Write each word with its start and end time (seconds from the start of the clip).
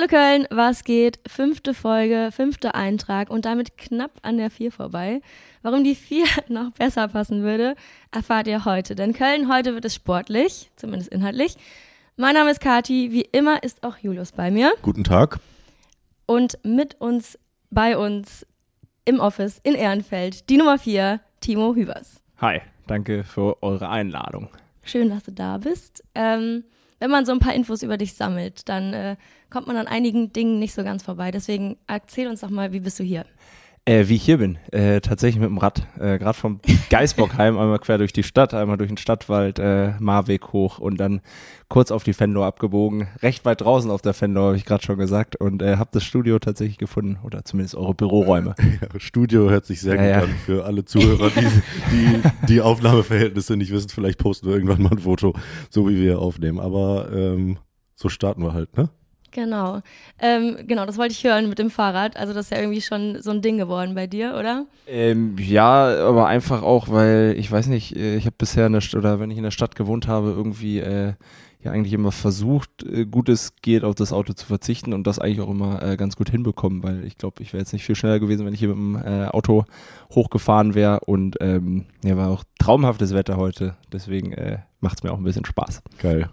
Hallo 0.00 0.08
Köln, 0.08 0.46
was 0.48 0.84
geht? 0.84 1.18
Fünfte 1.26 1.74
Folge, 1.74 2.30
fünfter 2.32 2.74
Eintrag 2.74 3.28
und 3.28 3.44
damit 3.44 3.76
knapp 3.76 4.12
an 4.22 4.38
der 4.38 4.48
vier 4.48 4.72
vorbei. 4.72 5.20
Warum 5.60 5.84
die 5.84 5.94
vier 5.94 6.24
noch 6.48 6.70
besser 6.70 7.06
passen 7.08 7.42
würde, 7.42 7.74
erfahrt 8.10 8.46
ihr 8.46 8.64
heute. 8.64 8.94
Denn 8.94 9.12
Köln, 9.12 9.52
heute 9.52 9.74
wird 9.74 9.84
es 9.84 9.94
sportlich, 9.94 10.70
zumindest 10.76 11.12
inhaltlich. 11.12 11.56
Mein 12.16 12.32
Name 12.32 12.50
ist 12.50 12.62
Kati, 12.62 13.12
wie 13.12 13.28
immer 13.30 13.62
ist 13.62 13.82
auch 13.82 13.98
Julius 13.98 14.32
bei 14.32 14.50
mir. 14.50 14.72
Guten 14.80 15.04
Tag. 15.04 15.38
Und 16.24 16.58
mit 16.62 16.98
uns, 16.98 17.38
bei 17.68 17.98
uns 17.98 18.46
im 19.04 19.20
Office 19.20 19.60
in 19.64 19.74
Ehrenfeld, 19.74 20.48
die 20.48 20.56
Nummer 20.56 20.78
vier, 20.78 21.20
Timo 21.42 21.74
Hübers. 21.74 22.22
Hi, 22.38 22.62
danke 22.86 23.22
für 23.22 23.62
eure 23.62 23.90
Einladung. 23.90 24.48
Schön, 24.82 25.10
dass 25.10 25.24
du 25.24 25.32
da 25.32 25.58
bist. 25.58 26.02
Ähm, 26.14 26.64
wenn 27.00 27.10
man 27.10 27.26
so 27.26 27.32
ein 27.32 27.40
paar 27.40 27.54
Infos 27.54 27.82
über 27.82 27.96
dich 27.96 28.14
sammelt, 28.14 28.68
dann 28.68 28.92
äh, 28.92 29.16
kommt 29.48 29.66
man 29.66 29.76
an 29.76 29.88
einigen 29.88 30.32
Dingen 30.32 30.58
nicht 30.58 30.74
so 30.74 30.84
ganz 30.84 31.02
vorbei. 31.02 31.30
Deswegen 31.30 31.76
erzähl 31.86 32.28
uns 32.28 32.40
doch 32.40 32.50
mal, 32.50 32.72
wie 32.72 32.80
bist 32.80 33.00
du 33.00 33.02
hier? 33.02 33.24
Äh, 33.90 34.08
wie 34.08 34.14
ich 34.14 34.22
hier 34.22 34.38
bin, 34.38 34.56
äh, 34.70 35.00
tatsächlich 35.00 35.40
mit 35.40 35.50
dem 35.50 35.58
Rad, 35.58 35.84
äh, 35.98 36.16
gerade 36.18 36.38
vom 36.38 36.60
Geisbockheim 36.90 37.58
einmal 37.58 37.80
quer 37.80 37.98
durch 37.98 38.12
die 38.12 38.22
Stadt, 38.22 38.54
einmal 38.54 38.76
durch 38.76 38.86
den 38.86 38.98
Stadtwald, 38.98 39.58
äh, 39.58 39.94
Marweg 39.98 40.52
hoch 40.52 40.78
und 40.78 40.98
dann 40.98 41.20
kurz 41.68 41.90
auf 41.90 42.04
die 42.04 42.12
Fendor 42.12 42.46
abgebogen, 42.46 43.08
recht 43.20 43.44
weit 43.44 43.62
draußen 43.62 43.90
auf 43.90 44.00
der 44.00 44.14
Fendor, 44.14 44.46
habe 44.46 44.56
ich 44.56 44.64
gerade 44.64 44.84
schon 44.84 44.96
gesagt, 44.96 45.34
und 45.34 45.60
äh, 45.60 45.76
habe 45.76 45.90
das 45.92 46.04
Studio 46.04 46.38
tatsächlich 46.38 46.78
gefunden 46.78 47.18
oder 47.24 47.44
zumindest 47.44 47.74
eure 47.74 47.94
Büroräume. 47.94 48.54
Ja, 48.80 49.00
Studio 49.00 49.50
hört 49.50 49.66
sich 49.66 49.80
sehr 49.80 49.96
ja, 49.96 50.20
gut 50.20 50.28
ja. 50.28 50.34
an 50.34 50.38
für 50.46 50.64
alle 50.64 50.84
Zuhörer, 50.84 51.30
die, 51.30 51.48
die 51.90 52.22
die 52.46 52.60
Aufnahmeverhältnisse 52.60 53.56
nicht 53.56 53.72
wissen. 53.72 53.88
Vielleicht 53.88 54.20
posten 54.20 54.46
wir 54.46 54.54
irgendwann 54.54 54.82
mal 54.82 54.92
ein 54.92 55.00
Foto, 55.00 55.34
so 55.68 55.88
wie 55.88 56.00
wir 56.00 56.20
aufnehmen. 56.20 56.60
Aber 56.60 57.10
ähm, 57.12 57.58
so 57.96 58.08
starten 58.08 58.42
wir 58.42 58.52
halt, 58.54 58.76
ne? 58.76 58.90
Genau. 59.32 59.80
Ähm, 60.18 60.56
genau, 60.66 60.86
das 60.86 60.98
wollte 60.98 61.12
ich 61.12 61.24
hören 61.24 61.48
mit 61.48 61.58
dem 61.58 61.70
Fahrrad. 61.70 62.16
Also 62.16 62.32
das 62.32 62.46
ist 62.46 62.50
ja 62.50 62.58
irgendwie 62.58 62.80
schon 62.80 63.22
so 63.22 63.30
ein 63.30 63.42
Ding 63.42 63.58
geworden 63.58 63.94
bei 63.94 64.06
dir, 64.06 64.36
oder? 64.38 64.66
Ähm, 64.86 65.36
ja, 65.38 66.06
aber 66.06 66.26
einfach 66.26 66.62
auch, 66.62 66.88
weil 66.88 67.34
ich 67.38 67.50
weiß 67.50 67.68
nicht, 67.68 67.96
äh, 67.96 68.16
ich 68.16 68.26
habe 68.26 68.36
bisher 68.36 68.66
in 68.66 68.72
der 68.72 68.80
St 68.80 68.94
oder 68.94 69.20
wenn 69.20 69.30
ich 69.30 69.36
in 69.38 69.44
der 69.44 69.50
Stadt 69.50 69.76
gewohnt 69.76 70.08
habe, 70.08 70.30
irgendwie 70.30 70.80
äh, 70.80 71.14
ja 71.62 71.72
eigentlich 71.72 71.92
immer 71.92 72.12
versucht, 72.12 72.82
äh, 72.84 73.04
gut 73.04 73.28
es 73.28 73.54
geht, 73.62 73.84
auf 73.84 73.94
das 73.94 74.12
Auto 74.12 74.32
zu 74.32 74.46
verzichten 74.46 74.92
und 74.92 75.06
das 75.06 75.18
eigentlich 75.18 75.40
auch 75.40 75.50
immer 75.50 75.82
äh, 75.82 75.96
ganz 75.96 76.16
gut 76.16 76.30
hinbekommen, 76.30 76.82
weil 76.82 77.04
ich 77.04 77.16
glaube, 77.16 77.42
ich 77.42 77.52
wäre 77.52 77.60
jetzt 77.60 77.72
nicht 77.72 77.84
viel 77.84 77.94
schneller 77.94 78.20
gewesen, 78.20 78.46
wenn 78.46 78.54
ich 78.54 78.60
hier 78.60 78.74
mit 78.74 78.78
dem 78.78 78.96
äh, 78.96 79.26
Auto 79.26 79.64
hochgefahren 80.14 80.74
wäre 80.74 81.00
und 81.00 81.36
ähm, 81.40 81.86
ja, 82.04 82.16
war 82.16 82.30
auch 82.30 82.44
traumhaftes 82.58 83.14
Wetter 83.14 83.36
heute, 83.36 83.76
deswegen 83.92 84.32
äh, 84.32 84.58
macht 84.80 84.98
es 84.98 85.02
mir 85.02 85.12
auch 85.12 85.18
ein 85.18 85.24
bisschen 85.24 85.44
Spaß. 85.44 85.82
Geil. 85.98 86.30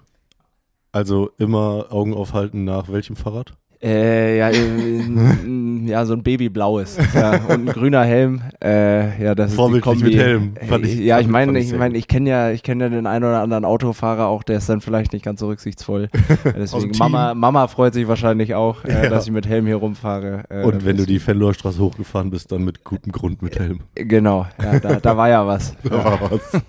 Also 0.97 1.29
immer 1.37 1.85
Augen 1.91 2.15
aufhalten 2.15 2.63
nach 2.63 2.91
welchem 2.91 3.15
Fahrrad? 3.15 3.53
Äh, 3.83 4.39
ja, 4.39 4.49
ja, 5.85 6.05
so 6.07 6.13
ein 6.13 6.23
Babyblaues 6.23 6.97
ja, 7.13 7.35
und 7.35 7.51
ein 7.51 7.65
grüner 7.67 8.03
Helm. 8.03 8.41
Äh, 8.63 9.23
ja, 9.23 9.35
das 9.35 9.53
Vorbildlich 9.53 9.93
ist 9.93 9.99
die 9.99 10.05
Kombi. 10.05 10.15
mit 10.15 10.25
Helm. 10.25 10.53
Fand 10.67 10.85
ich, 10.87 10.97
ja, 10.97 11.19
ich 11.19 11.27
meine, 11.27 11.59
ich 11.59 11.71
meine, 11.71 11.95
ich 11.95 12.07
kenne 12.07 12.31
ja, 12.31 12.49
ich 12.49 12.63
kenne 12.63 12.85
ja 12.85 12.89
den 12.89 13.05
einen 13.05 13.25
oder 13.25 13.41
anderen 13.43 13.63
Autofahrer 13.63 14.25
auch, 14.25 14.41
der 14.41 14.57
ist 14.57 14.69
dann 14.69 14.81
vielleicht 14.81 15.13
nicht 15.13 15.23
ganz 15.23 15.39
so 15.39 15.49
rücksichtsvoll. 15.49 16.09
Deswegen 16.43 16.97
Mama, 16.97 17.35
Mama 17.35 17.67
freut 17.67 17.93
sich 17.93 18.07
wahrscheinlich 18.07 18.55
auch, 18.55 18.83
äh, 18.83 18.93
ja. 19.03 19.09
dass 19.09 19.27
ich 19.27 19.31
mit 19.31 19.45
Helm 19.45 19.67
hier 19.67 19.75
rumfahre. 19.75 20.45
Äh, 20.49 20.63
und 20.63 20.83
wenn 20.83 20.97
du 20.97 21.05
die 21.05 21.19
Fenlorstraße 21.19 21.77
hochgefahren 21.77 22.31
bist, 22.31 22.51
dann 22.51 22.65
mit 22.65 22.83
gutem 22.83 23.11
Grund 23.11 23.43
mit 23.43 23.59
Helm. 23.59 23.81
Genau, 23.93 24.47
ja, 24.59 24.79
da, 24.79 24.95
da 24.95 25.15
war 25.15 25.29
ja 25.29 25.45
was. 25.45 25.75
da 25.83 26.03
war 26.03 26.31
was. 26.31 26.63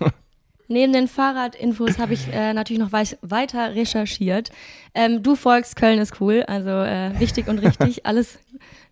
Neben 0.71 0.93
den 0.93 1.07
Fahrradinfos 1.07 1.97
habe 1.97 2.13
ich 2.13 2.31
äh, 2.31 2.53
natürlich 2.53 2.79
noch 2.79 2.91
weiter 2.91 3.73
recherchiert. 3.73 4.51
Ähm, 4.93 5.23
du 5.23 5.35
folgst 5.35 5.75
Köln 5.75 5.97
ist 5.97 6.21
cool, 6.21 6.43
also 6.43 6.69
äh, 6.69 7.19
wichtig 7.19 7.47
und 7.47 7.57
richtig, 7.57 8.05
alles, 8.05 8.37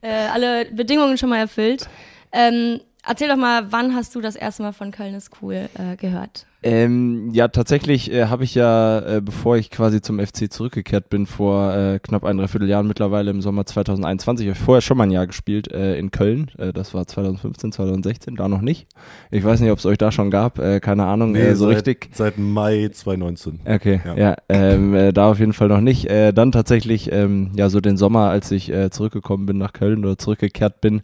äh, 0.01 0.09
alle 0.09 0.65
Bedingungen 0.65 1.19
schon 1.19 1.29
mal 1.29 1.37
erfüllt. 1.37 1.87
Ähm, 2.31 2.81
erzähl 3.05 3.27
doch 3.27 3.35
mal, 3.35 3.71
wann 3.71 3.93
hast 3.93 4.15
du 4.15 4.21
das 4.21 4.35
erste 4.35 4.63
Mal 4.63 4.73
von 4.73 4.89
Köln 4.89 5.13
ist 5.13 5.29
cool 5.39 5.69
äh, 5.77 5.95
gehört? 5.97 6.46
Ähm, 6.63 7.29
ja, 7.33 7.47
tatsächlich 7.49 8.11
äh, 8.11 8.25
habe 8.25 8.43
ich 8.43 8.55
ja, 8.55 8.99
äh, 8.99 9.21
bevor 9.21 9.57
ich 9.57 9.69
quasi 9.69 10.01
zum 10.01 10.19
FC 10.19 10.51
zurückgekehrt 10.51 11.07
bin, 11.09 11.27
vor 11.27 11.73
äh, 11.73 11.99
knapp 11.99 12.23
ein 12.23 12.37
Dreivierteljahren 12.37 12.87
mittlerweile 12.87 13.29
im 13.29 13.41
Sommer 13.41 13.65
2021, 13.65 14.47
habe 14.47 14.57
ich 14.57 14.63
vorher 14.63 14.81
schon 14.81 14.97
mal 14.97 15.03
ein 15.03 15.11
Jahr 15.11 15.27
gespielt 15.27 15.71
äh, 15.71 15.97
in 15.99 16.09
Köln. 16.09 16.49
Äh, 16.57 16.73
das 16.73 16.95
war 16.95 17.05
2015, 17.05 17.73
2016, 17.73 18.35
da 18.35 18.47
noch 18.47 18.61
nicht. 18.61 18.87
Ich 19.29 19.43
weiß 19.43 19.59
nicht, 19.59 19.71
ob 19.71 19.77
es 19.77 19.85
euch 19.85 19.99
da 19.99 20.11
schon 20.11 20.31
gab, 20.31 20.57
äh, 20.57 20.79
keine 20.79 21.05
Ahnung, 21.05 21.33
nee, 21.33 21.53
so 21.53 21.67
seit, 21.67 21.75
richtig. 21.75 22.09
Seit 22.13 22.39
Mai 22.39 22.89
2019. 22.91 23.59
Okay, 23.65 24.01
ja, 24.03 24.17
ja 24.17 24.35
ähm, 24.49 25.11
da 25.13 25.29
auf 25.29 25.39
jeden 25.39 25.53
Fall 25.53 25.67
noch 25.67 25.81
nicht. 25.81 26.09
dann 26.09 26.51
tatsächlich, 26.51 27.11
ähm, 27.11 27.51
ja, 27.55 27.69
so 27.69 27.81
den 27.81 27.97
Sommer, 27.97 28.29
als 28.29 28.51
ich 28.51 28.71
zurückgekommen 28.91 29.45
bin 29.45 29.57
nach 29.57 29.73
Köln 29.73 30.03
oder 30.03 30.17
zurückgekehrt 30.17 30.81
bin, 30.81 31.01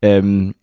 ähm, 0.00 0.54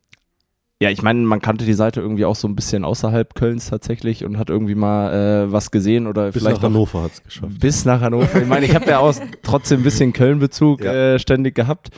ja, 0.81 0.89
ich 0.89 1.03
meine, 1.03 1.19
man 1.19 1.39
kannte 1.41 1.63
die 1.63 1.75
Seite 1.75 2.01
irgendwie 2.01 2.25
auch 2.25 2.35
so 2.35 2.47
ein 2.47 2.55
bisschen 2.55 2.83
außerhalb 2.83 3.35
Kölns 3.35 3.69
tatsächlich 3.69 4.25
und 4.25 4.39
hat 4.39 4.49
irgendwie 4.49 4.73
mal 4.73 5.45
äh, 5.45 5.51
was 5.51 5.69
gesehen 5.69 6.07
oder 6.07 6.31
bis 6.31 6.41
vielleicht 6.41 6.57
nach 6.57 6.63
Hannover 6.63 7.03
hat 7.03 7.11
es 7.11 7.23
geschafft. 7.23 7.59
Bis 7.59 7.85
nach 7.85 8.01
Hannover. 8.01 8.41
Ich 8.41 8.47
meine, 8.47 8.65
ich 8.65 8.73
habe 8.73 8.87
ja 8.87 8.97
auch 8.97 9.13
trotzdem 9.43 9.81
ein 9.81 9.83
bisschen 9.83 10.11
Köln-Bezug 10.11 10.83
ja. 10.83 10.91
äh, 10.91 11.19
ständig 11.19 11.53
gehabt. 11.53 11.89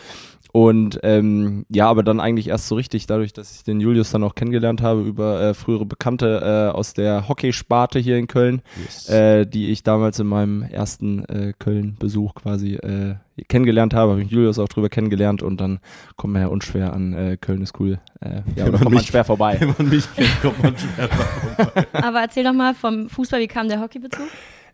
Und 0.55 0.99
ähm, 1.01 1.65
ja, 1.69 1.89
aber 1.89 2.03
dann 2.03 2.19
eigentlich 2.19 2.49
erst 2.49 2.67
so 2.67 2.75
richtig, 2.75 3.07
dadurch, 3.07 3.33
dass 3.33 3.55
ich 3.55 3.63
den 3.63 3.79
Julius 3.79 4.11
dann 4.11 4.23
auch 4.23 4.35
kennengelernt 4.35 4.83
habe 4.83 5.01
über 5.01 5.41
äh, 5.41 5.53
frühere 5.55 5.87
Bekannte 5.87 6.69
äh, 6.71 6.77
aus 6.77 6.93
der 6.93 7.27
Hockeysparte 7.27 7.97
hier 7.97 8.19
in 8.19 8.27
Köln, 8.27 8.61
yes. 8.83 9.09
äh, 9.09 9.47
die 9.47 9.71
ich 9.71 9.81
damals 9.81 10.19
in 10.19 10.27
meinem 10.27 10.61
ersten 10.61 11.25
äh, 11.25 11.53
Köln-Besuch 11.57 12.35
quasi 12.35 12.75
äh, 12.75 13.15
kennengelernt 13.47 13.95
habe, 13.95 14.11
habe 14.11 14.21
ich 14.21 14.29
Julius 14.29 14.59
auch 14.59 14.67
drüber 14.67 14.89
kennengelernt 14.89 15.41
und 15.41 15.59
dann 15.59 15.79
kommt 16.17 16.33
man 16.33 16.43
ja 16.43 16.49
unschwer 16.49 16.93
an 16.93 17.13
äh, 17.13 17.37
Köln 17.41 17.63
ist 17.63 17.79
cool. 17.79 17.99
Äh, 18.21 18.43
ja, 18.55 18.65
kommt 18.69 18.83
mich, 18.83 18.93
man 18.93 19.03
schwer 19.05 19.23
vorbei. 19.25 19.57
Wenn 19.59 19.73
man 19.75 19.89
mich 19.89 20.05
kennt, 20.15 20.39
kommt 20.43 20.61
man 20.61 20.75
schwer 20.77 21.09
vorbei. 21.09 21.87
Aber 21.93 22.21
erzähl 22.21 22.43
doch 22.43 22.53
mal 22.53 22.75
vom 22.75 23.09
Fußball, 23.09 23.39
wie 23.39 23.47
kam 23.47 23.69
der 23.69 23.81
Hockeybezug? 23.81 24.27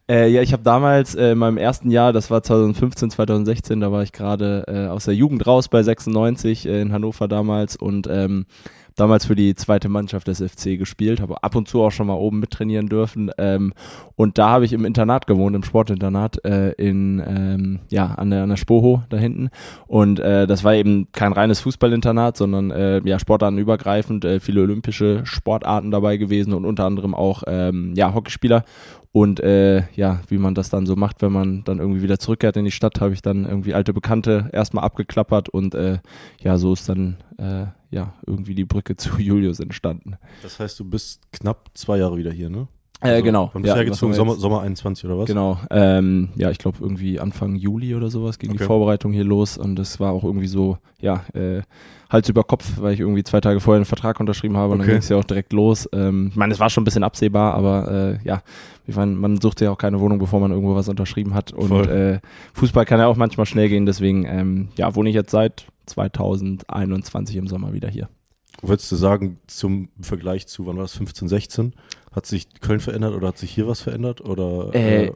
Äh, 0.10 0.30
ja, 0.30 0.42
ich 0.42 0.54
habe 0.54 0.64
damals 0.64 1.14
äh, 1.14 1.34
in 1.34 1.38
meinem 1.38 1.58
ersten 1.58 1.92
Jahr, 1.92 2.12
das 2.14 2.32
war 2.32 2.42
2015, 2.42 3.12
2016, 3.12 3.80
da 3.80 3.92
war 3.92 4.02
ich 4.02 4.12
gerade 4.12 4.64
äh, 4.68 4.88
aus 4.88 5.06
der 5.06 5.14
Jugend 5.14 5.46
raus 5.46 5.68
bei 5.68 5.84
96 5.84 6.66
äh, 6.66 6.82
in 6.82 6.92
Hannover 6.92 7.28
damals 7.28 7.76
und 7.76 8.08
ähm, 8.10 8.48
damals 9.00 9.26
für 9.26 9.36
die 9.36 9.56
zweite 9.56 9.88
Mannschaft 9.88 10.28
des 10.28 10.42
FC 10.42 10.78
gespielt, 10.78 11.22
habe 11.22 11.42
ab 11.44 11.56
und 11.56 11.68
zu 11.68 11.82
auch 11.82 11.92
schon 11.92 12.08
mal 12.08 12.16
oben 12.16 12.40
mittrainieren 12.40 12.88
dürfen. 12.88 13.32
Ähm, 13.38 13.74
und 14.16 14.38
da 14.38 14.50
habe 14.50 14.66
ich 14.66 14.74
im 14.74 14.86
Internat 14.86 15.28
gewohnt, 15.28 15.56
im 15.56 15.64
Sportinternat 15.64 16.44
äh, 16.44 16.72
in 16.72 17.24
ähm, 17.26 17.80
ja 17.90 18.08
an 18.16 18.30
der, 18.30 18.44
an 18.44 18.50
der 18.50 18.58
Spoho 18.58 19.04
da 19.10 19.18
hinten. 19.18 19.50
Und 19.88 20.20
äh, 20.20 20.48
das 20.48 20.64
war 20.64 20.74
eben 20.76 21.08
kein 21.12 21.34
reines 21.34 21.62
Fußballinternat, 21.62 22.36
sondern 22.36 22.72
äh, 22.72 23.02
ja 23.06 23.20
Sportartenübergreifend, 23.20 24.26
äh, 24.26 24.40
viele 24.40 24.62
olympische 24.62 25.26
Sportarten 25.26 25.92
dabei 25.92 26.18
gewesen 26.18 26.54
und 26.54 26.66
unter 26.66 26.86
anderem 26.86 27.16
auch 27.16 27.44
ähm, 27.48 27.94
ja 27.96 28.14
Hockeyspieler. 28.14 28.64
Und 29.12 29.40
äh, 29.40 29.90
ja, 29.96 30.22
wie 30.28 30.38
man 30.38 30.54
das 30.54 30.70
dann 30.70 30.86
so 30.86 30.96
macht, 30.96 31.22
wenn 31.22 31.32
man 31.32 31.64
dann 31.64 31.80
irgendwie 31.80 32.04
wieder 32.04 32.20
zurückkehrt 32.20 32.58
in 32.58 32.66
die 32.66 32.72
Stadt, 32.72 33.02
habe 33.02 33.14
ich 33.14 33.22
dann 33.24 33.46
irgendwie 33.46 33.74
alte 33.74 33.92
Bekannte 33.92 34.50
erstmal 34.54 34.84
abgeklappert 34.84 35.50
und 35.50 35.74
äh, 35.74 36.00
ja, 36.42 36.58
so 36.58 36.74
ist 36.74 36.88
dann 36.90 37.18
äh, 37.38 37.66
ja 37.90 38.14
irgendwie 38.28 38.54
die 38.54 38.66
Brücke 38.66 38.96
zu 38.98 39.18
Julius 39.18 39.60
entstanden. 39.60 40.18
Das 40.44 40.60
heißt, 40.60 40.80
du 40.80 40.86
bist 40.86 41.32
knapp 41.32 41.72
zwei 41.74 41.98
Jahre 41.98 42.18
wieder 42.18 42.32
hier, 42.32 42.50
ne? 42.50 42.68
Äh, 43.02 43.10
also, 43.10 43.24
genau. 43.24 43.50
Wann 43.54 43.62
bist 43.62 43.76
ja, 43.76 43.84
gezogen? 43.84 44.14
Sommer, 44.14 44.36
Sommer 44.36 44.62
21 44.62 45.06
oder 45.06 45.18
was? 45.18 45.28
Genau. 45.28 45.58
Ähm, 45.70 46.30
ja, 46.36 46.52
ich 46.52 46.58
glaube 46.58 46.80
irgendwie 46.82 47.20
Anfang 47.20 47.56
Juli 47.56 47.96
oder 47.96 48.10
sowas 48.10 48.40
ging 48.40 48.50
okay. 48.50 48.60
die 48.60 48.66
Vorbereitung 48.66 49.14
hier 49.14 49.24
los 49.24 49.58
und 49.58 49.76
das 49.78 50.00
war 50.00 50.12
auch 50.12 50.24
irgendwie 50.24 50.48
so, 50.48 50.78
ja, 51.00 51.24
äh, 51.34 51.62
Hals 52.10 52.28
über 52.28 52.44
Kopf, 52.44 52.66
weil 52.80 52.94
ich 52.94 53.00
irgendwie 53.00 53.24
zwei 53.24 53.40
Tage 53.40 53.60
vorher 53.60 53.78
einen 53.78 53.86
Vertrag 53.86 54.20
unterschrieben 54.20 54.58
habe 54.58 54.74
und 54.74 54.80
dann 54.80 54.88
ging 54.88 54.98
es 54.98 55.10
ja 55.10 55.18
auch 55.18 55.24
direkt 55.24 55.54
los. 55.54 55.88
Ähm, 55.94 56.30
ich 56.32 56.36
meine, 56.36 56.54
es 56.54 56.60
war 56.60 56.70
schon 56.70 56.82
ein 56.82 56.86
bisschen 56.86 57.04
absehbar, 57.04 57.54
aber 57.54 58.20
äh, 58.24 58.28
ja, 58.28 58.42
ich 58.88 58.96
meine, 58.96 59.14
man 59.16 59.40
sucht 59.40 59.62
ja 59.62 59.70
auch 59.72 59.78
keine 59.78 60.00
Wohnung, 60.00 60.18
bevor 60.18 60.40
man 60.40 60.52
irgendwo 60.52 60.76
was 60.76 60.90
unterschrieben 60.90 61.36
hat 61.36 61.54
und 61.54 61.72
äh, 61.88 62.20
Fußball 62.54 62.86
kann 62.86 63.00
ja 63.00 63.08
auch 63.08 63.16
manchmal 63.16 63.46
schnell 63.46 63.70
gehen, 63.70 63.86
deswegen 63.86 64.26
ähm, 64.26 64.70
ja, 64.76 64.96
wohne 64.96 65.10
ich 65.10 65.16
jetzt 65.16 65.32
seit 65.32 65.68
2021 65.86 67.36
im 67.36 67.48
Sommer 67.48 67.74
wieder 67.74 67.90
hier. 67.90 68.10
Würdest 68.62 68.92
du 68.92 68.96
sagen, 68.96 69.40
zum 69.48 69.90
Vergleich 70.02 70.48
zu, 70.48 70.66
wann 70.66 70.76
war 70.76 70.84
das, 70.84 70.98
15, 70.98 71.30
16, 71.30 71.74
hat 72.12 72.26
sich 72.26 72.48
Köln 72.62 72.80
verändert 72.80 73.14
oder 73.14 73.30
hat 73.30 73.38
sich 73.38 73.52
hier 73.52 73.68
was 73.68 73.82
verändert? 73.82 74.22
Oder 74.22 74.74
äh, 74.74 75.06
äh, 75.06 75.12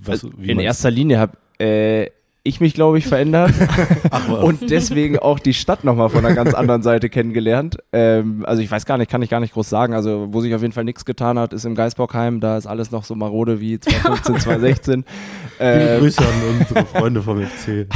was, 0.00 0.22
in 0.22 0.60
erster 0.60 0.90
Linie 0.90 1.18
habe 1.18 1.38
äh, 1.58 2.10
ich 2.46 2.60
mich, 2.60 2.74
glaube 2.74 2.98
ich, 2.98 3.06
verändert 3.06 3.52
Ach, 4.10 4.28
und 4.28 4.70
deswegen 4.70 5.18
auch 5.18 5.38
die 5.38 5.54
Stadt 5.54 5.82
nochmal 5.82 6.10
von 6.10 6.26
einer 6.26 6.34
ganz 6.34 6.52
anderen 6.52 6.82
Seite 6.82 7.08
kennengelernt. 7.08 7.78
Ähm, 7.90 8.44
also 8.46 8.60
ich 8.60 8.70
weiß 8.70 8.84
gar 8.84 8.98
nicht, 8.98 9.10
kann 9.10 9.22
ich 9.22 9.30
gar 9.30 9.40
nicht 9.40 9.54
groß 9.54 9.70
sagen. 9.70 9.94
Also 9.94 10.28
wo 10.30 10.42
sich 10.42 10.54
auf 10.54 10.60
jeden 10.60 10.74
Fall 10.74 10.84
nichts 10.84 11.06
getan 11.06 11.38
hat, 11.38 11.54
ist 11.54 11.64
im 11.64 11.74
Geisbockheim. 11.74 12.40
Da 12.40 12.58
ist 12.58 12.66
alles 12.66 12.90
noch 12.90 13.04
so 13.04 13.14
marode 13.14 13.62
wie 13.62 13.80
2015, 13.80 14.40
2016. 14.40 15.04
Ähm, 15.58 16.00
Grüße 16.00 16.20
an 16.20 16.58
unsere 16.60 16.84
Freunde 16.84 17.22
vom 17.22 17.42
FC. 17.42 17.86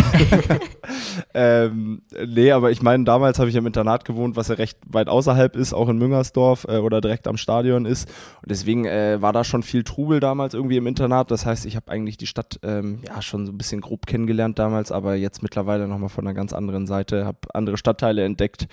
ähm, 1.34 2.00
nee, 2.26 2.50
aber 2.50 2.70
ich 2.70 2.80
meine, 2.80 3.04
damals 3.04 3.38
habe 3.38 3.50
ich 3.50 3.54
im 3.56 3.66
Internat 3.66 4.06
gewohnt, 4.06 4.34
was 4.36 4.48
ja 4.48 4.54
recht 4.54 4.78
weit 4.86 5.08
außerhalb 5.08 5.56
ist, 5.56 5.74
auch 5.74 5.90
in 5.90 5.98
Müngersdorf 5.98 6.64
äh, 6.66 6.78
oder 6.78 7.02
direkt 7.02 7.28
am 7.28 7.36
Stadion 7.36 7.84
ist. 7.84 8.08
Und 8.40 8.50
deswegen 8.50 8.86
äh, 8.86 9.20
war 9.20 9.34
da 9.34 9.44
schon 9.44 9.62
viel 9.62 9.84
Trubel 9.84 10.20
damals 10.20 10.54
irgendwie 10.54 10.78
im 10.78 10.86
Internat. 10.86 11.30
Das 11.30 11.44
heißt, 11.44 11.66
ich 11.66 11.76
habe 11.76 11.90
eigentlich 11.90 12.16
die 12.16 12.26
Stadt 12.26 12.60
ähm, 12.62 13.00
ja 13.06 13.20
schon 13.20 13.44
so 13.44 13.52
ein 13.52 13.58
bisschen 13.58 13.82
grob 13.82 14.06
kennengelernt 14.06 14.37
kennengelernt 14.38 14.58
damals, 14.58 14.92
aber 14.92 15.14
jetzt 15.14 15.42
mittlerweile 15.42 15.88
nochmal 15.88 16.08
von 16.08 16.26
einer 16.26 16.34
ganz 16.34 16.52
anderen 16.52 16.86
Seite, 16.86 17.24
habe 17.24 17.38
andere 17.54 17.76
Stadtteile 17.76 18.24
entdeckt. 18.24 18.68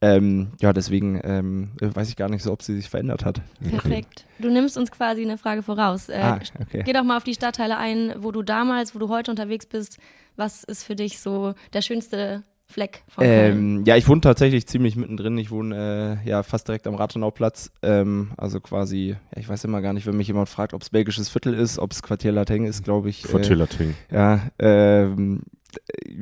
Ähm, 0.00 0.52
ja, 0.60 0.72
deswegen 0.72 1.20
ähm, 1.22 1.72
weiß 1.80 2.08
ich 2.08 2.16
gar 2.16 2.30
nicht 2.30 2.42
so, 2.42 2.52
ob 2.52 2.62
sie 2.62 2.74
sich 2.74 2.88
verändert 2.88 3.24
hat. 3.24 3.42
Perfekt. 3.68 4.24
Du 4.38 4.50
nimmst 4.50 4.78
uns 4.78 4.90
quasi 4.90 5.22
eine 5.22 5.36
Frage 5.36 5.62
voraus. 5.62 6.08
Äh, 6.08 6.20
ah, 6.22 6.38
okay. 6.60 6.82
Geh 6.84 6.92
doch 6.92 7.04
mal 7.04 7.18
auf 7.18 7.24
die 7.24 7.34
Stadtteile 7.34 7.76
ein, 7.76 8.14
wo 8.18 8.32
du 8.32 8.42
damals, 8.42 8.94
wo 8.94 8.98
du 8.98 9.08
heute 9.08 9.30
unterwegs 9.30 9.66
bist. 9.66 9.98
Was 10.36 10.64
ist 10.64 10.84
für 10.84 10.96
dich 10.96 11.20
so 11.20 11.54
der 11.74 11.82
schönste 11.82 12.44
Fleck 12.70 13.02
von 13.08 13.24
ähm, 13.26 13.84
Ja, 13.84 13.96
ich 13.96 14.08
wohne 14.08 14.20
tatsächlich 14.20 14.66
ziemlich 14.66 14.96
mittendrin. 14.96 15.36
Ich 15.38 15.50
wohne 15.50 16.20
äh, 16.24 16.28
ja 16.28 16.42
fast 16.42 16.68
direkt 16.68 16.86
am 16.86 16.94
Rathenauplatz. 16.94 17.70
Ähm, 17.82 18.30
also 18.36 18.60
quasi, 18.60 19.16
ja, 19.34 19.40
ich 19.40 19.48
weiß 19.48 19.64
immer 19.64 19.82
gar 19.82 19.92
nicht, 19.92 20.06
wenn 20.06 20.16
mich 20.16 20.28
jemand 20.28 20.48
fragt, 20.48 20.72
ob 20.72 20.82
es 20.82 20.90
belgisches 20.90 21.28
Viertel 21.28 21.54
ist, 21.54 21.78
ob 21.78 21.92
es 21.92 22.02
Quartier 22.02 22.32
Lateng 22.32 22.64
ist, 22.64 22.84
glaube 22.84 23.10
ich. 23.10 23.24
Quartier 23.24 23.52
äh, 23.52 23.54
Lateng. 23.54 23.94
Ja, 24.10 24.40
ähm, 24.58 25.42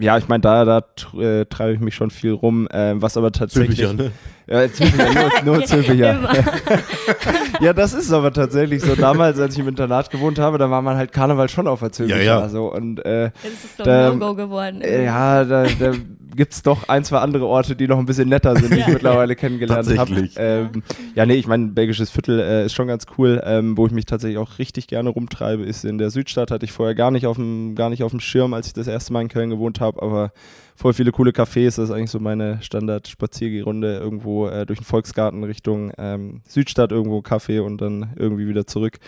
ja, 0.00 0.18
ich 0.18 0.28
meine, 0.28 0.40
da, 0.40 0.64
da 0.64 0.84
äh, 1.18 1.46
treibe 1.46 1.72
ich 1.72 1.80
mich 1.80 1.94
schon 1.94 2.10
viel 2.10 2.32
rum, 2.32 2.68
äh, 2.68 3.00
was 3.00 3.16
aber 3.16 3.32
tatsächlich. 3.32 3.78
Zülpicher, 3.78 3.94
ne? 3.94 4.12
Ja, 4.46 4.70
Zülpicher, 4.70 5.44
nur, 5.44 5.56
nur 5.56 5.64
Zülpicher. 5.66 6.18
ja, 7.60 7.72
das 7.72 7.94
ist 7.94 8.12
aber 8.12 8.32
tatsächlich 8.32 8.82
so. 8.82 8.94
Damals, 8.94 9.38
als 9.38 9.54
ich 9.54 9.60
im 9.60 9.68
Internat 9.68 10.10
gewohnt 10.10 10.38
habe, 10.38 10.58
da 10.58 10.70
war 10.70 10.82
man 10.82 10.96
halt 10.96 11.12
Karneval 11.12 11.48
schon 11.48 11.66
auf 11.66 11.80
der 11.80 11.92
Zülpicher. 11.92 12.22
Ja, 12.22 12.40
ja. 12.40 12.48
So, 12.48 12.72
und, 12.72 13.04
äh, 13.04 13.24
Jetzt 13.42 13.64
ist 13.64 13.64
es 13.64 13.76
so 13.76 13.84
ein 13.84 14.18
No-Go 14.18 14.34
geworden. 14.34 14.80
Äh, 14.80 15.04
ja, 15.04 15.44
da, 15.44 15.64
da 15.64 15.92
gibt 16.38 16.54
es 16.54 16.62
doch 16.62 16.88
ein, 16.88 17.04
zwei 17.04 17.18
andere 17.18 17.46
Orte, 17.46 17.76
die 17.76 17.88
noch 17.88 17.98
ein 17.98 18.06
bisschen 18.06 18.28
netter 18.28 18.56
sind, 18.56 18.72
die 18.72 18.78
ich 18.78 18.86
mittlerweile 18.86 19.36
kennengelernt 19.36 19.98
habe. 19.98 20.30
Ähm, 20.36 20.82
ja, 21.14 21.26
nee, 21.26 21.34
ich 21.34 21.48
meine, 21.48 21.66
belgisches 21.66 22.10
Viertel 22.10 22.38
äh, 22.38 22.64
ist 22.64 22.72
schon 22.72 22.86
ganz 22.86 23.04
cool. 23.18 23.42
Ähm, 23.44 23.76
wo 23.76 23.86
ich 23.86 23.92
mich 23.92 24.06
tatsächlich 24.06 24.38
auch 24.38 24.58
richtig 24.58 24.86
gerne 24.86 25.10
rumtreibe, 25.10 25.64
ist 25.64 25.84
in 25.84 25.98
der 25.98 26.10
Südstadt. 26.10 26.50
Hatte 26.50 26.64
ich 26.64 26.72
vorher 26.72 26.94
gar 26.94 27.10
nicht 27.10 27.26
auf 27.26 27.36
dem, 27.36 27.74
gar 27.74 27.90
nicht 27.90 28.04
auf 28.04 28.12
dem 28.12 28.20
Schirm, 28.20 28.54
als 28.54 28.68
ich 28.68 28.72
das 28.72 28.86
erste 28.86 29.12
Mal 29.12 29.22
in 29.22 29.28
Köln 29.28 29.50
gewohnt 29.50 29.80
habe, 29.80 30.00
aber 30.00 30.32
voll 30.78 30.92
viele 30.92 31.10
coole 31.10 31.32
Cafés. 31.32 31.76
Das 31.76 31.78
ist 31.78 31.90
eigentlich 31.90 32.10
so 32.10 32.20
meine 32.20 32.62
Standard-Spaziergerunde 32.62 33.98
irgendwo 33.98 34.46
äh, 34.46 34.64
durch 34.64 34.78
den 34.78 34.84
Volksgarten 34.84 35.42
Richtung 35.42 35.92
ähm, 35.98 36.40
Südstadt, 36.46 36.92
irgendwo 36.92 37.20
Kaffee 37.20 37.58
und 37.58 37.80
dann 37.80 38.10
irgendwie 38.16 38.46
wieder 38.46 38.66
zurück. 38.66 38.98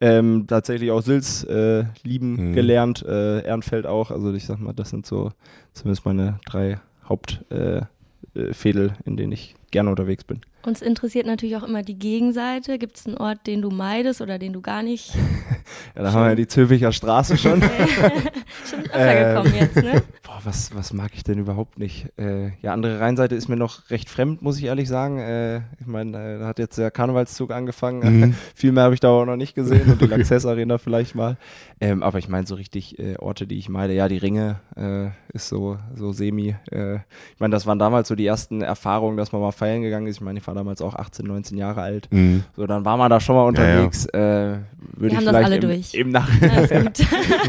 Ähm, 0.00 0.46
tatsächlich 0.48 0.90
auch 0.90 1.02
Sils 1.02 1.44
äh, 1.44 1.84
lieben 2.02 2.50
mhm. 2.50 2.52
gelernt, 2.52 3.04
äh, 3.06 3.44
Ehrenfeld 3.44 3.86
auch. 3.86 4.10
Also 4.10 4.34
ich 4.34 4.44
sag 4.44 4.58
mal, 4.58 4.72
das 4.72 4.90
sind 4.90 5.06
so 5.06 5.30
zumindest 5.72 6.04
meine 6.04 6.40
drei 6.46 6.80
Hauptfädel, 7.04 7.86
äh, 8.34 8.86
äh, 8.86 8.90
in 9.04 9.16
denen 9.16 9.32
ich 9.32 9.54
gerne 9.70 9.90
unterwegs 9.90 10.24
bin. 10.24 10.40
Uns 10.62 10.82
interessiert 10.82 11.26
natürlich 11.26 11.56
auch 11.56 11.62
immer 11.62 11.82
die 11.82 11.98
Gegenseite. 11.98 12.78
Gibt 12.78 12.96
es 12.96 13.06
einen 13.06 13.16
Ort, 13.16 13.46
den 13.46 13.62
du 13.62 13.70
meidest 13.70 14.20
oder 14.20 14.38
den 14.38 14.52
du 14.52 14.60
gar 14.60 14.82
nicht? 14.82 15.14
ja, 15.96 16.02
da 16.02 16.12
haben 16.12 16.22
wir 16.22 16.28
ja 16.30 16.34
die 16.34 16.46
Zülpicher 16.46 16.92
Straße 16.92 17.38
schon. 17.38 17.62
schon 18.68 18.80
öfter 18.80 18.92
äh, 18.94 19.34
gekommen 19.34 19.54
jetzt, 19.54 19.76
ne? 19.76 20.02
Boah, 20.22 20.40
was, 20.44 20.74
was 20.74 20.92
mag 20.92 21.12
ich 21.14 21.24
denn 21.24 21.38
überhaupt 21.38 21.78
nicht? 21.78 22.06
Äh, 22.18 22.50
ja, 22.60 22.72
andere 22.72 23.00
Rheinseite 23.00 23.34
ist 23.34 23.48
mir 23.48 23.56
noch 23.56 23.88
recht 23.90 24.10
fremd, 24.10 24.42
muss 24.42 24.58
ich 24.58 24.64
ehrlich 24.64 24.88
sagen. 24.88 25.18
Äh, 25.18 25.58
ich 25.80 25.86
meine, 25.86 26.34
äh, 26.34 26.38
da 26.38 26.46
hat 26.46 26.58
jetzt 26.58 26.76
der 26.76 26.90
Karnevalszug 26.90 27.52
angefangen. 27.52 28.20
Mhm. 28.20 28.34
Viel 28.54 28.72
mehr 28.72 28.84
habe 28.84 28.94
ich 28.94 29.00
da 29.00 29.08
auch 29.08 29.24
noch 29.24 29.36
nicht 29.36 29.54
gesehen 29.54 29.90
und 29.90 30.00
die 30.00 30.06
Lanxess 30.06 30.44
Arena 30.44 30.78
vielleicht 30.78 31.14
mal. 31.14 31.38
Ähm, 31.80 32.02
aber 32.02 32.18
ich 32.18 32.28
meine, 32.28 32.46
so 32.46 32.54
richtig 32.54 32.98
äh, 32.98 33.16
Orte, 33.16 33.46
die 33.46 33.58
ich 33.58 33.68
meide, 33.70 33.94
ja, 33.94 34.08
die 34.08 34.18
Ringe 34.18 34.60
äh, 34.76 35.08
ist 35.32 35.48
so, 35.48 35.78
so 35.94 36.12
semi. 36.12 36.56
ich 36.70 37.40
meine, 37.40 37.52
das 37.52 37.66
waren 37.66 37.78
damals 37.78 38.08
so 38.08 38.16
die 38.16 38.26
ersten 38.26 38.62
Erfahrungen, 38.62 39.16
dass 39.16 39.30
man 39.32 39.40
mal 39.40 39.52
feiern 39.52 39.82
gegangen 39.82 40.08
ist. 40.08 40.16
Ich 40.16 40.22
meine, 40.22 40.40
war 40.50 40.56
damals 40.56 40.82
auch 40.82 40.96
18, 40.96 41.26
19 41.26 41.56
Jahre 41.56 41.80
alt. 41.80 42.08
Mhm. 42.10 42.42
So, 42.56 42.66
dann 42.66 42.84
war 42.84 42.96
man 42.96 43.08
da 43.08 43.20
schon 43.20 43.36
mal 43.36 43.44
unterwegs. 43.44 44.08
Ja, 44.12 44.20
ja. 44.20 44.54
Äh, 44.54 44.58
Wir 44.96 45.16
haben 45.16 45.24
das 45.24 45.34
alle 45.36 45.54
im, 45.54 45.60
durch. 45.60 45.94
Im 45.94 46.10
Nachhinein. 46.10 46.68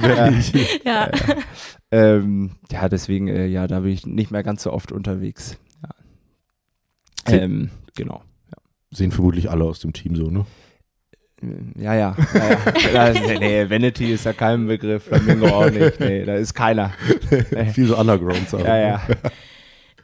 ja. 0.86 1.10
ja. 1.10 1.12
Ähm, 1.90 2.52
ja, 2.72 2.88
deswegen, 2.90 3.28
äh, 3.28 3.48
ja, 3.48 3.66
da 3.66 3.80
bin 3.80 3.92
ich 3.92 4.06
nicht 4.06 4.30
mehr 4.30 4.44
ganz 4.44 4.62
so 4.62 4.72
oft 4.72 4.92
unterwegs. 4.92 5.58
Ja. 7.28 7.34
Ähm, 7.34 7.72
genau. 7.96 8.22
Sehen 8.92 9.12
vermutlich 9.12 9.50
alle 9.50 9.64
aus 9.64 9.80
dem 9.80 9.94
Team 9.94 10.16
so, 10.16 10.30
ne? 10.30 10.46
Ja, 11.76 11.96
ja. 11.96 12.16
ja, 12.94 13.10
ja. 13.10 13.14
nee, 13.40 13.68
Vanity 13.68 14.14
ist 14.14 14.26
ja 14.26 14.34
kein 14.34 14.68
Begriff, 14.68 15.06
Flamingo 15.06 15.48
auch 15.48 15.72
nicht. 15.72 16.00
Nee, 16.00 16.24
da 16.24 16.36
ist 16.36 16.54
keiner. 16.54 16.92
Viel 17.74 17.88
so 17.88 17.98
Underground. 17.98 18.52
Ja, 18.52 18.78
ja. 18.78 19.02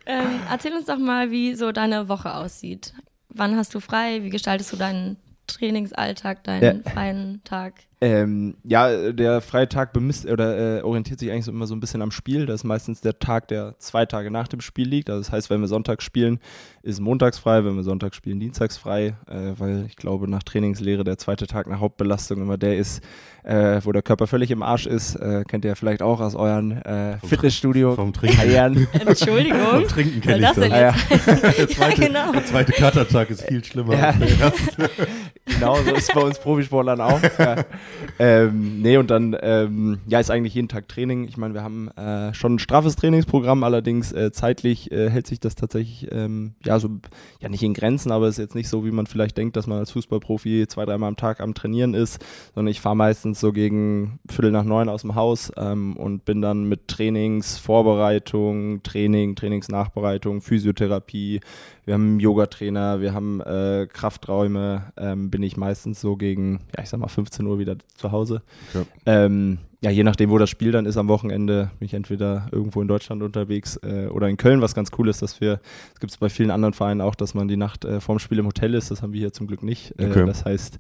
Ähm, 0.07 0.39
erzähl 0.49 0.73
uns 0.73 0.85
doch 0.85 0.97
mal, 0.97 1.31
wie 1.31 1.53
so 1.53 1.73
deine 1.73 2.07
Woche 2.07 2.33
aussieht. 2.33 2.93
Wann 3.27 3.57
hast 3.57 3.75
du 3.75 3.81
frei? 3.81 4.23
Wie 4.23 4.29
gestaltest 4.29 4.71
du 4.71 4.77
deinen 4.77 5.17
Trainingsalltag, 5.47 6.45
deinen 6.45 6.83
ja. 6.83 6.91
freien 6.91 7.41
Tag? 7.43 7.73
Ähm, 7.99 8.57
ja, 8.63 9.11
der 9.11 9.41
freie 9.41 9.67
Tag 9.67 9.91
bemisst 9.91 10.27
oder 10.27 10.77
äh, 10.77 10.81
orientiert 10.83 11.19
sich 11.19 11.31
eigentlich 11.31 11.45
so 11.45 11.51
immer 11.51 11.65
so 11.65 11.75
ein 11.75 11.79
bisschen 11.79 12.03
am 12.03 12.11
Spiel. 12.11 12.45
Das 12.45 12.61
ist 12.61 12.63
meistens 12.63 13.01
der 13.01 13.17
Tag, 13.17 13.47
der 13.47 13.73
zwei 13.79 14.05
Tage 14.05 14.29
nach 14.29 14.47
dem 14.47 14.61
Spiel 14.61 14.87
liegt. 14.87 15.09
Also 15.09 15.21
das 15.21 15.31
heißt, 15.31 15.49
wenn 15.49 15.61
wir 15.61 15.67
Sonntag 15.67 16.03
spielen, 16.03 16.39
ist 16.83 17.01
montags 17.01 17.39
frei, 17.39 17.65
wenn 17.65 17.75
wir 17.75 17.81
Sonntag 17.81 18.13
spielen, 18.13 18.39
dienstags 18.39 18.77
frei, 18.77 19.15
äh, 19.27 19.53
weil 19.57 19.85
ich 19.87 19.95
glaube, 19.95 20.29
nach 20.29 20.43
Trainingslehre 20.43 21.03
der 21.03 21.17
zweite 21.17 21.47
Tag 21.47 21.67
nach 21.67 21.79
Hauptbelastung 21.79 22.39
immer 22.39 22.57
der 22.57 22.77
ist, 22.77 23.01
äh, 23.43 23.81
wo 23.83 23.91
der 23.91 24.03
Körper 24.03 24.27
völlig 24.27 24.51
im 24.51 24.61
Arsch 24.61 24.85
ist. 24.85 25.15
Äh, 25.15 25.43
kennt 25.47 25.65
ihr 25.65 25.75
vielleicht 25.75 26.03
auch 26.03 26.19
aus 26.19 26.35
euren 26.35 26.79
äh, 26.83 27.17
Fitnessstudio 27.25 27.95
vom 27.95 28.13
Trinken. 28.13 28.37
Entschuldigung. 29.07 29.59
vom 29.59 29.87
Trinken 29.87 30.21
kenne 30.21 30.37
ich 30.37 30.55
das. 30.55 30.59
Ah, 30.59 30.77
ja. 30.79 30.95
der, 31.57 31.67
zweite, 31.67 32.01
ja, 32.01 32.07
genau. 32.07 32.31
der 32.31 32.45
zweite 32.45 32.71
Katertag 32.73 33.31
ist 33.31 33.41
viel 33.41 33.63
schlimmer. 33.63 33.95
Ja. 33.95 34.11
genau, 35.45 35.77
so 35.77 35.95
ist 35.95 36.09
es 36.09 36.13
bei 36.13 36.21
uns 36.21 36.37
Profisportlern 36.37 37.01
auch. 37.01 37.19
Ähm, 38.19 38.81
nee, 38.81 38.97
und 38.97 39.09
dann, 39.11 39.35
ähm, 39.41 39.99
ja, 40.07 40.19
ist 40.19 40.31
eigentlich 40.31 40.53
jeden 40.53 40.67
Tag 40.67 40.87
Training. 40.87 41.27
Ich 41.27 41.37
meine, 41.37 41.53
wir 41.53 41.63
haben 41.63 41.89
äh, 41.89 42.33
schon 42.33 42.55
ein 42.55 42.59
straffes 42.59 42.95
Trainingsprogramm, 42.95 43.63
allerdings 43.63 44.11
äh, 44.11 44.31
zeitlich 44.31 44.91
äh, 44.91 45.09
hält 45.09 45.27
sich 45.27 45.39
das 45.39 45.55
tatsächlich, 45.55 46.07
ähm, 46.11 46.53
ja, 46.63 46.79
so, 46.79 46.89
ja, 47.39 47.49
nicht 47.49 47.63
in 47.63 47.73
Grenzen, 47.73 48.11
aber 48.11 48.27
es 48.27 48.35
ist 48.35 48.43
jetzt 48.43 48.55
nicht 48.55 48.69
so, 48.69 48.85
wie 48.85 48.91
man 48.91 49.07
vielleicht 49.07 49.37
denkt, 49.37 49.55
dass 49.55 49.67
man 49.67 49.79
als 49.79 49.91
Fußballprofi 49.91 50.65
zwei, 50.67 50.85
dreimal 50.85 51.09
am 51.09 51.17
Tag 51.17 51.39
am 51.39 51.53
Trainieren 51.53 51.93
ist, 51.93 52.23
sondern 52.53 52.71
ich 52.71 52.81
fahre 52.81 52.95
meistens 52.95 53.39
so 53.39 53.51
gegen 53.51 54.19
Viertel 54.29 54.51
nach 54.51 54.63
neun 54.63 54.89
aus 54.89 55.01
dem 55.01 55.15
Haus 55.15 55.51
ähm, 55.57 55.95
und 55.97 56.25
bin 56.25 56.41
dann 56.41 56.65
mit 56.65 56.87
Trainingsvorbereitung, 56.87 58.83
Training, 58.83 59.35
Trainingsnachbereitung, 59.35 60.41
Physiotherapie, 60.41 61.41
wir 61.87 61.93
haben 61.93 62.19
Yoga-Trainer, 62.19 62.99
wir 62.99 63.13
haben 63.13 63.39
äh, 63.39 63.87
Krafträume, 63.91 64.91
ähm, 64.97 65.31
bin 65.31 65.41
ich 65.41 65.55
meistens 65.55 66.01
so 66.01 66.17
gegen, 66.17 66.59
ja, 66.75 66.83
ich 66.83 66.89
sag 66.89 66.99
mal 66.99 67.07
15 67.07 67.47
Uhr 67.47 67.59
wieder 67.59 67.77
zu 67.95 68.11
Hause. 68.11 68.41
Ja. 68.73 68.83
Ähm, 69.05 69.59
ja, 69.79 69.89
je 69.89 70.03
nachdem, 70.03 70.29
wo 70.29 70.37
das 70.37 70.49
Spiel 70.49 70.73
dann 70.73 70.85
ist 70.85 70.97
am 70.97 71.07
Wochenende, 71.07 71.71
bin 71.79 71.85
ich 71.85 71.93
entweder 71.93 72.49
irgendwo 72.51 72.81
in 72.81 72.89
Deutschland 72.89 73.23
unterwegs 73.23 73.77
äh, 73.83 74.07
oder 74.07 74.27
in 74.27 74.35
Köln, 74.35 74.61
was 74.61 74.75
ganz 74.75 74.91
cool 74.97 75.07
ist, 75.07 75.21
dass 75.21 75.39
wir, 75.39 75.61
es 75.93 76.01
gibt 76.01 76.11
es 76.11 76.17
bei 76.17 76.27
vielen 76.27 76.51
anderen 76.51 76.73
Vereinen 76.73 76.99
auch, 76.99 77.15
dass 77.15 77.33
man 77.33 77.47
die 77.47 77.55
Nacht 77.55 77.85
äh, 77.85 78.01
vorm 78.01 78.19
Spiel 78.19 78.39
im 78.39 78.47
Hotel 78.47 78.73
ist, 78.73 78.91
das 78.91 79.01
haben 79.01 79.13
wir 79.13 79.21
hier 79.21 79.31
zum 79.31 79.47
Glück 79.47 79.63
nicht. 79.63 79.93
Äh, 79.97 80.07
okay. 80.07 80.25
Das 80.25 80.43
heißt, 80.43 80.79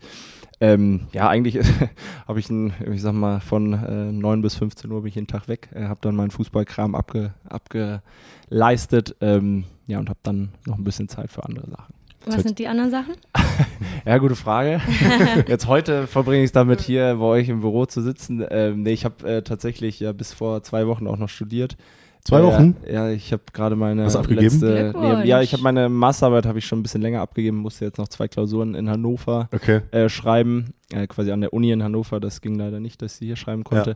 ähm, 0.59 1.07
ja, 1.13 1.29
eigentlich 1.29 1.57
habe 2.27 2.41
ich, 2.41 2.49
ein, 2.49 2.73
ich 2.91 3.01
sag 3.01 3.13
mal, 3.13 3.39
von 3.39 3.71
äh, 3.71 4.11
9 4.11 4.41
bis 4.41 4.55
15 4.55 4.91
Uhr 4.91 5.03
bin 5.03 5.07
ich 5.07 5.15
jeden 5.15 5.27
Tag 5.27 5.47
weg, 5.47 5.69
äh, 5.73 5.85
habe 5.85 6.01
dann 6.01 6.17
meinen 6.17 6.31
Fußballkram 6.31 6.95
abge, 6.95 7.33
abgeleistet 7.47 9.15
ähm, 9.21 9.63
ja, 9.87 9.99
und 9.99 10.09
habe 10.09 10.19
dann 10.23 10.49
noch 10.65 10.77
ein 10.77 10.83
bisschen 10.83 11.09
Zeit 11.09 11.31
für 11.31 11.43
andere 11.43 11.69
Sachen. 11.69 11.93
Was 12.25 12.43
sind 12.43 12.59
die 12.59 12.67
anderen 12.67 12.91
Sachen? 12.91 13.13
ja, 14.05 14.17
gute 14.17 14.35
Frage. 14.35 14.81
Jetzt 15.47 15.67
heute 15.67 16.07
verbringe 16.07 16.43
ich 16.43 16.47
es 16.47 16.51
damit, 16.51 16.81
hier 16.81 17.15
bei 17.15 17.25
euch 17.25 17.47
im 17.47 17.61
Büro 17.61 17.85
zu 17.85 18.01
sitzen. 18.01 18.45
Ähm, 18.49 18.83
nee, 18.83 18.91
ich 18.91 19.05
habe 19.05 19.27
äh, 19.29 19.41
tatsächlich 19.43 19.99
ja 20.01 20.11
bis 20.11 20.33
vor 20.33 20.61
zwei 20.61 20.87
Wochen 20.87 21.07
auch 21.07 21.17
noch 21.17 21.29
studiert. 21.29 21.77
Zwei 22.27 22.43
Wochen? 22.43 22.75
Ja, 22.85 23.07
ja 23.07 23.09
ich 23.11 23.31
habe 23.31 23.43
gerade 23.53 23.77
meine 23.77 24.05
Was 24.05 24.17
abgegeben? 24.17 24.43
letzte. 24.43 24.93
Nee, 24.99 25.27
ja, 25.27 25.41
ich 25.41 25.53
habe 25.53 25.63
meine 25.63 25.87
Masterarbeit 25.87 26.45
habe 26.45 26.59
ich 26.59 26.65
schon 26.65 26.79
ein 26.79 26.83
bisschen 26.83 27.01
länger 27.01 27.21
abgegeben, 27.21 27.57
musste 27.57 27.85
jetzt 27.85 27.97
noch 27.97 28.09
zwei 28.09 28.27
Klausuren 28.27 28.75
in 28.75 28.89
Hannover 28.89 29.47
okay. 29.53 29.79
äh, 29.91 30.09
schreiben, 30.09 30.73
äh, 30.91 31.07
quasi 31.07 31.31
an 31.31 31.39
der 31.39 31.53
Uni 31.53 31.71
in 31.71 31.81
Hannover. 31.83 32.19
Das 32.19 32.41
ging 32.41 32.55
leider 32.55 32.81
nicht, 32.81 33.01
dass 33.01 33.21
ich 33.21 33.27
hier 33.27 33.37
schreiben 33.37 33.63
konnte. 33.63 33.91
Ja. 33.91 33.95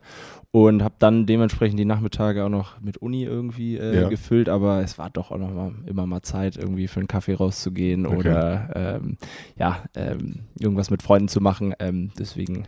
Und 0.52 0.82
habe 0.82 0.96
dann 1.00 1.26
dementsprechend 1.26 1.78
die 1.78 1.86
Nachmittage 1.86 2.46
auch 2.46 2.50
noch 2.50 2.80
mit 2.80 2.98
Uni 3.00 3.24
irgendwie 3.24 3.76
äh, 3.76 4.04
ja. 4.04 4.08
gefüllt, 4.08 4.48
aber 4.48 4.82
es 4.82 4.98
war 4.98 5.10
doch 5.10 5.32
auch 5.32 5.38
noch 5.38 5.54
mal, 5.54 5.74
immer 5.86 6.06
mal 6.06 6.22
Zeit, 6.22 6.56
irgendwie 6.56 6.88
für 6.88 7.02
einen 7.02 7.10
Kaffee 7.10 7.34
rauszugehen 7.34 8.06
okay. 8.06 8.16
oder 8.16 8.70
ähm, 8.76 9.18
ja, 9.58 9.84
ähm, 9.94 10.46
irgendwas 10.58 10.90
mit 10.90 11.04
Freunden 11.04 11.28
zu 11.28 11.42
machen. 11.42 11.74
Ähm, 11.80 12.12
deswegen 12.18 12.68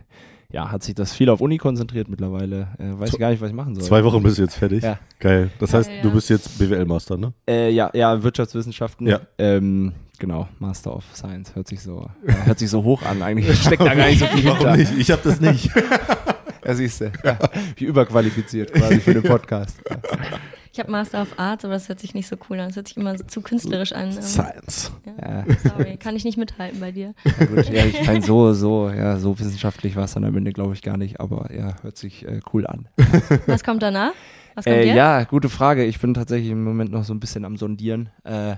ja, 0.52 0.70
hat 0.70 0.82
sich 0.82 0.94
das 0.94 1.12
viel 1.12 1.28
auf 1.30 1.40
Uni 1.40 1.58
konzentriert 1.58 2.08
mittlerweile. 2.08 2.68
Äh, 2.78 2.98
weiß 2.98 3.12
ich 3.12 3.18
gar 3.18 3.30
nicht, 3.30 3.40
was 3.40 3.50
ich 3.50 3.54
machen 3.54 3.74
soll. 3.74 3.84
Zwei 3.84 4.04
Wochen 4.04 4.22
bist 4.22 4.38
du 4.38 4.42
jetzt 4.42 4.54
fertig. 4.54 4.82
Ja. 4.82 4.98
Geil. 5.18 5.50
Das 5.58 5.74
heißt, 5.74 5.90
ja. 5.90 6.02
du 6.02 6.12
bist 6.12 6.30
jetzt 6.30 6.58
BWL-Master, 6.58 7.16
ne? 7.16 7.32
Äh, 7.48 7.70
ja, 7.70 7.90
ja, 7.94 8.22
Wirtschaftswissenschaften. 8.22 9.06
Ja. 9.06 9.20
Ähm, 9.38 9.92
genau, 10.18 10.48
Master 10.58 10.94
of 10.94 11.04
Science. 11.14 11.54
Hört 11.54 11.68
sich 11.68 11.82
so, 11.82 12.08
äh, 12.26 12.32
hört 12.46 12.58
sich 12.58 12.70
so 12.70 12.84
hoch 12.84 13.02
an. 13.02 13.22
Eigentlich 13.22 13.58
steckt 13.60 13.82
da 13.82 13.94
gar 13.94 14.06
nicht 14.06 14.20
so 14.20 14.26
viel 14.26 14.44
Warum 14.44 14.76
nicht? 14.76 14.92
Ich 14.96 15.10
habe 15.10 15.22
das 15.24 15.40
nicht. 15.40 15.70
ja, 16.64 16.74
siehst 16.74 17.00
du. 17.00 17.12
Ja. 17.24 17.38
Wie 17.76 17.84
überqualifiziert 17.84 18.72
quasi 18.72 19.00
für 19.00 19.14
den 19.14 19.22
Podcast. 19.22 19.80
Ich 20.74 20.80
habe 20.80 20.90
Master 20.90 21.22
of 21.22 21.38
Arts, 21.38 21.64
aber 21.64 21.74
das 21.74 21.88
hört 21.88 22.00
sich 22.00 22.14
nicht 22.14 22.26
so 22.26 22.34
cool 22.50 22.58
an. 22.58 22.66
Das 22.66 22.74
hört 22.74 22.88
sich 22.88 22.96
immer 22.96 23.16
zu 23.28 23.42
künstlerisch 23.42 23.92
an. 23.92 24.10
Science. 24.10 24.90
Ja, 25.06 25.44
Sorry, 25.62 25.96
kann 25.98 26.16
ich 26.16 26.24
nicht 26.24 26.36
mithalten 26.36 26.80
bei 26.80 26.90
dir. 26.90 27.14
Ja, 27.24 27.46
gut, 27.46 27.70
ja, 27.70 27.84
ich 27.84 28.04
meine, 28.04 28.22
so, 28.22 28.52
so, 28.54 28.90
ja, 28.96 29.16
so 29.18 29.38
wissenschaftlich 29.38 29.94
war 29.94 30.06
es 30.06 30.14
dann 30.14 30.24
am 30.24 30.36
Ende, 30.36 30.52
glaube 30.52 30.74
ich, 30.74 30.82
gar 30.82 30.96
nicht, 30.96 31.20
aber 31.20 31.54
ja, 31.54 31.76
hört 31.82 31.96
sich 31.96 32.26
äh, 32.26 32.40
cool 32.52 32.66
an. 32.66 32.88
Was 33.46 33.62
kommt 33.62 33.84
danach? 33.84 34.14
Was 34.56 34.64
kommt 34.64 34.78
äh, 34.78 34.86
jetzt? 34.86 34.96
Ja, 34.96 35.22
gute 35.22 35.48
Frage. 35.48 35.84
Ich 35.84 36.00
bin 36.00 36.12
tatsächlich 36.12 36.50
im 36.50 36.64
Moment 36.64 36.90
noch 36.90 37.04
so 37.04 37.14
ein 37.14 37.20
bisschen 37.20 37.44
am 37.44 37.56
Sondieren. 37.56 38.08
Äh, 38.24 38.56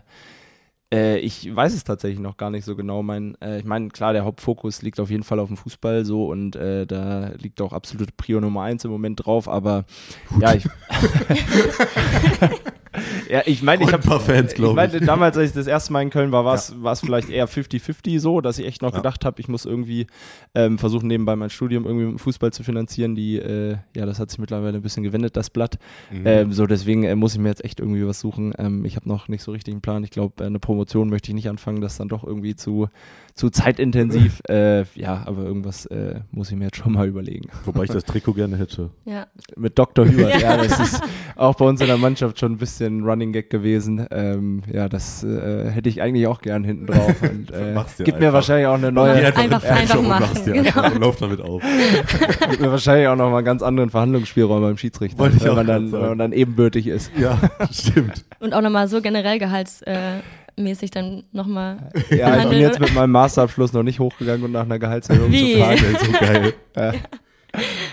äh, 0.92 1.18
ich 1.18 1.54
weiß 1.54 1.74
es 1.74 1.84
tatsächlich 1.84 2.20
noch 2.20 2.36
gar 2.36 2.50
nicht 2.50 2.64
so 2.64 2.76
genau. 2.76 3.02
Mein, 3.02 3.36
äh, 3.40 3.58
ich 3.58 3.64
meine, 3.64 3.88
klar, 3.88 4.12
der 4.12 4.24
Hauptfokus 4.24 4.82
liegt 4.82 5.00
auf 5.00 5.10
jeden 5.10 5.24
Fall 5.24 5.40
auf 5.40 5.48
dem 5.48 5.56
Fußball 5.56 6.04
so 6.04 6.28
und 6.28 6.56
äh, 6.56 6.86
da 6.86 7.32
liegt 7.38 7.60
auch 7.60 7.72
absolut 7.72 8.16
Prio 8.16 8.40
Nummer 8.40 8.62
eins 8.62 8.84
im 8.84 8.90
Moment 8.90 9.24
drauf, 9.24 9.48
aber 9.48 9.84
Gut. 10.28 10.42
ja, 10.42 10.54
ich. 10.54 10.66
Ja, 13.30 13.42
ich 13.44 13.62
meine, 13.62 13.82
ich 13.82 13.92
habe 13.92 14.20
Fans, 14.20 14.52
ich. 14.52 14.58
meine, 14.58 15.00
damals, 15.00 15.36
als 15.36 15.50
ich 15.50 15.54
das 15.54 15.66
erste 15.66 15.92
Mal 15.92 16.02
in 16.02 16.10
Köln 16.10 16.32
war, 16.32 16.44
war 16.44 16.54
es 16.54 16.74
ja. 16.80 16.94
vielleicht 16.94 17.28
eher 17.28 17.48
50-50 17.48 18.20
so, 18.20 18.40
dass 18.40 18.58
ich 18.58 18.66
echt 18.66 18.82
noch 18.82 18.92
ja. 18.92 18.98
gedacht 18.98 19.24
habe, 19.24 19.40
ich 19.40 19.48
muss 19.48 19.64
irgendwie 19.64 20.06
ähm, 20.54 20.78
versuchen, 20.78 21.08
nebenbei 21.08 21.34
mein 21.34 21.50
Studium 21.50 21.86
irgendwie 21.86 22.06
mit 22.06 22.20
Fußball 22.20 22.52
zu 22.52 22.62
finanzieren. 22.62 23.14
Die, 23.14 23.36
äh, 23.38 23.76
ja, 23.94 24.06
das 24.06 24.20
hat 24.20 24.30
sich 24.30 24.38
mittlerweile 24.38 24.78
ein 24.78 24.82
bisschen 24.82 25.02
gewendet, 25.02 25.36
das 25.36 25.50
Blatt. 25.50 25.78
Mhm. 26.10 26.22
Ähm, 26.24 26.52
so, 26.52 26.66
deswegen 26.66 27.04
äh, 27.04 27.16
muss 27.16 27.34
ich 27.34 27.40
mir 27.40 27.48
jetzt 27.48 27.64
echt 27.64 27.80
irgendwie 27.80 28.06
was 28.06 28.20
suchen. 28.20 28.52
Ähm, 28.58 28.84
ich 28.84 28.96
habe 28.96 29.08
noch 29.08 29.28
nicht 29.28 29.42
so 29.42 29.52
richtig 29.52 29.72
einen 29.72 29.80
Plan. 29.80 30.04
Ich 30.04 30.10
glaube, 30.10 30.42
äh, 30.44 30.46
eine 30.46 30.58
Promotion 30.58 31.08
möchte 31.10 31.30
ich 31.30 31.34
nicht 31.34 31.48
anfangen, 31.48 31.80
das 31.80 31.96
dann 31.96 32.08
doch 32.08 32.24
irgendwie 32.24 32.54
zu 32.54 32.88
zu 33.36 33.50
zeitintensiv. 33.50 34.40
äh, 34.48 34.84
ja, 34.94 35.22
aber 35.26 35.44
irgendwas 35.44 35.86
äh, 35.86 36.20
muss 36.30 36.50
ich 36.50 36.56
mir 36.56 36.64
jetzt 36.64 36.78
schon 36.78 36.94
mal 36.94 37.06
überlegen. 37.06 37.50
Wobei 37.66 37.84
ich 37.84 37.90
das 37.90 38.04
Trikot 38.04 38.32
gerne 38.32 38.56
hätte. 38.56 38.90
Ja. 39.04 39.26
Mit 39.56 39.78
Dr. 39.78 40.06
Hubert, 40.06 40.40
ja. 40.40 40.56
ja. 40.56 40.56
das 40.56 40.80
ist 40.80 41.02
auch 41.36 41.54
bei 41.54 41.66
uns 41.66 41.80
in 41.82 41.86
der 41.86 41.98
Mannschaft 41.98 42.40
schon 42.40 42.52
ein 42.52 42.56
bisschen 42.56 42.95
Running 43.04 43.32
Gag 43.32 43.50
gewesen. 43.50 44.06
Ähm, 44.10 44.62
ja, 44.72 44.88
das 44.88 45.24
äh, 45.24 45.70
hätte 45.70 45.88
ich 45.88 46.02
eigentlich 46.02 46.26
auch 46.26 46.40
gern 46.40 46.64
hinten 46.64 46.86
drauf. 46.86 47.14
Und 47.22 47.50
äh, 47.50 47.74
gibt 47.74 48.16
einfach. 48.16 48.20
mir 48.20 48.32
wahrscheinlich 48.32 48.66
auch 48.66 48.74
eine 48.74 48.92
neue. 48.92 49.12
Einfach, 49.12 49.42
einfach, 49.42 49.64
einfach 49.64 50.02
machen. 50.02 50.44
Genau. 50.44 50.58
einfach, 50.58 50.98
lauf 50.98 51.16
damit 51.16 51.40
auf. 51.40 51.62
gibt 52.50 52.60
mir 52.60 52.70
wahrscheinlich 52.70 53.08
auch 53.08 53.16
noch 53.16 53.30
mal 53.30 53.38
einen 53.38 53.44
ganz 53.44 53.62
anderen 53.62 53.90
Verhandlungsspielraum 53.90 54.60
beim 54.60 54.76
Schiedsrichter, 54.76 55.18
Wollte 55.18 55.40
wenn, 55.42 55.54
man 55.54 55.66
dann, 55.66 55.92
wenn 55.92 56.00
man 56.00 56.18
dann 56.18 56.32
ebenbürtig 56.32 56.86
ist. 56.86 57.10
Ja, 57.18 57.38
stimmt. 57.70 58.24
Und 58.40 58.54
auch 58.54 58.62
nochmal 58.62 58.88
so 58.88 59.00
generell 59.00 59.38
Gehalts. 59.38 59.82
Äh, 59.82 60.20
mäßig 60.58 60.90
dann 60.90 61.24
nochmal. 61.32 61.90
Ja, 62.08 62.38
ich 62.38 62.48
bin 62.48 62.60
jetzt 62.60 62.80
mit 62.80 62.94
meinem 62.94 63.10
Masterabschluss 63.10 63.74
noch 63.74 63.82
nicht 63.82 64.00
hochgegangen 64.00 64.42
und 64.42 64.52
nach 64.52 64.62
einer 64.62 64.78
Gehaltserhöhung 64.78 65.30
Wie? 65.30 65.52
zu 65.52 65.58
fragen. 65.58 65.96
So 66.00 66.12
geil. 66.12 66.54
Ja. 66.74 66.92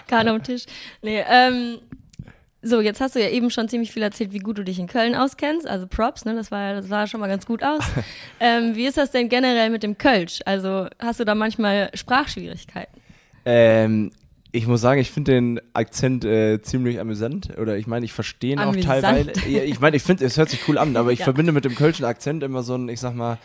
Karte 0.08 0.30
am 0.30 0.44
Tisch. 0.44 0.66
Nee, 1.02 1.24
ähm, 1.30 1.80
so, 2.64 2.80
jetzt 2.80 3.02
hast 3.02 3.16
du 3.16 3.20
ja 3.22 3.30
eben 3.30 3.50
schon 3.50 3.68
ziemlich 3.68 3.92
viel 3.92 4.02
erzählt, 4.02 4.32
wie 4.32 4.40
gut 4.40 4.58
du 4.58 4.64
dich 4.64 4.80
in 4.80 4.88
Köln 4.88 5.16
auskennst. 5.16 5.68
Also 5.68 5.86
Props, 5.86 6.26
ne? 6.26 6.34
Das 6.34 6.50
war 6.50 6.76
das 6.76 6.88
sah 6.88 7.08
schon 7.08 7.20
mal 7.20 7.28
ganz 7.28 7.46
gut 7.46 7.62
aus. 7.62 7.84
ähm, 8.40 8.76
wie 8.76 8.86
ist 8.86 8.98
das 8.98 9.12
denn 9.12 9.30
generell 9.30 9.70
mit 9.70 9.84
dem 9.84 9.98
Kölsch? 9.98 10.40
Also 10.46 10.88
hast 11.00 11.20
du 11.20 11.26
da 11.26 11.36
manchmal 11.36 11.90
Sprachschwierigkeiten? 11.94 13.02
Ähm, 13.46 14.12
ich 14.54 14.68
muss 14.68 14.82
sagen, 14.82 15.02
ich 15.02 15.12
finde 15.12 15.34
den 15.34 15.62
Akzent 15.74 16.24
äh, 16.24 16.62
ziemlich 16.62 17.00
amüsant. 17.00 17.58
Oder 17.58 17.78
ich 17.78 17.88
meine, 17.88 18.06
ich 18.06 18.14
verstehe 18.14 18.54
ihn 18.54 18.60
auch 18.60 18.76
teilweise. 18.76 19.32
Ich 19.46 19.80
meine, 19.80 19.98
ich 19.98 20.04
finde, 20.04 20.24
es 20.24 20.38
hört 20.38 20.50
sich 20.50 20.68
cool 20.68 20.78
an, 20.78 20.96
aber 20.96 21.12
ich 21.12 21.20
ja. 21.20 21.26
verbinde 21.26 21.52
mit 21.52 21.66
dem 21.66 21.76
kölschen 21.76 22.06
Akzent 22.06 22.44
immer 22.44 22.64
so 22.64 22.76
einen, 22.76 22.88
ich 22.88 23.00
sag 23.00 23.14
mal, 23.14 23.40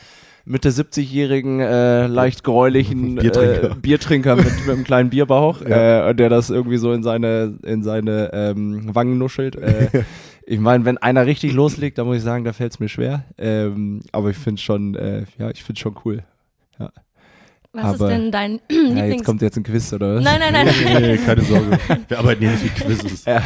Mitte 0.48 0.70
70-jährigen, 0.70 1.60
äh, 1.60 2.06
leicht 2.06 2.42
gräulichen 2.42 3.14
Biertrinker, 3.16 3.70
äh, 3.70 3.74
Biertrinker 3.74 4.36
mit, 4.36 4.46
mit 4.46 4.70
einem 4.70 4.84
kleinen 4.84 5.10
Bierbauch, 5.10 5.60
ja. 5.68 6.08
äh, 6.08 6.14
der 6.14 6.30
das 6.30 6.48
irgendwie 6.48 6.78
so 6.78 6.92
in 6.92 7.02
seine, 7.02 7.58
in 7.64 7.82
seine 7.82 8.30
ähm, 8.32 8.94
Wangen 8.94 9.18
nuschelt. 9.18 9.56
Äh, 9.56 10.04
ich 10.46 10.58
meine, 10.58 10.86
wenn 10.86 10.96
einer 10.96 11.26
richtig 11.26 11.52
loslegt, 11.52 11.98
dann 11.98 12.06
muss 12.06 12.16
ich 12.16 12.22
sagen, 12.22 12.44
da 12.44 12.54
fällt 12.54 12.72
es 12.72 12.80
mir 12.80 12.88
schwer. 12.88 13.24
Ähm, 13.36 14.00
aber 14.10 14.30
ich 14.30 14.38
finde 14.38 14.60
schon, 14.60 14.94
äh, 14.94 15.24
ja, 15.38 15.50
ich 15.50 15.62
finde 15.62 15.80
schon 15.80 15.96
cool. 16.06 16.22
Ja. 16.78 16.92
Was 17.72 17.84
aber, 17.84 18.06
ist 18.06 18.16
denn 18.16 18.32
dein 18.32 18.52
ja, 18.70 18.78
Lieblings... 18.78 19.16
Jetzt 19.16 19.24
kommt 19.26 19.42
jetzt 19.42 19.58
ein 19.58 19.64
Quiz, 19.64 19.92
oder 19.92 20.14
was? 20.16 20.24
Nein, 20.24 20.40
nein, 20.40 20.52
nein. 20.54 20.74
nee, 20.82 21.00
nee, 21.00 21.16
keine 21.18 21.42
Sorge. 21.42 21.78
Wir 22.08 22.18
arbeiten 22.18 22.40
hier 22.40 22.52
nicht 22.52 22.64
wie 22.64 22.70
Quizzes. 22.70 23.26
Ja. 23.26 23.42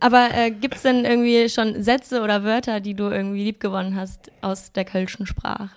Aber 0.00 0.30
äh, 0.34 0.50
gibt 0.50 0.74
es 0.74 0.82
denn 0.82 1.04
irgendwie 1.04 1.48
schon 1.48 1.80
Sätze 1.80 2.22
oder 2.22 2.42
Wörter, 2.42 2.80
die 2.80 2.94
du 2.94 3.04
irgendwie 3.04 3.44
liebgewonnen 3.44 3.94
hast 3.94 4.32
aus 4.40 4.72
der 4.72 4.84
kölschen 4.84 5.26
Sprache? 5.26 5.70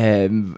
Ähm, 0.00 0.56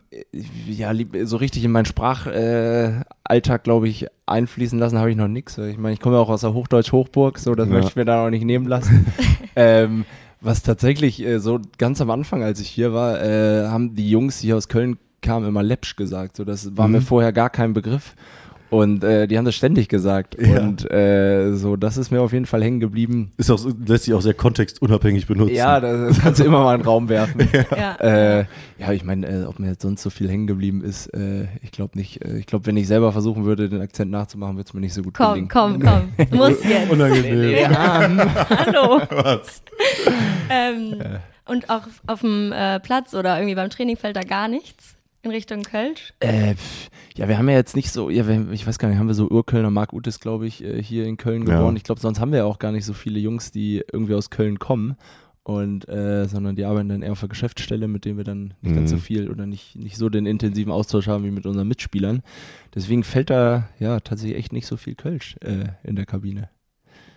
ja, 0.68 0.92
so 1.24 1.38
richtig 1.38 1.64
in 1.64 1.72
meinen 1.72 1.86
Sprachalltag, 1.86 3.60
äh, 3.60 3.64
glaube 3.64 3.88
ich, 3.88 4.06
einfließen 4.26 4.78
lassen 4.78 4.98
habe 4.98 5.10
ich 5.10 5.16
noch 5.16 5.28
nichts. 5.28 5.56
Ich 5.56 5.78
meine, 5.78 5.94
ich 5.94 6.00
komme 6.00 6.16
ja 6.16 6.20
auch 6.20 6.28
aus 6.28 6.42
der 6.42 6.52
Hochdeutsch-Hochburg, 6.52 7.38
so 7.38 7.54
das 7.54 7.66
ja. 7.66 7.72
möchte 7.72 7.88
ich 7.88 7.96
mir 7.96 8.04
da 8.04 8.26
auch 8.26 8.30
nicht 8.30 8.44
nehmen 8.44 8.66
lassen. 8.66 9.06
ähm, 9.56 10.04
was 10.42 10.62
tatsächlich 10.62 11.24
äh, 11.24 11.38
so 11.38 11.58
ganz 11.78 12.02
am 12.02 12.10
Anfang, 12.10 12.42
als 12.42 12.60
ich 12.60 12.68
hier 12.68 12.92
war, 12.92 13.22
äh, 13.22 13.66
haben 13.68 13.94
die 13.94 14.10
Jungs 14.10 14.40
hier 14.40 14.58
aus 14.58 14.68
Köln 14.68 14.98
kam 15.22 15.46
immer 15.46 15.62
Läppsch 15.62 15.96
gesagt. 15.96 16.36
So, 16.36 16.44
das 16.44 16.76
war 16.76 16.86
mhm. 16.86 16.94
mir 16.94 17.00
vorher 17.00 17.32
gar 17.32 17.50
kein 17.50 17.72
Begriff. 17.72 18.14
Und 18.70 19.02
äh, 19.02 19.26
die 19.26 19.36
haben 19.36 19.44
das 19.44 19.56
ständig 19.56 19.88
gesagt. 19.88 20.36
Ja. 20.40 20.60
Und 20.60 20.88
äh, 20.90 21.52
so, 21.54 21.76
das 21.76 21.96
ist 21.96 22.10
mir 22.10 22.22
auf 22.22 22.32
jeden 22.32 22.46
Fall 22.46 22.62
hängen 22.62 22.78
geblieben. 22.78 23.32
Ist 23.36 23.50
auch, 23.50 23.60
lässt 23.84 24.04
sich 24.04 24.14
auch 24.14 24.22
sehr 24.22 24.34
kontextunabhängig 24.34 25.26
benutzen. 25.26 25.56
Ja, 25.56 25.80
das, 25.80 26.08
das 26.08 26.20
kannst 26.20 26.40
du 26.40 26.44
immer 26.44 26.62
mal 26.62 26.74
in 26.74 26.80
den 26.80 26.86
Raum 26.86 27.08
werfen. 27.08 27.48
ja. 27.76 27.96
Äh, 27.96 28.44
ja, 28.78 28.92
ich 28.92 29.04
meine, 29.04 29.26
äh, 29.26 29.44
ob 29.44 29.58
mir 29.58 29.68
jetzt 29.68 29.82
sonst 29.82 30.02
so 30.02 30.10
viel 30.10 30.28
hängen 30.28 30.46
geblieben 30.46 30.84
ist, 30.84 31.08
äh, 31.08 31.48
ich 31.62 31.72
glaube 31.72 31.98
nicht. 31.98 32.24
Äh, 32.24 32.38
ich 32.38 32.46
glaube, 32.46 32.66
wenn 32.66 32.76
ich 32.76 32.86
selber 32.86 33.12
versuchen 33.12 33.44
würde, 33.44 33.68
den 33.68 33.80
Akzent 33.80 34.10
nachzumachen, 34.10 34.54
würde 34.56 34.68
es 34.68 34.74
mir 34.74 34.80
nicht 34.80 34.94
so 34.94 35.02
gut 35.02 35.14
komm, 35.14 35.32
gelingen. 35.32 35.48
Komm, 35.48 35.80
komm, 35.80 36.12
komm. 36.30 36.38
Muss 36.38 36.62
jetzt. 36.64 36.90
Unangenehm. 36.90 37.68
Hallo. 37.68 39.00
Was? 39.10 39.62
ähm, 40.48 40.94
und 41.46 41.68
auch 41.68 41.82
auf 42.06 42.20
dem 42.20 42.52
äh, 42.52 42.78
Platz 42.78 43.14
oder 43.14 43.36
irgendwie 43.36 43.56
beim 43.56 43.70
Training 43.70 43.96
fällt 43.96 44.14
da 44.14 44.22
gar 44.22 44.46
nichts? 44.46 44.96
In 45.22 45.30
Richtung 45.30 45.62
Kölsch? 45.62 46.14
Äh, 46.20 46.54
ja, 47.14 47.28
wir 47.28 47.36
haben 47.36 47.48
ja 47.48 47.56
jetzt 47.56 47.76
nicht 47.76 47.90
so, 47.90 48.08
ja, 48.08 48.26
wir, 48.26 48.50
ich 48.52 48.66
weiß 48.66 48.78
gar 48.78 48.88
nicht, 48.88 48.98
haben 48.98 49.06
wir 49.06 49.14
so 49.14 49.28
Urkölner, 49.28 49.70
Marc 49.70 49.92
Utes, 49.92 50.18
glaube 50.18 50.46
ich, 50.46 50.64
äh, 50.64 50.82
hier 50.82 51.04
in 51.04 51.18
Köln 51.18 51.44
geboren. 51.44 51.74
Ja. 51.74 51.76
Ich 51.76 51.84
glaube, 51.84 52.00
sonst 52.00 52.20
haben 52.20 52.32
wir 52.32 52.38
ja 52.38 52.44
auch 52.46 52.58
gar 52.58 52.72
nicht 52.72 52.86
so 52.86 52.94
viele 52.94 53.18
Jungs, 53.18 53.50
die 53.50 53.84
irgendwie 53.92 54.14
aus 54.14 54.30
Köln 54.30 54.58
kommen. 54.58 54.96
Und, 55.42 55.88
äh, 55.88 56.26
sondern 56.28 56.54
die 56.54 56.64
arbeiten 56.64 56.88
dann 56.90 57.02
eher 57.02 57.12
auf 57.12 57.20
der 57.20 57.28
Geschäftsstelle, 57.28 57.88
mit 57.88 58.04
denen 58.04 58.18
wir 58.18 58.24
dann 58.24 58.54
nicht 58.60 58.72
mhm. 58.72 58.76
ganz 58.76 58.90
so 58.90 58.96
mhm. 58.96 59.00
viel 59.00 59.30
oder 59.30 59.46
nicht, 59.46 59.74
nicht 59.74 59.96
so 59.96 60.08
den 60.08 60.26
intensiven 60.26 60.72
Austausch 60.72 61.08
haben 61.08 61.24
wie 61.24 61.30
mit 61.30 61.44
unseren 61.44 61.66
Mitspielern. 61.66 62.22
Deswegen 62.74 63.04
fällt 63.04 63.30
da 63.30 63.68
ja 63.78 64.00
tatsächlich 64.00 64.38
echt 64.38 64.52
nicht 64.52 64.66
so 64.66 64.76
viel 64.76 64.94
Kölsch 64.94 65.36
äh, 65.40 65.68
in 65.82 65.96
der 65.96 66.06
Kabine. 66.06 66.50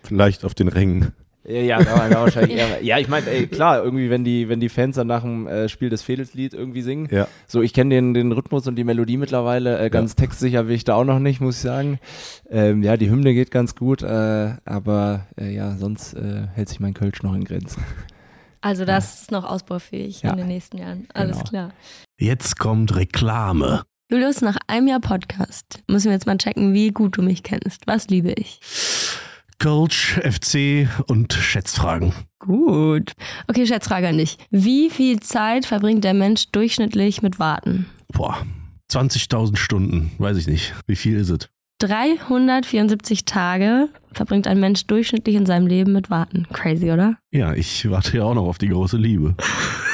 Vielleicht 0.02 0.44
auf 0.44 0.54
den 0.54 0.68
Rängen. 0.68 1.12
Ja, 1.46 1.80
ja, 1.80 2.10
wahrscheinlich 2.10 2.56
eher, 2.56 2.82
ja, 2.82 2.98
ich 2.98 3.08
meine, 3.08 3.46
klar, 3.48 3.84
irgendwie, 3.84 4.08
wenn 4.08 4.24
die, 4.24 4.48
wenn 4.48 4.60
die 4.60 4.68
Fans 4.70 4.96
dann 4.96 5.06
nach 5.06 5.22
dem 5.22 5.46
äh, 5.46 5.68
Spiel 5.68 5.90
des 5.90 6.02
Fedelslied 6.02 6.54
irgendwie 6.54 6.80
singen. 6.80 7.08
Ja. 7.10 7.28
So, 7.46 7.60
ich 7.60 7.74
kenne 7.74 7.94
den, 7.94 8.14
den 8.14 8.32
Rhythmus 8.32 8.66
und 8.66 8.76
die 8.76 8.84
Melodie 8.84 9.18
mittlerweile. 9.18 9.78
Äh, 9.78 9.90
ganz 9.90 10.12
ja. 10.12 10.24
textsicher 10.24 10.68
will 10.68 10.74
ich 10.74 10.84
da 10.84 10.94
auch 10.94 11.04
noch 11.04 11.18
nicht, 11.18 11.40
muss 11.40 11.56
ich 11.56 11.62
sagen. 11.62 11.98
Ähm, 12.48 12.82
ja, 12.82 12.96
die 12.96 13.10
Hymne 13.10 13.34
geht 13.34 13.50
ganz 13.50 13.74
gut, 13.74 14.02
äh, 14.02 14.54
aber 14.64 15.26
äh, 15.38 15.54
ja, 15.54 15.76
sonst 15.76 16.14
äh, 16.14 16.46
hält 16.54 16.68
sich 16.68 16.80
mein 16.80 16.94
Kölsch 16.94 17.22
noch 17.22 17.34
in 17.34 17.44
Grenzen. 17.44 17.82
Also 18.62 18.86
das 18.86 19.04
ja. 19.04 19.20
ist 19.20 19.30
noch 19.30 19.44
ausbaufähig 19.44 20.22
ja. 20.22 20.30
in 20.30 20.38
den 20.38 20.48
nächsten 20.48 20.78
Jahren. 20.78 21.06
Alles 21.12 21.36
genau. 21.36 21.50
klar. 21.50 21.70
Jetzt 22.18 22.58
kommt 22.58 22.96
Reklame. 22.96 23.82
Julius, 24.10 24.40
nach 24.40 24.56
einem 24.68 24.86
Jahr 24.86 25.00
Podcast 25.00 25.82
müssen 25.88 26.06
wir 26.06 26.12
jetzt 26.12 26.26
mal 26.26 26.38
checken, 26.38 26.72
wie 26.72 26.90
gut 26.90 27.16
du 27.18 27.22
mich 27.22 27.42
kennst. 27.42 27.86
Was 27.86 28.08
liebe 28.08 28.32
ich? 28.32 28.60
Coach, 29.58 30.20
FC 30.22 30.88
und 31.06 31.32
Schätzfragen. 31.32 32.12
Gut. 32.38 33.12
Okay, 33.48 33.66
Schätzfrage 33.66 34.08
an 34.08 34.18
dich. 34.18 34.38
Wie 34.50 34.90
viel 34.90 35.20
Zeit 35.20 35.66
verbringt 35.66 36.04
der 36.04 36.14
Mensch 36.14 36.50
durchschnittlich 36.52 37.22
mit 37.22 37.38
Warten? 37.38 37.86
Boah, 38.12 38.36
20.000 38.92 39.56
Stunden, 39.56 40.12
weiß 40.18 40.36
ich 40.36 40.46
nicht. 40.46 40.74
Wie 40.86 40.96
viel 40.96 41.16
ist 41.16 41.30
es? 41.30 41.48
374 41.78 43.24
Tage 43.24 43.88
verbringt 44.12 44.46
ein 44.46 44.60
Mensch 44.60 44.86
durchschnittlich 44.86 45.34
in 45.34 45.46
seinem 45.46 45.66
Leben 45.66 45.92
mit 45.92 46.10
Warten. 46.10 46.46
Crazy, 46.52 46.90
oder? 46.90 47.16
Ja, 47.32 47.52
ich 47.52 47.90
warte 47.90 48.16
ja 48.16 48.24
auch 48.24 48.34
noch 48.34 48.46
auf 48.46 48.58
die 48.58 48.68
große 48.68 48.96
Liebe. 48.96 49.34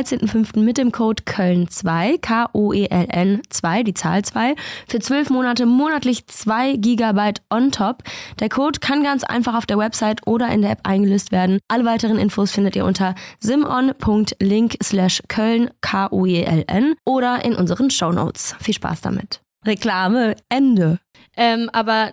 13.05. 0.00 0.60
mit 0.60 0.78
dem 0.78 0.92
Code 0.92 1.22
Köln2, 1.24 2.18
K-O-E-L-N 2.20 3.42
2, 3.48 3.82
die 3.82 3.94
Zahl 3.94 4.24
2, 4.24 4.54
für 4.88 4.98
12 4.98 5.30
Monate 5.30 5.66
monatlich 5.66 6.26
2 6.26 6.76
GB 6.76 7.34
on 7.50 7.70
top. 7.70 8.02
Der 8.38 8.48
Code 8.48 8.80
kann 8.80 9.02
ganz 9.02 9.24
einfach 9.24 9.54
auf 9.54 9.66
der 9.66 9.76
Website 9.78 10.26
oder 10.26 10.48
in 10.48 10.62
der 10.62 10.70
App 10.70 10.80
eingelöst 10.84 11.32
werden. 11.32 11.58
Alle 11.68 11.84
weiteren 11.84 12.18
Infos 12.18 12.50
findet 12.50 12.76
ihr 12.76 12.84
unter 12.84 13.14
simon.link 13.40 14.78
slash 14.82 15.22
Köln, 15.28 15.70
K-O-E-L-N 15.82 16.94
oder 17.04 17.44
in 17.44 17.54
unseren 17.54 17.90
Shownotes. 17.90 18.56
Viel 18.60 18.74
Spaß 18.74 19.02
damit. 19.02 19.42
Reklame, 19.66 20.34
Ende. 20.48 20.98
Ähm, 21.36 21.68
aber 21.72 22.12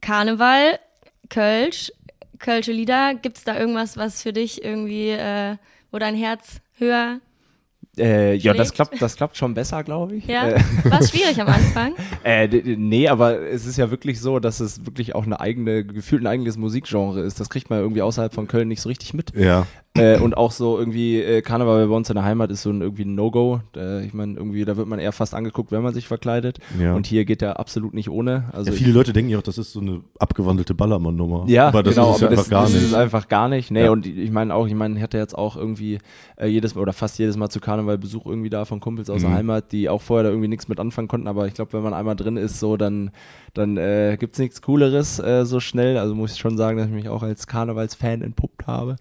Karneval, 0.00 0.78
Kölsch, 1.28 1.92
Kölsche 2.38 2.72
Lieder, 2.72 3.14
gibt's 3.14 3.44
da 3.44 3.58
irgendwas, 3.58 3.96
was 3.96 4.22
für 4.22 4.32
dich 4.32 4.64
irgendwie, 4.64 5.10
äh, 5.10 5.56
wo 5.90 5.98
dein 5.98 6.14
Herz 6.14 6.62
höher 6.82 7.20
Äh, 7.98 8.36
ja, 8.36 8.54
das 8.54 8.72
klappt, 8.72 9.02
das 9.02 9.16
klappt 9.16 9.36
schon 9.36 9.52
besser, 9.54 9.82
glaube 9.84 10.16
ich. 10.16 10.26
Ja, 10.26 10.48
Äh, 10.48 10.60
war 10.84 11.02
schwierig 11.06 11.40
am 11.40 11.48
Anfang. 11.48 11.94
Äh, 12.24 12.46
nee, 12.48 13.08
aber 13.08 13.40
es 13.40 13.66
ist 13.66 13.76
ja 13.76 13.90
wirklich 13.90 14.20
so, 14.20 14.38
dass 14.38 14.60
es 14.60 14.86
wirklich 14.86 15.14
auch 15.14 15.24
eine 15.26 15.40
eigene, 15.40 15.84
gefühlt 15.84 16.22
ein 16.22 16.26
eigenes 16.28 16.56
Musikgenre 16.56 17.20
ist. 17.20 17.40
Das 17.40 17.50
kriegt 17.50 17.68
man 17.68 17.80
irgendwie 17.80 18.00
außerhalb 18.00 18.32
von 18.32 18.46
Köln 18.46 18.68
nicht 18.68 18.80
so 18.80 18.88
richtig 18.88 19.12
mit. 19.12 19.34
Ja. 19.34 19.66
Äh, 19.94 20.18
und 20.18 20.36
auch 20.36 20.52
so 20.52 20.78
irgendwie 20.78 21.20
äh, 21.20 21.42
Karneval 21.42 21.86
bei 21.86 21.94
uns 21.94 22.08
in 22.08 22.14
der 22.14 22.24
Heimat 22.24 22.50
ist 22.50 22.62
so 22.62 22.70
ein 22.70 22.80
irgendwie 22.80 23.04
ein 23.04 23.14
No-Go. 23.14 23.60
Äh, 23.76 24.06
ich 24.06 24.14
meine, 24.14 24.34
irgendwie, 24.34 24.64
da 24.64 24.76
wird 24.78 24.88
man 24.88 24.98
eher 24.98 25.12
fast 25.12 25.34
angeguckt, 25.34 25.70
wenn 25.70 25.82
man 25.82 25.92
sich 25.92 26.08
verkleidet. 26.08 26.58
Ja. 26.80 26.94
Und 26.94 27.06
hier 27.06 27.24
geht 27.26 27.42
der 27.42 27.60
absolut 27.60 27.92
nicht 27.92 28.08
ohne. 28.08 28.44
Also 28.52 28.70
ja, 28.70 28.74
ich- 28.74 28.82
viele 28.82 28.92
Leute 28.94 29.12
denken 29.12 29.30
ja 29.30 29.38
auch, 29.38 29.42
das 29.42 29.58
ist 29.58 29.72
so 29.72 29.80
eine 29.80 30.00
abgewandelte 30.18 30.74
Ballermann-Nummer. 30.74 31.44
Ja, 31.46 31.68
aber 31.68 31.82
das 31.82 31.94
genau, 31.94 32.10
ist 32.10 32.14
es 32.16 32.20
ja 32.22 32.26
aber 32.28 32.32
einfach 32.32 32.42
das, 32.44 32.50
gar 32.50 32.62
das 32.62 32.72
nicht. 32.72 32.82
ist 32.84 32.94
einfach 32.94 33.28
gar 33.28 33.48
nicht. 33.48 33.70
Nee, 33.70 33.84
Ja. 33.84 33.90
und 33.90 34.06
ich 34.06 34.30
meine 34.30 34.54
auch, 34.54 34.66
ich 34.66 34.74
meine, 34.74 34.96
ich 34.96 35.02
hatte 35.02 35.18
jetzt 35.18 35.36
auch 35.36 35.56
irgendwie 35.56 35.98
äh, 36.36 36.46
jedes 36.46 36.74
oder 36.76 36.92
fast 36.94 37.18
jedes 37.18 37.36
Mal 37.36 37.50
zu 37.50 37.60
Karneval 37.60 37.98
Besuch 37.98 38.24
irgendwie 38.24 38.50
da 38.50 38.64
von 38.64 38.80
Kumpels 38.80 39.10
aus 39.10 39.20
Mhm. 39.22 39.26
der 39.26 39.34
Heimat, 39.36 39.72
die 39.72 39.88
auch 39.90 40.00
vorher 40.00 40.24
da 40.24 40.30
irgendwie 40.30 40.48
nichts 40.48 40.68
mit 40.68 40.80
anfangen 40.80 41.08
konnten, 41.08 41.28
aber 41.28 41.46
ich 41.46 41.54
glaube, 41.54 41.74
wenn 41.74 41.82
man 41.82 41.92
einmal 41.92 42.16
drin 42.16 42.38
ist, 42.38 42.58
so, 42.58 42.76
dann, 42.78 43.10
dann 43.54 43.76
äh, 43.76 44.16
gibt's 44.18 44.38
nichts 44.38 44.62
Cooleres 44.62 45.18
äh, 45.18 45.44
so 45.44 45.60
schnell. 45.60 45.98
Also 45.98 46.14
muss 46.14 46.32
ich 46.32 46.38
schon 46.38 46.56
sagen, 46.56 46.78
dass 46.78 46.86
ich 46.86 46.92
mich 46.94 47.08
auch 47.10 47.22
als 47.22 47.46
Karnevalsfan 47.46 48.22
entpuppt 48.22 48.66
habe. 48.66 48.96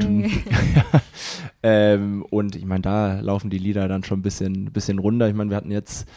Ähm, 0.00 0.30
ähm, 1.62 2.22
und 2.30 2.56
ich 2.56 2.64
meine, 2.64 2.82
da 2.82 3.20
laufen 3.20 3.50
die 3.50 3.58
Lieder 3.58 3.88
dann 3.88 4.04
schon 4.04 4.20
ein 4.20 4.22
bisschen, 4.22 4.72
bisschen 4.72 4.98
runter. 4.98 5.28
Ich 5.28 5.34
meine, 5.34 5.50
wir 5.50 5.56
hatten 5.56 5.70
jetzt, 5.70 6.08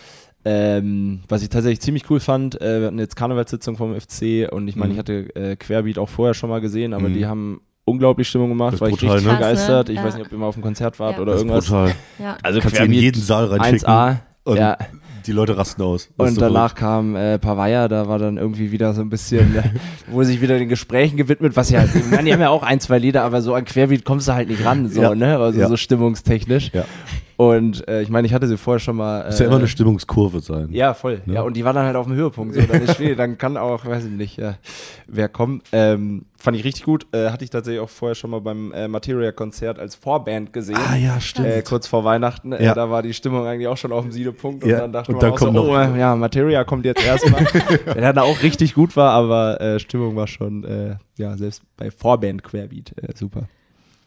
ähm, 0.43 1.21
was 1.27 1.41
ich 1.43 1.49
tatsächlich 1.49 1.81
ziemlich 1.81 2.09
cool 2.09 2.19
fand, 2.19 2.59
äh, 2.61 2.79
wir 2.81 2.87
hatten 2.87 2.99
jetzt 2.99 3.15
Karnevalssitzung 3.15 3.77
vom 3.77 3.93
FC 3.99 4.47
und 4.51 4.67
ich 4.67 4.75
meine, 4.75 4.89
Mhm. 4.89 4.91
ich 4.93 4.99
hatte 4.99 5.35
äh, 5.35 5.55
Querbeat 5.55 5.97
auch 5.97 6.09
vorher 6.09 6.33
schon 6.33 6.49
mal 6.49 6.61
gesehen, 6.61 6.93
aber 6.93 7.09
Mhm. 7.09 7.13
die 7.13 7.25
haben 7.25 7.61
unglaublich 7.85 8.27
Stimmung 8.27 8.49
gemacht, 8.49 8.73
Das 8.73 8.81
war 8.81 8.87
ist 8.89 8.95
ich 8.95 8.99
brutal, 9.01 9.15
richtig 9.17 9.31
ne? 9.31 9.37
Krass, 9.37 9.47
ne? 9.49 9.53
begeistert. 9.55 9.89
Ich 9.89 9.95
Ja. 9.97 10.03
weiß 10.03 10.15
nicht, 10.15 10.25
ob 10.25 10.31
ihr 10.31 10.37
mal 10.39 10.47
auf 10.47 10.55
dem 10.55 10.63
Konzert 10.63 10.99
wart 10.99 11.15
Ja. 11.17 11.21
oder 11.21 11.31
das 11.33 11.41
ist 11.41 11.47
irgendwas. 11.47 11.65
brutal. 11.67 11.95
Ja. 12.19 12.37
Also 12.41 12.59
Kannst 12.59 12.75
du 12.77 12.81
in 12.83 12.87
Querbeat 12.89 13.01
jeden 13.03 13.21
Saal 13.21 13.45
reinschicken 13.45 13.87
1A. 13.87 14.17
und 14.45 14.57
ja, 14.57 14.77
die 15.27 15.31
Leute 15.31 15.57
rasten 15.57 15.81
aus. 15.81 16.09
Das 16.17 16.29
und 16.31 16.41
danach 16.41 16.75
kam 16.75 17.15
äh, 17.15 17.37
Pavaya, 17.39 17.87
da 17.87 18.07
war 18.07 18.19
dann 18.19 18.37
irgendwie 18.37 18.71
wieder 18.71 18.93
so 18.93 19.01
ein 19.01 19.09
bisschen, 19.09 19.55
äh, 19.57 19.63
wurde 20.11 20.27
sich 20.27 20.41
wieder 20.41 20.57
den 20.57 20.69
Gesprächen 20.69 21.17
gewidmet, 21.17 21.55
was 21.55 21.69
ja, 21.69 21.83
meine, 22.11 22.23
die 22.23 22.33
haben 22.33 22.41
ja 22.41 22.49
auch 22.49 22.63
ein, 22.63 22.79
zwei 22.79 22.99
Lieder, 22.99 23.23
aber 23.23 23.41
so 23.41 23.53
an 23.53 23.65
Querbeat 23.65 24.05
kommst 24.05 24.27
du 24.27 24.33
halt 24.33 24.49
nicht 24.49 24.63
ran, 24.65 24.89
so, 24.89 25.01
Ja. 25.01 25.15
ne, 25.15 25.37
also 25.37 25.59
Ja. 25.59 25.67
so 25.67 25.77
stimmungstechnisch. 25.77 26.71
Ja. 26.73 26.85
Und 27.37 27.87
äh, 27.89 28.01
ich 28.01 28.09
meine, 28.09 28.25
ich 28.27 28.33
hatte 28.33 28.47
sie 28.47 28.57
vorher 28.57 28.79
schon 28.79 28.95
mal. 28.95 29.21
Äh, 29.21 29.25
Muss 29.25 29.39
ja 29.39 29.47
immer 29.47 29.57
eine 29.57 29.67
Stimmungskurve 29.67 30.39
sein. 30.39 30.69
ja, 30.71 30.93
voll. 30.93 31.21
Ne? 31.25 31.33
Ja, 31.35 31.41
und 31.41 31.55
die 31.57 31.65
war 31.65 31.73
dann 31.73 31.85
halt 31.85 31.95
auf 31.97 32.05
dem 32.05 32.15
Höhepunkt. 32.15 32.55
So, 32.55 32.61
dann 32.61 32.81
ist 32.81 32.95
schwierig, 32.95 33.17
dann 33.17 33.37
kann 33.37 33.57
auch, 33.57 33.85
weiß 33.85 34.05
ich 34.05 34.11
nicht, 34.11 34.37
ja, 34.37 34.55
wer 35.07 35.27
kommt. 35.27 35.63
Ähm, 35.73 36.25
fand 36.37 36.55
ich 36.55 36.63
richtig 36.63 36.83
gut. 36.83 37.07
Äh, 37.11 37.29
hatte 37.31 37.43
ich 37.43 37.49
tatsächlich 37.49 37.81
auch 37.81 37.89
vorher 37.89 38.15
schon 38.15 38.29
mal 38.29 38.39
beim 38.39 38.71
äh, 38.71 38.87
Materia-Konzert 38.87 39.79
als 39.79 39.95
Vorband 39.95 40.53
gesehen. 40.53 40.77
Ah 40.77 40.95
ja, 40.95 41.19
stimmt. 41.19 41.47
Äh, 41.47 41.61
kurz 41.63 41.87
vor 41.87 42.03
Weihnachten, 42.05 42.53
äh, 42.53 42.63
Ja. 42.63 42.73
da 42.73 42.89
war 42.89 43.01
die 43.01 43.13
Stimmung 43.13 43.45
eigentlich 43.45 43.67
auch 43.67 43.77
schon 43.77 43.91
auf 43.91 44.03
dem 44.03 44.11
Siedepunkt 44.11 44.65
Ja, 44.65 44.75
und 44.75 44.79
dann 44.81 44.93
dachte 44.93 45.11
und 45.11 45.17
man 45.17 45.21
dann 45.21 45.31
auch 45.33 45.37
kommt 45.37 45.55
so, 45.57 45.63
noch- 45.63 45.69
oh, 45.73 45.93
äh, 45.95 45.99
ja, 45.99 46.15
Materia 46.15 46.63
kommt 46.63 46.85
jetzt 46.85 47.03
erstmal. 47.05 47.45
Der 47.85 47.95
dann 48.13 48.19
auch 48.19 48.41
richtig 48.43 48.73
gut 48.75 48.95
war, 48.95 49.11
aber 49.11 49.59
äh, 49.59 49.79
Stimmung 49.79 50.15
war 50.15 50.27
schon, 50.27 50.63
äh, 50.63 50.95
ja, 51.17 51.35
selbst 51.35 51.63
bei 51.75 51.91
Vorband 51.91 52.43
Querbeat, 52.43 52.93
äh, 53.01 53.09
super. 53.15 53.47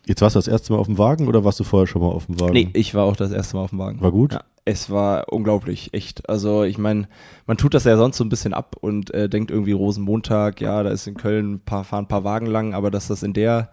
Jetzt 0.09 0.23
warst 0.23 0.37
du 0.37 0.39
das 0.39 0.49
erste 0.49 0.73
Mal 0.73 0.79
auf 0.79 0.87
dem 0.87 0.97
Wagen 0.97 1.29
oder 1.29 1.45
warst 1.45 1.61
du 1.61 1.65
vorher 1.65 1.87
schon 1.87 2.01
mal 2.01 2.09
auf 2.09 2.25
dem 2.25 2.41
Wagen? 2.41 2.55
Nee, 2.55 2.71
ich 2.73 2.95
war 2.95 3.05
auch 3.05 3.15
das 3.15 3.31
erste 3.31 3.57
Mal 3.57 3.65
auf 3.65 3.71
dem 3.71 3.79
Wagen. 3.79 4.01
War 4.01 4.11
gut? 4.11 4.33
Ja, 4.33 4.45
es 4.65 4.89
war 4.89 5.31
unglaublich, 5.31 5.93
echt. 5.93 6.27
Also 6.31 6.65
ich 6.65 6.79
meine, 6.79 7.09
man 7.47 7.59
tut 7.59 7.75
das 7.75 7.85
ja 7.85 7.95
sonst 7.99 8.17
so 8.17 8.25
ein 8.25 8.31
bisschen 8.31 8.55
ab 8.55 8.77
und 8.81 9.13
äh, 9.13 9.29
denkt 9.29 9.51
irgendwie 9.51 9.73
Rosenmontag, 9.73 10.63
ja, 10.63 10.83
da 10.83 10.89
ist 10.89 11.07
in 11.07 11.15
Köln 11.15 11.53
ein 11.53 11.61
paar, 11.61 11.85
fahren 11.85 12.05
ein 12.05 12.09
paar 12.09 12.25
Wagen 12.25 12.47
lang, 12.47 12.73
aber 12.73 12.91
dass 12.91 13.09
das 13.09 13.23
in 13.23 13.35
der, 13.35 13.71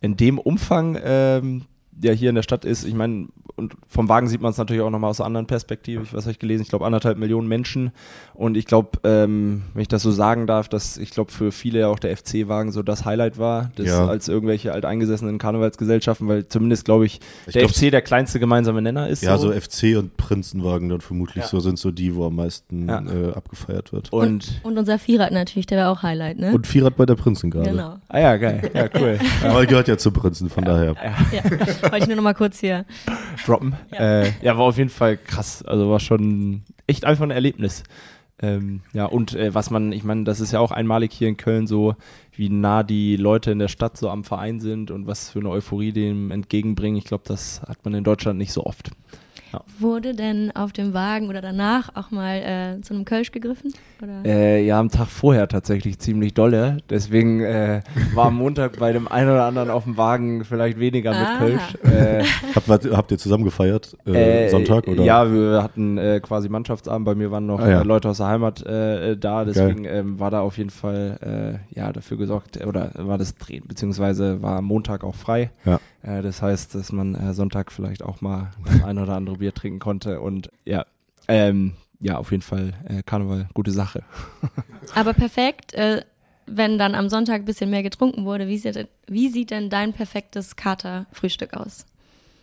in 0.00 0.16
dem 0.16 0.40
Umfang 0.40 0.98
ähm, 1.04 1.66
ja 2.02 2.12
hier 2.12 2.28
in 2.30 2.34
der 2.34 2.42
Stadt 2.42 2.64
ist, 2.64 2.84
ich 2.84 2.94
meine, 2.94 3.28
und 3.56 3.74
vom 3.86 4.08
Wagen 4.10 4.28
sieht 4.28 4.42
man 4.42 4.50
es 4.50 4.58
natürlich 4.58 4.82
auch 4.82 4.90
nochmal 4.90 5.08
aus 5.10 5.20
einer 5.20 5.28
anderen 5.28 5.46
Perspektive. 5.46 6.02
Ich 6.02 6.12
was 6.12 6.24
habe 6.24 6.32
ich 6.32 6.38
gelesen? 6.38 6.62
Ich 6.62 6.68
glaube 6.68 6.84
anderthalb 6.84 7.16
Millionen 7.16 7.48
Menschen 7.48 7.90
und 8.34 8.54
ich 8.56 8.66
glaube, 8.66 8.98
ähm, 9.04 9.62
wenn 9.72 9.80
ich 9.80 9.88
das 9.88 10.02
so 10.02 10.10
sagen 10.10 10.46
darf, 10.46 10.68
dass 10.68 10.98
ich 10.98 11.10
glaube 11.10 11.32
für 11.32 11.52
viele 11.52 11.78
ja 11.80 11.88
auch 11.88 11.98
der 11.98 12.14
FC-Wagen 12.14 12.70
so 12.70 12.82
das 12.82 13.06
Highlight 13.06 13.38
war, 13.38 13.70
das 13.76 13.86
Ja. 13.86 14.06
als 14.06 14.28
irgendwelche 14.28 14.72
alteingesessenen 14.74 15.38
Karnevalsgesellschaften, 15.38 16.28
weil 16.28 16.46
zumindest 16.48 16.84
glaube 16.84 17.06
ich, 17.06 17.20
Ich 17.46 17.54
der 17.54 17.62
glaub, 17.62 17.70
FC 17.74 17.90
der 17.90 18.02
kleinste 18.02 18.38
gemeinsame 18.40 18.82
Nenner 18.82 19.08
ist. 19.08 19.22
Ja, 19.22 19.38
so 19.38 19.50
FC 19.52 19.96
und 19.96 20.18
Prinzenwagen 20.18 20.90
dann 20.90 21.00
vermutlich 21.00 21.44
Ja. 21.44 21.48
so 21.48 21.60
sind 21.60 21.78
so 21.78 21.90
die, 21.90 22.14
wo 22.14 22.26
am 22.26 22.36
meisten 22.36 22.88
Ja. 22.90 23.00
äh, 23.02 23.32
abgefeiert 23.32 23.94
wird. 23.94 24.12
und 24.12 24.60
Und 24.64 24.76
unser 24.76 24.98
Vierrad 24.98 25.32
natürlich, 25.32 25.64
der 25.66 25.78
war 25.78 25.90
auch 25.92 26.02
Highlight, 26.02 26.38
ne? 26.38 26.52
Und 26.52 26.66
Vierrad 26.66 26.94
bei 26.96 27.06
der 27.06 27.14
Prinzengarde. 27.14 27.70
genau. 27.70 27.96
Ah 28.08 28.18
ja, 28.20 28.36
geil. 28.36 28.70
Ja, 28.74 28.88
cool. 29.00 29.18
Aber 29.44 29.64
gehört 29.64 29.88
ja 29.88 29.96
zum 29.96 30.12
Prinzen, 30.12 30.50
von 30.50 30.62
daher. 30.64 30.94
Ja. 31.32 31.85
Wollte 31.90 31.98
ich 31.98 32.06
nur 32.06 32.16
noch 32.16 32.22
mal 32.22 32.34
kurz 32.34 32.60
hier. 32.60 32.84
Droppen. 33.44 33.74
Ja. 33.92 34.22
Äh, 34.22 34.32
ja, 34.42 34.56
war 34.56 34.64
auf 34.64 34.78
jeden 34.78 34.90
Fall 34.90 35.16
krass. 35.16 35.62
Also 35.62 35.90
war 35.90 36.00
schon 36.00 36.62
echt 36.86 37.04
einfach 37.04 37.24
ein 37.24 37.30
Erlebnis. 37.30 37.82
Ähm, 38.42 38.82
ja, 38.92 39.06
und 39.06 39.34
äh, 39.34 39.54
was 39.54 39.70
man, 39.70 39.92
ich 39.92 40.04
meine, 40.04 40.24
das 40.24 40.40
ist 40.40 40.52
ja 40.52 40.60
auch 40.60 40.70
einmalig 40.70 41.12
hier 41.12 41.28
in 41.28 41.38
Köln 41.38 41.66
so, 41.66 41.94
wie 42.32 42.50
nah 42.50 42.82
die 42.82 43.16
Leute 43.16 43.50
in 43.50 43.58
der 43.58 43.68
Stadt 43.68 43.96
so 43.96 44.10
am 44.10 44.24
Verein 44.24 44.60
sind 44.60 44.90
und 44.90 45.06
was 45.06 45.30
für 45.30 45.38
eine 45.38 45.48
Euphorie 45.48 45.92
dem 45.92 46.30
entgegenbringen. 46.30 46.98
Ich 46.98 47.06
glaube, 47.06 47.24
das 47.26 47.62
hat 47.62 47.84
man 47.84 47.94
in 47.94 48.04
Deutschland 48.04 48.38
nicht 48.38 48.52
so 48.52 48.64
oft. 48.64 48.90
Wurde 49.78 50.14
denn 50.14 50.50
auf 50.54 50.72
dem 50.72 50.92
Wagen 50.94 51.28
oder 51.28 51.40
danach 51.40 51.90
auch 51.94 52.10
mal 52.10 52.36
äh, 52.78 52.80
zu 52.82 52.94
einem 52.94 53.04
Kölsch 53.04 53.32
gegriffen? 53.32 53.72
Oder? 54.02 54.24
Äh, 54.24 54.64
ja, 54.66 54.78
am 54.78 54.90
Tag 54.90 55.06
vorher 55.08 55.48
tatsächlich 55.48 55.98
ziemlich 55.98 56.34
dolle. 56.34 56.78
Deswegen 56.90 57.40
äh, 57.40 57.80
war 58.14 58.26
am 58.26 58.36
Montag 58.38 58.78
bei 58.78 58.92
dem 58.92 59.08
einen 59.08 59.30
oder 59.30 59.44
anderen 59.44 59.70
auf 59.70 59.84
dem 59.84 59.96
Wagen 59.96 60.44
vielleicht 60.44 60.78
weniger 60.78 61.10
mit 61.10 61.20
Aha. 61.28 61.38
Kölsch. 61.38 61.62
Äh, 61.86 62.24
Habt, 62.54 62.68
wat- 62.68 62.90
habt 62.90 63.10
ihr 63.12 63.18
zusammen 63.18 63.44
gefeiert? 63.44 63.96
Äh, 64.06 64.46
Äh, 64.46 64.48
Sonntag? 64.48 64.86
Oder? 64.88 65.02
Ja, 65.04 65.32
wir 65.32 65.62
hatten 65.62 65.96
äh, 65.98 66.20
quasi 66.20 66.48
Mannschaftsabend. 66.48 67.04
Bei 67.06 67.14
mir 67.14 67.30
waren 67.30 67.46
noch 67.46 67.60
Ah, 67.60 67.70
ja. 67.70 67.82
Leute 67.82 68.08
aus 68.08 68.18
der 68.18 68.26
Heimat 68.28 68.64
da. 68.66 69.44
Deswegen 69.44 69.84
ähm, 69.84 70.18
war 70.20 70.30
da 70.30 70.40
auf 70.40 70.58
jeden 70.58 70.70
Fall 70.70 71.60
äh, 71.74 71.78
ja 71.78 71.92
dafür 71.92 72.16
gesorgt 72.18 72.64
oder 72.66 72.90
war 72.94 73.18
das 73.18 73.34
Drehen 73.36 73.64
beziehungsweise 73.66 74.42
war 74.42 74.58
am 74.58 74.64
Montag 74.66 75.04
auch 75.04 75.14
frei. 75.14 75.50
Ja. 75.64 75.78
Äh, 76.06 76.22
das 76.22 76.40
heißt, 76.40 76.74
dass 76.74 76.92
man 76.92 77.14
äh, 77.14 77.34
Sonntag 77.34 77.72
vielleicht 77.72 78.02
auch 78.02 78.20
mal 78.20 78.50
das 78.64 78.84
ein 78.84 78.98
oder 78.98 79.14
andere 79.14 79.36
Bier 79.36 79.52
trinken 79.52 79.78
konnte 79.78 80.20
und 80.20 80.50
ja. 80.64 80.86
Ähm, 81.28 81.72
ja, 81.98 82.18
auf 82.18 82.30
jeden 82.30 82.42
Fall 82.42 82.74
äh, 82.88 83.02
Karneval, 83.02 83.48
gute 83.54 83.72
Sache. 83.72 84.04
Aber 84.94 85.14
perfekt, 85.14 85.74
äh, 85.74 86.02
wenn 86.46 86.78
dann 86.78 86.94
am 86.94 87.08
Sonntag 87.08 87.42
ein 87.42 87.44
bisschen 87.44 87.70
mehr 87.70 87.82
getrunken 87.82 88.24
wurde, 88.24 88.46
wie 88.46 88.58
sieht, 88.58 88.88
wie 89.08 89.28
sieht 89.28 89.50
denn 89.50 89.70
dein 89.70 89.92
perfektes 89.92 90.54
Kater-Frühstück 90.54 91.54
aus? 91.54 91.86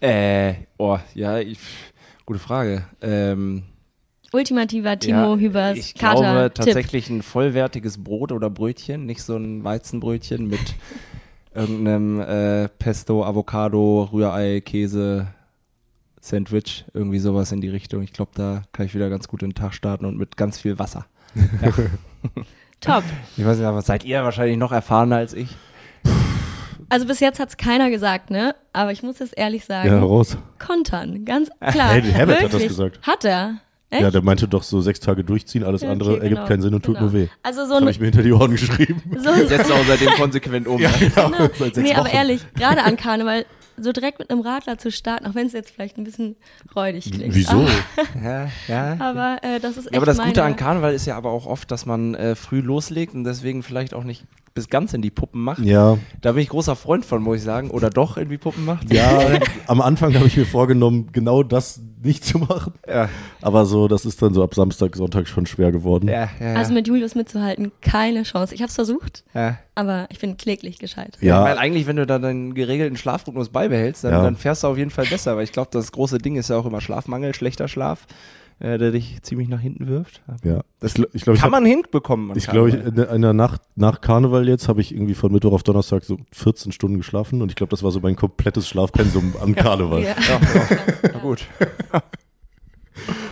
Äh, 0.02 0.56
oh, 0.78 0.98
ja, 1.14 1.40
ich, 1.40 1.60
gute 2.26 2.40
Frage. 2.40 2.86
Ähm, 3.02 3.64
Ultimativer 4.34 4.98
Timo 5.00 5.36
Ja, 5.36 5.40
Hübers 5.40 5.78
Ich 5.78 5.94
glaube 5.94 6.52
tatsächlich 6.54 7.10
ein 7.10 7.22
vollwertiges 7.22 8.04
Brot 8.04 8.32
oder 8.32 8.50
Brötchen, 8.50 9.06
nicht 9.06 9.22
so 9.22 9.38
ein 9.38 9.64
Weizenbrötchen 9.64 10.48
mit 10.48 10.74
irgendeinem 11.56 12.20
äh, 12.22 12.68
Pesto, 12.70 13.24
Avocado, 13.26 14.10
Rührei, 14.12 14.62
Käse, 14.62 15.28
Sandwich, 16.22 16.86
irgendwie 16.94 17.20
sowas 17.20 17.52
in 17.52 17.62
die 17.62 17.70
Richtung. 17.70 18.02
Ich 18.02 18.14
glaube, 18.14 18.32
da 18.36 18.64
kann 18.72 18.86
ich 18.86 18.96
wieder 18.96 19.10
ganz 19.10 19.28
gut 19.28 19.44
in 19.44 19.50
den 19.50 19.56
Tag 19.56 19.74
starten 19.74 20.06
und 20.06 20.18
mit 20.18 20.38
ganz 20.38 20.60
viel 20.60 20.80
Wasser. 20.80 21.06
Top. 22.80 23.04
Ich 23.38 23.46
weiß 23.46 23.58
nicht, 23.58 23.66
aber 23.68 23.82
seid 23.82 24.04
ihr 24.06 24.24
wahrscheinlich 24.24 24.58
noch 24.58 24.72
erfahrener 24.72 25.18
als 25.18 25.34
ich? 25.34 25.56
Also 26.90 27.06
bis 27.08 27.20
jetzt 27.22 27.40
hat's 27.40 27.58
keiner 27.58 27.90
gesagt, 27.90 28.30
ne? 28.30 28.56
Aber 28.72 28.92
ich 28.92 29.04
muss 29.04 29.20
jetzt 29.20 29.38
ehrlich 29.38 29.66
sagen, 29.66 29.90
Ja, 29.90 30.00
raus. 30.00 30.38
kontern, 30.60 31.26
ganz 31.26 31.50
klar. 31.72 31.94
Hey, 31.94 32.02
Herbert 32.04 32.44
hat 32.44 32.54
das 32.54 32.64
gesagt. 32.68 33.00
Hat 33.02 33.26
er? 33.26 33.56
Echt? 33.94 34.02
Ja, 34.02 34.10
der 34.12 34.24
meinte 34.24 34.48
doch 34.48 34.64
so 34.64 34.82
sechs 34.82 35.00
Tage 35.00 35.24
durchziehen, 35.24 35.64
alles 35.64 35.82
Ja, 35.84 35.92
andere 35.92 36.14
okay, 36.14 36.22
ergibt 36.24 36.38
genau, 36.40 36.48
keinen 36.48 36.62
Sinn 36.64 36.74
und 36.74 36.84
tut 36.84 36.96
genau. 36.96 37.12
nur 37.12 37.14
weh. 37.22 37.28
Also 37.44 37.62
so 37.62 37.68
Das 37.68 37.76
habe 37.76 37.86
ein, 37.86 37.92
ich 37.92 38.00
mir 38.00 38.06
hinter 38.08 38.24
die 38.24 38.32
Ohren 38.32 38.52
geschrieben. 38.52 39.02
so 39.18 39.32
Setzt 39.48 39.72
auch 39.72 39.86
seitdem 39.88 40.10
konsequent 40.14 40.68
um. 40.68 40.82
Ja, 40.82 40.90
genau. 41.00 41.30
Genau. 41.30 41.50
Seit 41.58 41.76
sechs 41.76 41.78
Nee, 41.78 41.94
aber 41.94 42.06
Wochen. 42.08 42.16
ehrlich, 42.16 42.42
gerade 42.56 42.84
an 42.84 42.98
Karneval, 42.98 43.46
so 43.78 43.92
direkt 43.92 44.18
mit 44.20 44.32
einem 44.32 44.42
Radler 44.42 44.78
zu 44.80 44.92
starten, 44.92 45.26
auch 45.28 45.36
wenn 45.36 45.46
es 45.48 45.54
jetzt 45.54 45.70
vielleicht 45.72 45.98
ein 45.98 46.04
bisschen 46.04 46.36
räudig 46.76 47.12
klingt. 47.12 47.36
Wieso? 47.36 47.68
ja, 48.24 48.48
ja. 48.68 48.98
Aber 49.00 49.38
äh, 49.44 49.60
das 49.60 49.78
ist 49.78 49.86
echt 49.86 49.94
Ja, 49.94 50.00
aber 50.00 50.06
das 50.08 50.18
Gute 50.18 50.30
meine, 50.30 50.44
an 50.44 50.56
Karneval 50.56 50.94
ist 50.94 51.06
ja 51.06 51.16
aber 51.16 51.30
auch 51.30 51.46
oft, 51.46 51.70
dass 51.70 51.86
man 51.86 52.16
äh, 52.16 52.36
früh 52.36 52.62
loslegt 52.62 53.14
und 53.14 53.24
deswegen 53.24 53.62
vielleicht 53.64 53.94
auch 53.94 54.04
nicht 54.04 54.26
bis 54.54 54.70
ganz 54.70 54.94
in 54.94 55.02
die 55.02 55.10
Puppen 55.10 55.42
macht. 55.44 55.60
Ja, 55.64 55.98
Da 56.22 56.34
bin 56.34 56.44
ich 56.44 56.50
großer 56.50 56.76
Freund 56.76 57.06
von, 57.06 57.24
muss 57.24 57.38
ich 57.38 57.44
sagen. 57.44 57.72
Oder 57.72 57.90
doch 57.90 58.18
in 58.18 58.30
die 58.30 58.38
Puppen 58.38 58.66
macht. 58.66 58.94
ja 58.94 59.40
am 59.68 59.82
Anfang 59.82 60.14
habe 60.14 60.28
ich 60.28 60.38
mir 60.38 60.46
vorgenommen, 60.46 61.10
genau 61.12 61.42
das 61.44 61.82
nicht 62.04 62.24
zu 62.26 62.38
machen. 62.38 62.74
Ja, 62.88 63.10
Aber 63.42 63.66
so, 63.66 63.88
das 63.88 64.06
ist 64.06 64.22
dann 64.22 64.34
so 64.34 64.44
ab 64.44 64.54
Samstag, 64.54 64.96
Sonntag 64.96 65.28
schon 65.28 65.46
schwer 65.46 65.72
geworden. 65.72 66.08
ja, 66.10 66.30
ja. 66.40 66.54
Also 66.56 66.74
mit 66.74 66.88
Julius 66.88 67.16
mitzuhalten, 67.16 67.72
keine 67.82 68.24
Chance. 68.24 68.54
Ich 68.54 68.62
habe 68.62 68.68
es 68.70 68.76
versucht, 68.76 69.24
ja. 69.34 69.58
aber 69.74 70.08
ich 70.10 70.20
bin 70.20 70.36
kläglich 70.38 70.80
gescheitert. 70.80 71.18
Ja. 71.22 71.40
Ja. 71.40 71.44
Weil 71.46 71.58
eigentlich, 71.58 71.88
wenn 71.88 71.96
du 71.96 72.06
da 72.06 72.20
deinen 72.20 72.54
geregelten 72.54 72.98
Schlafrhythmus 72.98 73.50
beibehältst, 73.50 74.04
dann, 74.04 74.12
Ja. 74.12 74.22
dann 74.22 74.36
fährst 74.36 74.64
du 74.64 74.68
auf 74.68 74.78
jeden 74.78 74.92
Fall 74.92 75.06
besser. 75.06 75.36
Weil 75.38 75.46
ich 75.46 75.52
glaube, 75.54 75.70
das 75.72 75.92
große 75.94 76.18
Ding 76.18 76.36
ist 76.36 76.50
ja 76.50 76.58
auch 76.58 76.66
immer 76.66 76.82
Schlafmangel, 76.82 77.34
schlechter 77.34 77.68
Schlaf, 77.70 78.06
äh, 78.60 78.78
der 78.78 78.92
dich 78.92 79.22
ziemlich 79.24 79.50
nach 79.50 79.60
hinten 79.60 79.88
wirft. 79.88 80.22
Ja. 80.44 80.62
Das 80.80 80.94
ich, 80.96 81.02
gl- 81.02 81.10
ich 81.14 81.24
glaube, 81.24 81.36
ich 81.36 81.42
Kann 81.42 81.52
hab- 81.54 81.60
man 81.62 81.66
hinbekommen. 81.66 82.32
an 82.32 82.38
Ich 82.38 82.48
glaube, 82.48 82.70
in 82.72 82.96
der- 82.96 83.10
in 83.12 83.22
der 83.22 83.34
Nacht 83.34 83.62
nach 83.76 84.02
Karneval 84.02 84.48
jetzt 84.48 84.68
habe 84.68 84.82
ich 84.82 84.94
irgendwie 84.94 85.14
von 85.16 85.32
Mittwoch 85.32 85.54
auf 85.54 85.64
Donnerstag 85.64 86.04
so 86.04 86.18
14 86.32 86.72
Stunden 86.72 86.98
geschlafen 86.98 87.42
und 87.42 87.50
ich 87.50 87.56
glaube, 87.56 87.72
das 87.72 87.84
war 87.84 87.92
so 87.92 88.00
mein 88.00 88.16
komplettes 88.16 88.68
Schlafpensum 88.68 89.34
an 89.42 89.56
Karneval. 89.56 90.02
Ja. 90.02 90.10
Ja, 90.10 90.40
ja. 90.40 90.78
Na 91.14 91.20
gut. 91.20 91.46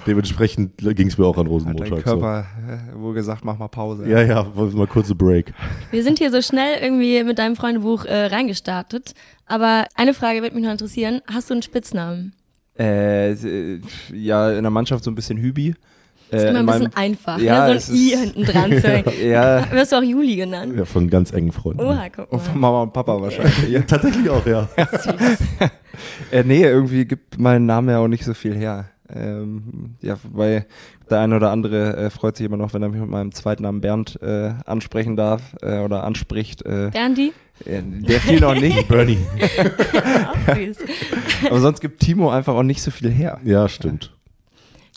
Dementsprechend 0.07 0.77
ging 0.79 1.07
es 1.07 1.17
mir 1.19 1.25
auch 1.25 1.37
an 1.37 1.41
Hat 1.41 1.45
dein 1.45 1.51
Rosenmontag. 1.51 2.03
Körper 2.03 2.45
äh, 2.67 2.99
wohl 2.99 3.13
gesagt, 3.13 3.45
mach 3.45 3.59
mal 3.59 3.67
Pause. 3.67 4.03
So. 4.05 4.09
Ja, 4.09 4.21
ja, 4.23 4.43
mal 4.55 4.87
kurze 4.87 5.13
Break. 5.13 5.53
Wir 5.91 6.03
sind 6.03 6.17
hier 6.17 6.31
so 6.31 6.41
schnell 6.41 6.81
irgendwie 6.81 7.23
mit 7.23 7.37
deinem 7.37 7.55
Freundebuch 7.55 8.05
äh, 8.05 8.25
reingestartet. 8.25 9.13
Aber 9.45 9.85
eine 9.95 10.15
Frage 10.15 10.41
wird 10.41 10.55
mich 10.55 10.63
noch 10.63 10.71
interessieren. 10.71 11.21
Hast 11.31 11.49
du 11.51 11.53
einen 11.53 11.61
Spitznamen? 11.61 12.33
Äh, 12.81 13.79
ja, 14.13 14.51
in 14.51 14.63
der 14.63 14.71
Mannschaft 14.71 15.03
so 15.03 15.11
ein 15.11 15.15
bisschen 15.15 15.37
Hübi. 15.37 15.75
Ist 16.31 16.43
Äh, 16.43 16.49
immer 16.49 16.59
ein 16.59 16.65
bisschen 16.65 16.95
einfach. 16.95 17.37
Ja, 17.39 17.67
ne? 17.67 17.79
So 17.79 17.91
ein 17.91 17.97
I 17.97 18.11
ist- 18.13 18.19
hinten 18.19 18.43
dran. 18.45 18.71
zu. 18.81 19.03
Ja, 19.27 19.69
Wirst 19.71 19.91
du 19.91 19.97
auch 19.97 20.01
Juli 20.03 20.37
genannt? 20.37 20.73
Ja, 20.77 20.85
von 20.85 21.09
ganz 21.09 21.33
engen 21.33 21.51
Freunden. 21.51 21.81
Oha, 21.81 22.07
guck 22.15 22.31
und 22.31 22.39
von 22.41 22.53
mal. 22.53 22.69
Mama 22.69 22.83
und 22.83 22.93
Papa 22.93 23.21
wahrscheinlich. 23.21 23.67
Ja, 23.69 23.81
tatsächlich 23.81 24.29
auch, 24.29 24.45
ja. 24.45 24.67
Äh, 26.31 26.43
nee, 26.45 26.63
irgendwie 26.63 27.05
gibt 27.05 27.37
mein 27.37 27.65
Name 27.65 27.91
ja 27.91 27.99
auch 27.99 28.07
nicht 28.07 28.23
so 28.23 28.33
viel 28.33 28.55
her. 28.55 28.85
Ähm, 29.13 29.95
ja, 30.01 30.17
weil 30.31 30.65
der 31.09 31.19
eine 31.19 31.35
oder 31.35 31.51
andere 31.51 31.95
äh, 31.97 32.09
freut 32.09 32.37
sich 32.37 32.45
immer 32.45 32.57
noch, 32.57 32.73
wenn 32.73 32.81
er 32.81 32.89
mich 32.89 33.01
mit 33.01 33.09
meinem 33.09 33.31
zweiten 33.31 33.63
Namen 33.63 33.81
Bernd 33.81 34.21
äh, 34.21 34.53
ansprechen 34.65 35.15
darf 35.15 35.55
äh, 35.61 35.79
oder 35.79 36.03
anspricht. 36.03 36.61
Äh, 36.65 36.89
Berndi? 36.91 37.33
äh, 37.65 37.81
der 37.83 38.19
viel 38.21 38.39
noch 38.39 38.55
nicht. 38.55 38.87
Bernie. 38.87 39.17
Aber 41.49 41.59
sonst 41.59 41.81
gibt 41.81 41.99
Timo 42.01 42.29
einfach 42.29 42.53
auch 42.53 42.63
nicht 42.63 42.81
so 42.81 42.91
viel 42.91 43.09
her. 43.09 43.39
Ja, 43.43 43.67
stimmt. 43.67 44.15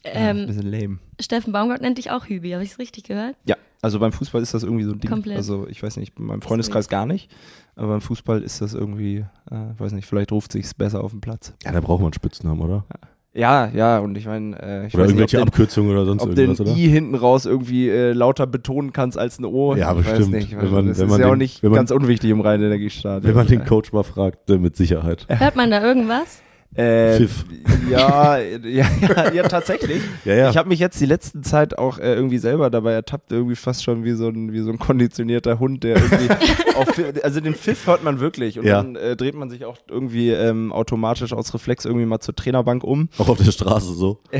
Ein 0.05 0.39
Ähm, 0.41 0.47
bisschen 0.47 0.71
lame. 0.71 0.99
Steffen 1.21 1.53
Baumgart 1.53 1.81
nennt 1.81 1.99
dich 1.99 2.11
auch 2.11 2.27
Hübi. 2.27 2.51
Habe 2.51 2.63
ich 2.65 2.73
es 2.73 2.79
richtig 2.79 3.05
gehört? 3.05 3.37
Ja, 3.47 3.57
also 3.81 3.99
beim 3.99 4.13
Fußball 4.13 4.43
ist 4.43 4.53
das 4.53 4.63
irgendwie 4.63 4.85
so 4.85 4.93
ein 4.93 5.01
Ding. 5.01 5.11
Komplett. 5.11 5.37
Also 5.37 5.67
ich 5.69 5.83
weiß 5.83 5.97
nicht, 5.97 6.19
in 6.19 6.27
meinem 6.27 6.43
Freundeskreis 6.43 6.89
gar 6.89 7.07
nicht. 7.07 7.31
Aber 7.77 7.89
beim 7.89 8.01
Fußball 8.01 8.43
ist 8.43 8.61
das 8.61 8.75
irgendwie, 8.75 9.25
äh, 9.51 9.57
weiß 9.79 9.93
nicht, 9.93 10.07
vielleicht 10.07 10.31
ruft 10.31 10.53
sich's 10.53 10.75
besser 10.75 11.03
auf 11.03 11.11
den 11.13 11.21
Platz. 11.21 11.55
Ja, 11.65 11.73
da 11.73 11.81
braucht 11.81 12.01
man 12.01 12.07
einen 12.09 12.13
Spitznamen, 12.15 12.61
oder? 12.61 12.85
Ja, 12.93 13.09
ja, 13.37 13.99
und 13.99 14.17
ich 14.17 14.27
meine, 14.27 14.57
äh, 14.63 14.87
ich 14.87 14.95
Oder 14.95 15.05
weiß 15.05 15.11
nicht, 15.13 15.15
ob 15.15 15.33
irgendwelche 15.33 15.37
den, 15.39 15.49
Abkürzungen 15.49 15.91
oder 15.91 16.05
sonst 16.05 16.23
ob 16.23 16.31
den 16.31 16.39
irgendwas, 16.51 16.61
oder? 16.61 16.71
I 16.71 16.89
hinten 16.89 17.15
raus 17.17 17.47
irgendwie 17.47 17.89
äh, 17.89 18.13
lauter 18.13 18.47
betonen 18.47 18.93
kannst 18.93 19.19
als 19.19 19.41
ein 19.41 19.45
O. 19.45 19.75
Ja, 19.75 19.91
ich 19.93 19.99
weiß 19.99 20.05
bestimmt. 20.19 20.31
nicht. 20.33 20.57
Wenn 20.57 20.71
man- 20.71 20.87
das 20.87 20.99
wenn 20.99 21.07
ist 21.07 21.11
man 21.11 21.21
ja 21.21 21.27
auch 21.27 21.31
den- 21.31 21.39
nicht 21.39 21.63
wenn 21.65 21.71
man- 21.73 21.77
ganz 21.79 21.91
unwichtig 21.91 22.31
im 22.31 22.41
reinen 22.41 22.63
Energiestadion. 22.65 23.25
Wenn 23.29 23.35
man 23.37 23.49
den 23.49 23.65
Coach 23.65 23.93
mal 23.93 24.05
fragt, 24.05 24.49
äh, 24.51 24.59
mit 24.59 24.77
Sicherheit. 24.77 25.27
Hört 25.29 25.57
man 25.57 25.71
da 25.73 25.83
irgendwas? 25.83 26.43
Äh, 26.77 27.17
Pfiff. 27.19 27.45
ja, 27.89 28.39
ja, 28.39 28.87
ja, 29.01 29.33
ja, 29.33 29.43
tatsächlich. 29.49 30.03
Ja, 30.25 30.35
ja. 30.35 30.51
Ich 30.51 30.57
habe 30.57 30.69
mich 30.69 30.79
jetzt 30.81 31.01
die 31.01 31.07
letzten 31.07 31.43
Zeit 31.45 31.79
auch 31.79 31.99
äh, 31.99 32.15
irgendwie 32.15 32.39
selber 32.39 32.69
dabei 32.71 32.93
ertappt, 32.95 33.31
irgendwie 33.31 33.55
fast 33.57 33.85
schon 33.85 34.03
wie 34.05 34.13
so 34.13 34.29
ein, 34.29 34.53
wie 34.53 34.61
so 34.61 34.71
ein 34.71 34.79
konditionierter 34.79 35.59
Hund, 35.61 35.85
der 35.85 35.97
irgendwie 35.97 36.31
auf, 36.77 36.89
Pfiff- 36.91 37.21
also 37.23 37.41
den 37.41 37.55
Pfiff 37.55 37.87
hört 37.87 38.03
man 38.03 38.19
wirklich 38.21 38.59
und 38.59 38.67
dann 38.67 38.97
äh, 38.97 39.15
dreht 39.17 39.35
man 39.35 39.51
sich 39.51 39.65
auch 39.67 39.77
irgendwie 39.89 40.31
ähm, 40.31 40.73
automatisch 40.73 41.33
aus 41.33 41.55
Reflex 41.55 41.85
irgendwie 41.85 42.07
mal 42.07 42.21
zur 42.21 42.35
Trainerbank 42.35 42.83
um. 42.83 43.09
Auch 43.19 43.29
auf 43.29 43.39
der 43.39 43.53
Straße 43.53 43.93
so. 43.95 44.19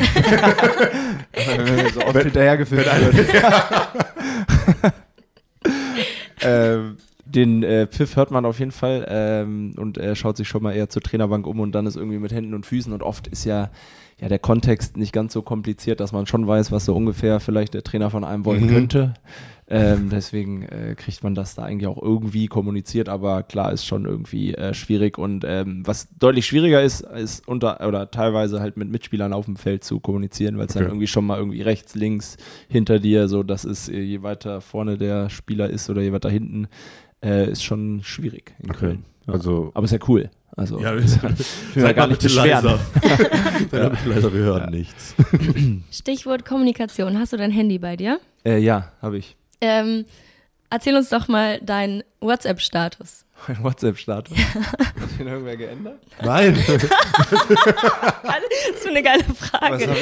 so 1.95 2.01
oft 2.01 2.17
hinterhergeführt 2.23 2.87
wird. 2.87 3.27
ähm, 6.43 6.97
den 7.35 7.63
äh, 7.63 7.87
Pfiff 7.87 8.17
hört 8.17 8.31
man 8.31 8.45
auf 8.45 8.59
jeden 8.59 8.71
Fall 8.71 9.05
ähm, 9.09 9.75
und 9.77 9.99
er 9.99 10.15
schaut 10.15 10.37
sich 10.37 10.49
schon 10.49 10.63
mal 10.63 10.73
eher 10.73 10.89
zur 10.89 11.03
Trainerbank 11.03 11.47
um 11.47 11.61
und 11.61 11.73
dann 11.73 11.87
ist 11.87 11.97
irgendwie 11.97 12.19
mit 12.19 12.33
Händen 12.33 12.55
und 12.55 12.67
Füßen 12.67 12.93
und 12.93 13.03
oft 13.03 13.27
ist 13.27 13.45
ja, 13.45 13.71
ja 14.21 14.29
der 14.29 14.39
Kontext 14.39 14.97
nicht 14.97 15.13
ganz 15.13 15.33
so 15.33 15.43
kompliziert, 15.43 16.01
dass 16.01 16.13
man 16.13 16.27
schon 16.27 16.47
weiß, 16.47 16.71
was 16.73 16.85
so 16.85 16.95
ungefähr 16.95 17.41
vielleicht 17.41 17.75
der 17.75 17.83
Trainer 17.83 18.11
von 18.11 18.25
einem 18.25 18.45
wollen 18.45 18.65
Mhm. 18.65 18.69
könnte. 18.69 19.15
Ähm, 19.67 20.11
deswegen 20.11 20.63
äh, 20.65 20.95
kriegt 20.95 21.25
man 21.25 21.35
das 21.35 21.55
da 21.55 21.63
eigentlich 21.63 21.87
auch 21.87 22.01
irgendwie 22.01 22.49
kommuniziert, 22.49 23.09
aber 23.09 23.43
klar 23.43 23.73
ist 23.73 23.87
schon 23.87 24.05
irgendwie 24.05 24.55
äh, 24.55 24.75
schwierig 24.75 25.17
und 25.17 25.43
ähm, 25.49 25.83
was 25.87 26.07
deutlich 26.19 26.45
schwieriger 26.45 26.83
ist, 26.83 27.01
ist 27.01 27.49
unter 27.49 27.87
oder 27.89 28.11
teilweise 28.11 28.61
halt 28.61 28.77
mit 28.77 28.91
Mitspielern 28.91 29.33
auf 29.33 29.47
dem 29.47 29.57
Feld 29.57 29.83
zu 29.83 30.01
kommunizieren, 30.01 30.59
weil 30.59 30.67
es 30.67 30.75
dann 30.75 30.83
Okay. 30.83 30.91
irgendwie 30.91 31.07
schon 31.07 31.25
mal 31.27 31.39
irgendwie 31.39 31.63
rechts, 31.63 31.95
links, 31.95 32.37
hinter 32.69 32.99
dir, 32.99 33.27
so 33.27 33.43
das 33.43 33.65
ist, 33.65 33.89
äh, 33.89 34.01
je 34.03 34.23
weiter 34.23 34.61
vorne 34.61 34.99
der 34.99 35.31
Spieler 35.31 35.71
ist 35.71 35.89
oder 35.89 36.03
je 36.03 36.13
weiter 36.13 36.29
hinten, 36.31 36.69
äh, 37.25 37.51
ist 37.51 37.65
schon 37.65 38.03
schwierig 38.05 38.55
in 38.63 38.71
Okay. 38.71 38.79
Köln. 38.79 39.05
Ja. 39.27 39.33
Also, 39.35 39.71
aber 39.75 39.85
ist 39.85 39.91
ja 39.93 39.99
cool. 40.09 40.31
Also 40.57 40.79
Ja, 40.79 40.95
ja, 40.95 41.01
ich 41.01 41.75
will 41.75 41.83
ja 41.83 41.93
gar 41.93 42.07
nicht 42.07 42.23
beschweren. 42.23 42.65
Mal 42.65 42.79
bitte 43.91 44.09
leiser, 44.09 44.33
wir 44.33 44.41
hören 44.41 44.71
nichts. 44.71 45.15
Stichwort 45.91 46.45
Kommunikation. 46.45 47.19
Hast 47.19 47.33
du 47.33 47.37
dein 47.37 47.51
Handy 47.51 47.79
bei 47.79 47.97
dir? 47.97 48.21
Äh, 48.45 48.59
ja, 48.59 48.93
habe 49.03 49.19
ich. 49.19 49.37
Ähm, 49.61 50.05
erzähl 50.71 50.95
uns 50.97 51.09
doch 51.09 51.27
mal 51.27 51.59
deinen 51.61 52.05
WhatsApp-Status. 52.21 53.25
Mein 53.49 53.65
WhatsApp-Status. 53.65 54.37
Hat 54.39 55.19
den 55.19 55.27
irgendwer 55.27 55.57
geändert? 55.57 55.99
Nein. 56.23 56.57
Das 58.67 58.81
ist 58.81 58.87
eine 58.89 59.03
geile 59.03 59.25
Frage. 59.25 59.87
Was 59.87 59.97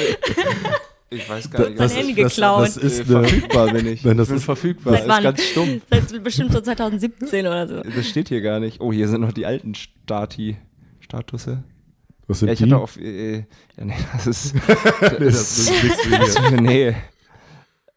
ich? 1.13 1.29
Weiß 1.29 1.49
gar 1.49 1.67
nicht. 1.67 1.79
Das- 1.79 1.95
Handy 1.95 2.13
geklaut. 2.13 2.63
Das, 2.67 2.75
das 2.75 2.83
ist 2.83 3.09
Äh, 3.09 3.15
eine, 3.15 3.27
verfügbar 3.27 3.71
bin 3.73 3.87
ich. 3.93 4.03
Nein, 4.03 4.17
das 4.17 4.27
bin 4.27 4.37
ist- 4.37 4.43
verfügbar. 4.45 4.93
Seit 4.93 5.01
ist 5.03 5.09
wann? 5.09 5.23
ganz 5.23 5.43
stumm. 5.43 5.81
Seit 5.89 6.23
bestimmt 6.23 6.51
so 6.53 6.61
2017 6.61 7.47
oder 7.47 7.67
so. 7.67 7.81
Das 7.81 8.07
steht 8.09 8.29
hier 8.29 8.41
gar 8.41 8.59
nicht. 8.59 8.81
Oh, 8.81 8.91
hier 8.93 9.07
sind 9.07 9.21
noch 9.21 9.33
die 9.33 9.45
alten 9.45 9.75
Stati. 9.75 10.57
Statusse. 10.99 11.63
was 12.27 12.39
sind 12.39 12.47
Ja, 12.47 12.53
ich 12.53 12.59
die? 12.59 12.65
hatte 12.65 12.77
auf. 12.77 12.97
Äh, 12.99 13.35
ja, 13.37 13.43
nee, 13.85 13.93
das 14.13 14.27
ist. 14.27 14.55
nee, 14.55 14.61
das 15.19 15.57
ist 15.59 15.83
nichts 15.83 16.09
das 16.09 16.29
ist 16.29 16.51
nee. 16.61 16.95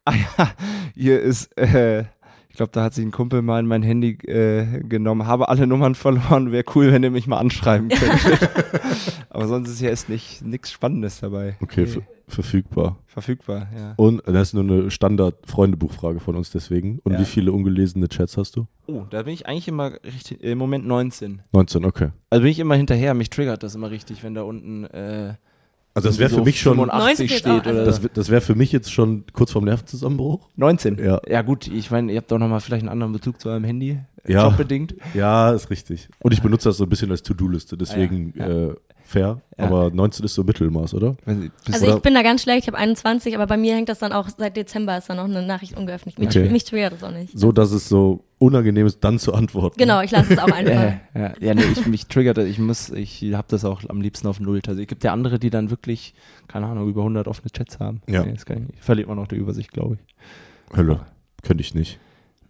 Ah 0.05 0.13
ja, 0.37 0.51
hier 0.95 1.19
ist. 1.21 1.57
Äh, 1.57 2.05
ich 2.49 2.55
glaube, 2.57 2.71
da 2.71 2.83
hat 2.83 2.93
sich 2.95 3.05
ein 3.05 3.11
Kumpel 3.11 3.41
mal 3.43 3.59
in 3.59 3.67
mein 3.67 3.83
Handy 3.83 4.13
äh, 4.27 4.81
genommen. 4.83 5.27
Habe 5.27 5.47
alle 5.49 5.67
Nummern 5.67 5.93
verloren. 5.95 6.51
Wäre 6.51 6.63
cool, 6.75 6.91
wenn 6.91 7.03
ihr 7.03 7.11
mich 7.11 7.27
mal 7.27 7.37
anschreiben 7.37 7.89
könntet. 7.89 8.49
Aber 9.29 9.47
sonst 9.47 9.69
ist 9.69 9.79
hier 9.79 9.91
ist 9.91 10.09
nicht 10.09 10.41
nichts 10.43 10.71
Spannendes 10.71 11.19
dabei. 11.19 11.55
Okay, 11.61 11.81
Nee, 11.81 11.87
ver 11.87 12.01
verfügbar. 12.27 12.97
verfügbar, 13.05 13.67
ja. 13.75 13.93
Und 13.97 14.21
das 14.25 14.49
ist 14.49 14.53
nur 14.53 14.63
eine 14.63 14.91
Standard-Freundebuchfrage 14.91 16.19
von 16.19 16.35
uns 16.35 16.51
deswegen. 16.51 16.99
Und 17.03 17.13
Ja. 17.13 17.19
wie 17.19 17.25
viele 17.25 17.51
ungelesene 17.51 18.07
Chats 18.09 18.37
hast 18.37 18.55
du? 18.55 18.67
Oh, 18.87 19.03
da 19.09 19.23
bin 19.23 19.33
ich 19.33 19.47
eigentlich 19.47 19.67
immer 19.67 19.93
richtig. 20.03 20.41
Im 20.43 20.57
Moment 20.57 20.85
19. 20.85 21.41
19, 21.51 21.85
okay. 21.85 22.09
Also 22.29 22.41
bin 22.43 22.51
ich 22.51 22.59
immer 22.59 22.75
hinterher. 22.75 23.13
Mich 23.13 23.29
triggert 23.29 23.63
das 23.63 23.75
immer 23.75 23.89
richtig, 23.91 24.23
wenn 24.23 24.33
da 24.33 24.41
unten. 24.43 24.83
Äh, 24.85 25.35
Also 25.93 26.09
das 26.09 26.19
wäre 26.19 26.29
so 26.29 26.37
für 26.37 26.43
mich 26.43 26.59
schon, 26.59 26.75
85 26.75 27.29
19 27.31 27.37
steht 27.39 27.65
also 27.67 27.69
oder 27.71 27.85
das, 27.85 28.01
das 28.13 28.29
wäre 28.29 28.41
für 28.41 28.53
mich 28.55 28.71
jetzt 28.71 28.91
schon 28.93 29.23
kurz 29.33 29.51
vorm 29.51 29.65
Nervenzusammenbruch. 29.65 30.47
19. 30.55 30.97
Ja. 30.99 31.19
Ja 31.27 31.41
gut, 31.41 31.67
ich 31.67 31.89
meine, 31.89 32.11
ihr 32.11 32.17
habt 32.19 32.31
doch 32.31 32.37
nochmal 32.37 32.59
vielleicht 32.61 32.83
einen 32.83 32.89
anderen 32.91 33.13
Bezug 33.13 33.41
zu 33.41 33.49
eurem 33.49 33.63
Handy, 33.63 33.97
Ja. 34.27 34.47
jobbedingt. 34.49 34.95
Ja, 35.15 35.51
ist 35.53 35.69
richtig. 35.71 36.07
Und 36.19 36.33
ich 36.33 36.41
benutze 36.43 36.69
das 36.69 36.77
so 36.77 36.83
ein 36.83 36.89
bisschen 36.89 37.09
als 37.09 37.23
To-Do-Liste, 37.23 37.77
deswegen 37.77 38.33
Ah, 38.37 38.47
ja. 38.47 38.67
Äh, 38.67 38.75
fair. 39.07 39.41
Ja. 39.57 39.65
Aber 39.65 39.89
19 39.89 40.25
ist 40.25 40.35
so 40.35 40.43
Mittelmaß, 40.43 40.93
oder? 40.93 41.15
Ich, 41.25 41.51
bist 41.65 41.73
Also 41.83 41.95
ich 41.95 42.01
bin 42.01 42.13
da 42.13 42.21
ganz 42.21 42.43
schlecht, 42.43 42.63
ich 42.63 42.67
habe 42.67 42.77
21, 42.77 43.33
aber 43.35 43.47
bei 43.47 43.57
mir 43.57 43.75
hängt 43.75 43.89
das 43.89 43.99
dann 43.99 44.11
auch, 44.11 44.27
seit 44.29 44.55
Dezember 44.57 44.97
ist 44.97 45.09
dann 45.09 45.17
noch 45.17 45.23
eine 45.25 45.41
Nachricht 45.45 45.75
ungeöffnet. 45.77 46.19
Mich, 46.19 46.27
Okay. 46.29 46.49
mich 46.49 46.65
triggert 46.65 46.93
das 46.93 47.03
auch 47.03 47.11
nicht. 47.11 47.37
So, 47.37 47.51
dass 47.51 47.71
es 47.71 47.87
so 47.89 48.23
unangenehm 48.37 48.85
ist, 48.85 49.03
dann 49.03 49.17
zu 49.17 49.33
antworten. 49.33 49.77
Genau, 49.79 50.01
ich 50.01 50.11
lasse 50.11 50.33
es 50.33 50.39
auch 50.39 50.47
einfach. 50.51 50.71
äh, 50.71 50.99
ja, 51.15 51.33
ja, 51.39 51.53
nee, 51.55 51.63
ich, 51.71 51.87
mich 51.87 52.07
triggert 52.07 52.37
das. 52.37 52.45
Ich 52.45 52.59
muss, 52.59 52.89
ich 52.91 53.23
habe 53.33 53.47
das 53.49 53.65
auch 53.65 53.81
am 53.89 54.01
liebsten 54.01 54.27
auf 54.27 54.39
Null. 54.39 54.61
Also 54.67 54.81
es 54.81 54.87
gibt 54.87 55.03
ja 55.03 55.13
andere, 55.13 55.39
die 55.39 55.49
dann 55.49 55.69
wirklich, 55.71 56.13
keine 56.47 56.67
Ahnung, 56.67 56.87
über 56.89 57.01
100 57.01 57.27
offene 57.27 57.49
Chats 57.51 57.79
haben. 57.79 58.01
Ja. 58.07 58.23
Nee, 58.23 58.33
das 58.33 58.45
kann 58.45 58.57
ich 58.63 58.67
nicht. 58.67 58.83
Verliert 58.83 59.07
man 59.07 59.17
auch 59.17 59.27
die 59.27 59.35
Übersicht, 59.37 59.71
glaube 59.71 59.95
ich. 59.95 60.77
Hölle. 60.77 60.99
Könnte 61.43 61.61
ich 61.61 61.73
nicht. 61.73 61.99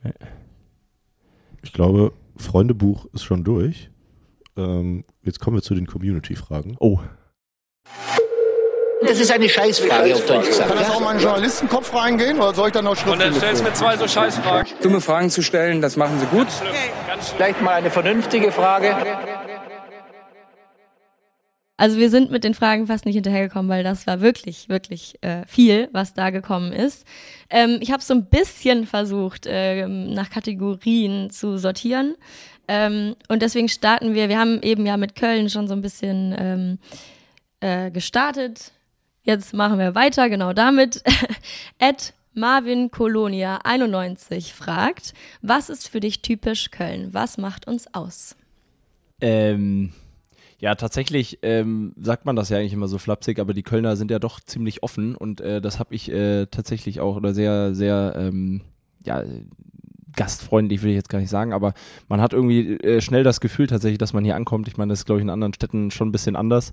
Nee. 0.03 0.11
Ich 1.63 1.71
glaube, 1.73 2.11
Freundebuch 2.35 3.05
ist 3.13 3.23
schon 3.23 3.43
durch. 3.43 3.89
Ähm, 4.57 5.03
jetzt 5.23 5.39
kommen 5.39 5.57
wir 5.57 5.61
zu 5.61 5.75
den 5.75 5.85
Community-Fragen. 5.85 6.77
Oh. 6.79 6.99
Das 9.05 9.19
ist 9.19 9.31
eine 9.31 9.47
Scheißfrage 9.47 10.15
auf 10.15 10.25
Deutsch 10.25 10.47
gesagt. 10.47 10.69
Kann 10.69 10.79
das 10.79 10.89
auch 10.89 10.99
mal 10.99 11.11
in 11.11 11.17
den 11.17 11.23
Journalistenkopf 11.23 11.93
reingehen 11.93 12.37
oder 12.39 12.53
soll 12.53 12.67
ich 12.67 12.73
dann 12.73 12.85
noch 12.85 12.91
Und 13.05 13.19
dann 13.19 13.31
schriftlich 13.31 13.37
stellst 13.37 13.61
du 13.61 13.65
mir 13.65 13.73
zwei 13.73 13.97
so 13.97 14.07
Scheißfragen. 14.07 14.73
Dumme 14.81 15.01
Fragen 15.01 15.29
zu 15.29 15.43
stellen, 15.43 15.81
das 15.81 15.97
machen 15.97 16.19
sie 16.19 16.25
gut. 16.25 16.47
Vielleicht 17.35 17.61
mal 17.61 17.75
eine 17.75 17.91
vernünftige 17.91 18.51
Frage. 18.51 18.95
also 21.77 21.97
wir 21.97 22.09
sind 22.09 22.31
mit 22.31 22.43
den 22.43 22.55
Fragen 22.55 22.87
fast 22.87 23.05
nicht 23.05 23.13
hinterhergekommen, 23.13 23.69
weil 23.69 23.83
das 23.83 24.07
war 24.07 24.19
wirklich, 24.19 24.67
wirklich 24.67 25.15
äh, 25.21 25.45
viel, 25.45 25.89
was 25.93 26.15
da 26.15 26.31
gekommen 26.31 26.73
ist. 26.73 27.05
Ähm, 27.51 27.77
ich 27.81 27.91
habe 27.91 28.01
so 28.01 28.15
ein 28.15 28.25
bisschen 28.25 28.87
versucht, 28.87 29.45
ähm, 29.47 30.11
nach 30.11 30.31
Kategorien 30.31 31.29
zu 31.29 31.57
sortieren. 31.57 32.15
Ähm, 32.67 33.15
und 33.29 33.41
deswegen 33.41 33.69
starten 33.69 34.13
wir, 34.13 34.29
wir 34.29 34.39
haben 34.39 34.61
eben 34.61 34.85
ja 34.85 34.97
mit 34.97 35.15
Köln 35.15 35.49
schon 35.49 35.67
so 35.67 35.73
ein 35.73 35.81
bisschen 35.81 36.35
ähm, 36.37 36.79
äh, 37.59 37.91
gestartet. 37.91 38.71
Jetzt 39.23 39.53
machen 39.53 39.79
wir 39.79 39.95
weiter, 39.95 40.29
genau 40.29 40.53
damit. 40.53 41.03
Ed 41.79 42.13
Marvin 42.33 42.91
Colonia 42.91 43.59
91 43.63 44.53
fragt, 44.53 45.13
was 45.41 45.69
ist 45.69 45.89
für 45.89 45.99
dich 45.99 46.21
typisch 46.21 46.71
Köln? 46.71 47.13
Was 47.13 47.37
macht 47.37 47.67
uns 47.67 47.93
aus? 47.93 48.35
Ähm, 49.21 49.91
ja, 50.59 50.75
tatsächlich 50.75 51.39
ähm, 51.41 51.93
sagt 51.97 52.25
man 52.25 52.35
das 52.35 52.49
ja 52.49 52.57
eigentlich 52.57 52.73
immer 52.73 52.87
so 52.87 52.99
flapsig, 52.99 53.39
aber 53.39 53.53
die 53.53 53.63
Kölner 53.63 53.95
sind 53.95 54.11
ja 54.11 54.19
doch 54.19 54.39
ziemlich 54.39 54.83
offen 54.83 55.15
und 55.15 55.41
äh, 55.41 55.61
das 55.61 55.79
habe 55.79 55.95
ich 55.95 56.11
äh, 56.11 56.45
tatsächlich 56.45 56.99
auch 56.99 57.15
oder 57.15 57.33
sehr, 57.33 57.73
sehr, 57.73 58.13
ähm, 58.17 58.61
ja, 59.03 59.23
gastfreundlich 60.15 60.81
will 60.81 60.89
ich 60.91 60.95
jetzt 60.95 61.09
gar 61.09 61.19
nicht 61.19 61.29
sagen, 61.29 61.53
aber 61.53 61.73
man 62.07 62.21
hat 62.21 62.33
irgendwie 62.33 62.77
äh, 62.77 63.01
schnell 63.01 63.23
das 63.23 63.39
Gefühl 63.39 63.67
tatsächlich, 63.67 63.97
dass 63.97 64.13
man 64.13 64.23
hier 64.23 64.35
ankommt. 64.35 64.67
Ich 64.67 64.77
meine, 64.77 64.91
das 64.91 64.99
ist 64.99 65.05
glaube 65.05 65.19
ich 65.19 65.23
in 65.23 65.29
anderen 65.29 65.53
Städten 65.53 65.91
schon 65.91 66.09
ein 66.09 66.11
bisschen 66.11 66.35
anders. 66.35 66.71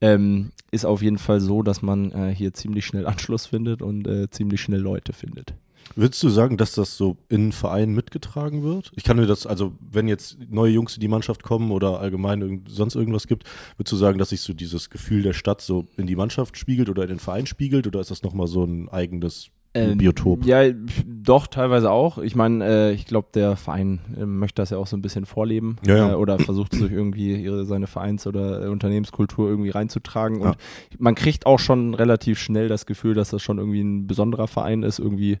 Ähm, 0.00 0.52
ist 0.70 0.86
auf 0.86 1.02
jeden 1.02 1.18
Fall 1.18 1.40
so, 1.40 1.62
dass 1.62 1.82
man 1.82 2.12
äh, 2.12 2.34
hier 2.34 2.52
ziemlich 2.54 2.86
schnell 2.86 3.06
Anschluss 3.06 3.46
findet 3.46 3.82
und 3.82 4.06
äh, 4.06 4.30
ziemlich 4.30 4.60
schnell 4.60 4.80
Leute 4.80 5.12
findet. 5.12 5.54
Würdest 5.94 6.22
du 6.22 6.28
sagen, 6.28 6.56
dass 6.56 6.72
das 6.72 6.96
so 6.96 7.16
in 7.28 7.52
Vereinen 7.52 7.94
mitgetragen 7.94 8.62
wird? 8.64 8.90
Ich 8.96 9.04
kann 9.04 9.16
mir 9.16 9.26
das, 9.26 9.46
also 9.46 9.72
wenn 9.80 10.08
jetzt 10.08 10.38
neue 10.50 10.72
Jungs 10.72 10.94
in 10.94 11.00
die 11.00 11.08
Mannschaft 11.08 11.42
kommen 11.42 11.70
oder 11.70 12.00
allgemein 12.00 12.40
irgend, 12.40 12.70
sonst 12.70 12.96
irgendwas 12.96 13.26
gibt, 13.26 13.44
würdest 13.76 13.92
du 13.92 13.96
sagen, 13.96 14.18
dass 14.18 14.30
sich 14.30 14.40
so 14.40 14.52
dieses 14.52 14.90
Gefühl 14.90 15.22
der 15.22 15.32
Stadt 15.32 15.60
so 15.60 15.86
in 15.96 16.06
die 16.06 16.16
Mannschaft 16.16 16.58
spiegelt 16.58 16.88
oder 16.88 17.04
in 17.04 17.10
den 17.10 17.18
Verein 17.18 17.46
spiegelt 17.46 17.86
oder 17.86 18.00
ist 18.00 18.10
das 18.10 18.22
nochmal 18.22 18.48
so 18.48 18.64
ein 18.64 18.88
eigenes 18.88 19.50
Ähm, 19.76 19.98
Biotop? 19.98 20.44
Ja, 20.44 20.62
doch, 21.06 21.46
teilweise 21.46 21.90
auch. 21.90 22.18
Ich 22.18 22.34
meine, 22.34 22.64
äh, 22.64 22.92
ich 22.92 23.06
glaube, 23.06 23.28
der 23.34 23.56
Verein 23.56 24.00
äh, 24.16 24.24
möchte 24.24 24.62
das 24.62 24.70
ja 24.70 24.78
auch 24.78 24.86
so 24.86 24.96
ein 24.96 25.02
bisschen 25.02 25.26
vorleben 25.26 25.76
Ja, 25.84 25.96
ja. 25.96 26.10
Äh, 26.12 26.14
oder 26.14 26.38
versucht 26.38 26.72
durch 26.80 26.92
irgendwie 26.92 27.36
ihre, 27.36 27.64
seine 27.64 27.86
Vereins- 27.86 28.26
oder 28.26 28.64
äh, 28.64 28.68
Unternehmenskultur 28.68 29.48
irgendwie 29.48 29.70
reinzutragen. 29.70 30.40
Ja. 30.40 30.48
Und 30.48 30.56
man 30.98 31.14
kriegt 31.14 31.46
auch 31.46 31.58
schon 31.58 31.94
relativ 31.94 32.38
schnell 32.38 32.68
das 32.68 32.86
Gefühl, 32.86 33.14
dass 33.14 33.30
das 33.30 33.42
schon 33.42 33.58
irgendwie 33.58 33.82
ein 33.82 34.06
besonderer 34.06 34.48
Verein 34.48 34.82
ist, 34.82 34.98
irgendwie 34.98 35.38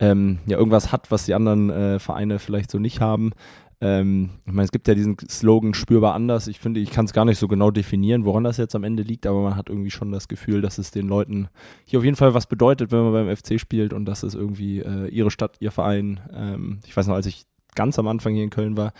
ähm, 0.00 0.38
ja 0.46 0.58
irgendwas 0.58 0.92
hat, 0.92 1.10
was 1.10 1.24
die 1.24 1.34
anderen 1.34 1.70
äh, 1.70 1.98
Vereine 1.98 2.38
vielleicht 2.38 2.70
so 2.70 2.78
nicht 2.78 3.00
haben. 3.00 3.32
Ähm, 3.80 4.30
ich 4.44 4.52
meine, 4.52 4.64
es 4.64 4.72
gibt 4.72 4.88
ja 4.88 4.94
diesen 4.94 5.16
Slogan 5.28 5.72
spürbar 5.74 6.14
anders. 6.14 6.48
Ich 6.48 6.58
finde, 6.58 6.80
ich 6.80 6.90
kann 6.90 7.04
es 7.04 7.12
gar 7.12 7.24
nicht 7.24 7.38
so 7.38 7.46
genau 7.46 7.70
definieren, 7.70 8.24
woran 8.24 8.42
das 8.44 8.56
jetzt 8.56 8.74
am 8.74 8.82
Ende 8.84 9.02
liegt, 9.04 9.26
aber 9.26 9.40
man 9.42 9.54
hat 9.56 9.68
irgendwie 9.68 9.90
schon 9.92 10.10
das 10.10 10.26
Gefühl, 10.26 10.60
dass 10.60 10.78
es 10.78 10.90
den 10.90 11.06
Leuten 11.06 11.48
hier 11.84 12.00
auf 12.00 12.04
jeden 12.04 12.16
Fall 12.16 12.34
was 12.34 12.46
bedeutet, 12.46 12.90
wenn 12.90 13.04
man 13.04 13.12
beim 13.12 13.36
FC 13.36 13.60
spielt 13.60 13.92
und 13.92 14.04
das 14.04 14.22
ist 14.24 14.34
irgendwie 14.34 14.80
äh, 14.80 15.06
ihre 15.08 15.30
Stadt, 15.30 15.56
ihr 15.60 15.70
Verein. 15.70 16.18
Ähm, 16.34 16.80
ich 16.86 16.96
weiß 16.96 17.06
noch, 17.06 17.14
als 17.14 17.26
ich 17.26 17.44
ganz 17.76 17.98
am 18.00 18.08
Anfang 18.08 18.34
hier 18.34 18.42
in 18.42 18.50
Köln 18.50 18.76
war, 18.76 18.92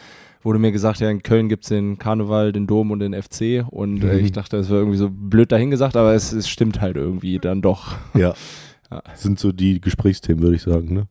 wurde 0.43 0.61
mir 0.61 0.71
gesagt, 0.71 1.01
ja, 1.01 1.11
in 1.11 1.25
Köln 1.25 1.49
gibt's 1.49 1.69
den 1.71 1.99
Karneval, 1.99 2.53
den 2.53 2.69
Dom 2.69 2.93
und 2.93 3.01
den 3.01 3.15
FC 3.21 3.65
und 3.69 4.05
äh, 4.05 4.15
Mhm. 4.19 4.25
ich 4.25 4.31
dachte, 4.31 4.57
das 4.59 4.69
wäre 4.69 4.79
irgendwie 4.79 4.99
so 4.99 5.11
blöd 5.11 5.51
dahingesagt, 5.51 5.97
aber 5.97 6.15
es, 6.15 6.33
es 6.33 6.49
stimmt 6.49 6.81
halt 6.81 6.97
irgendwie 6.97 7.39
dann 7.41 7.63
doch. 7.63 7.97
Ja. 8.15 8.35
Ja. 8.91 9.03
Sind 9.15 9.39
so 9.39 9.53
die 9.53 9.83
Gesprächsthemen, 9.83 10.43
würde 10.43 10.57
ich 10.57 10.63
sagen, 10.63 10.95
ne? 10.95 11.09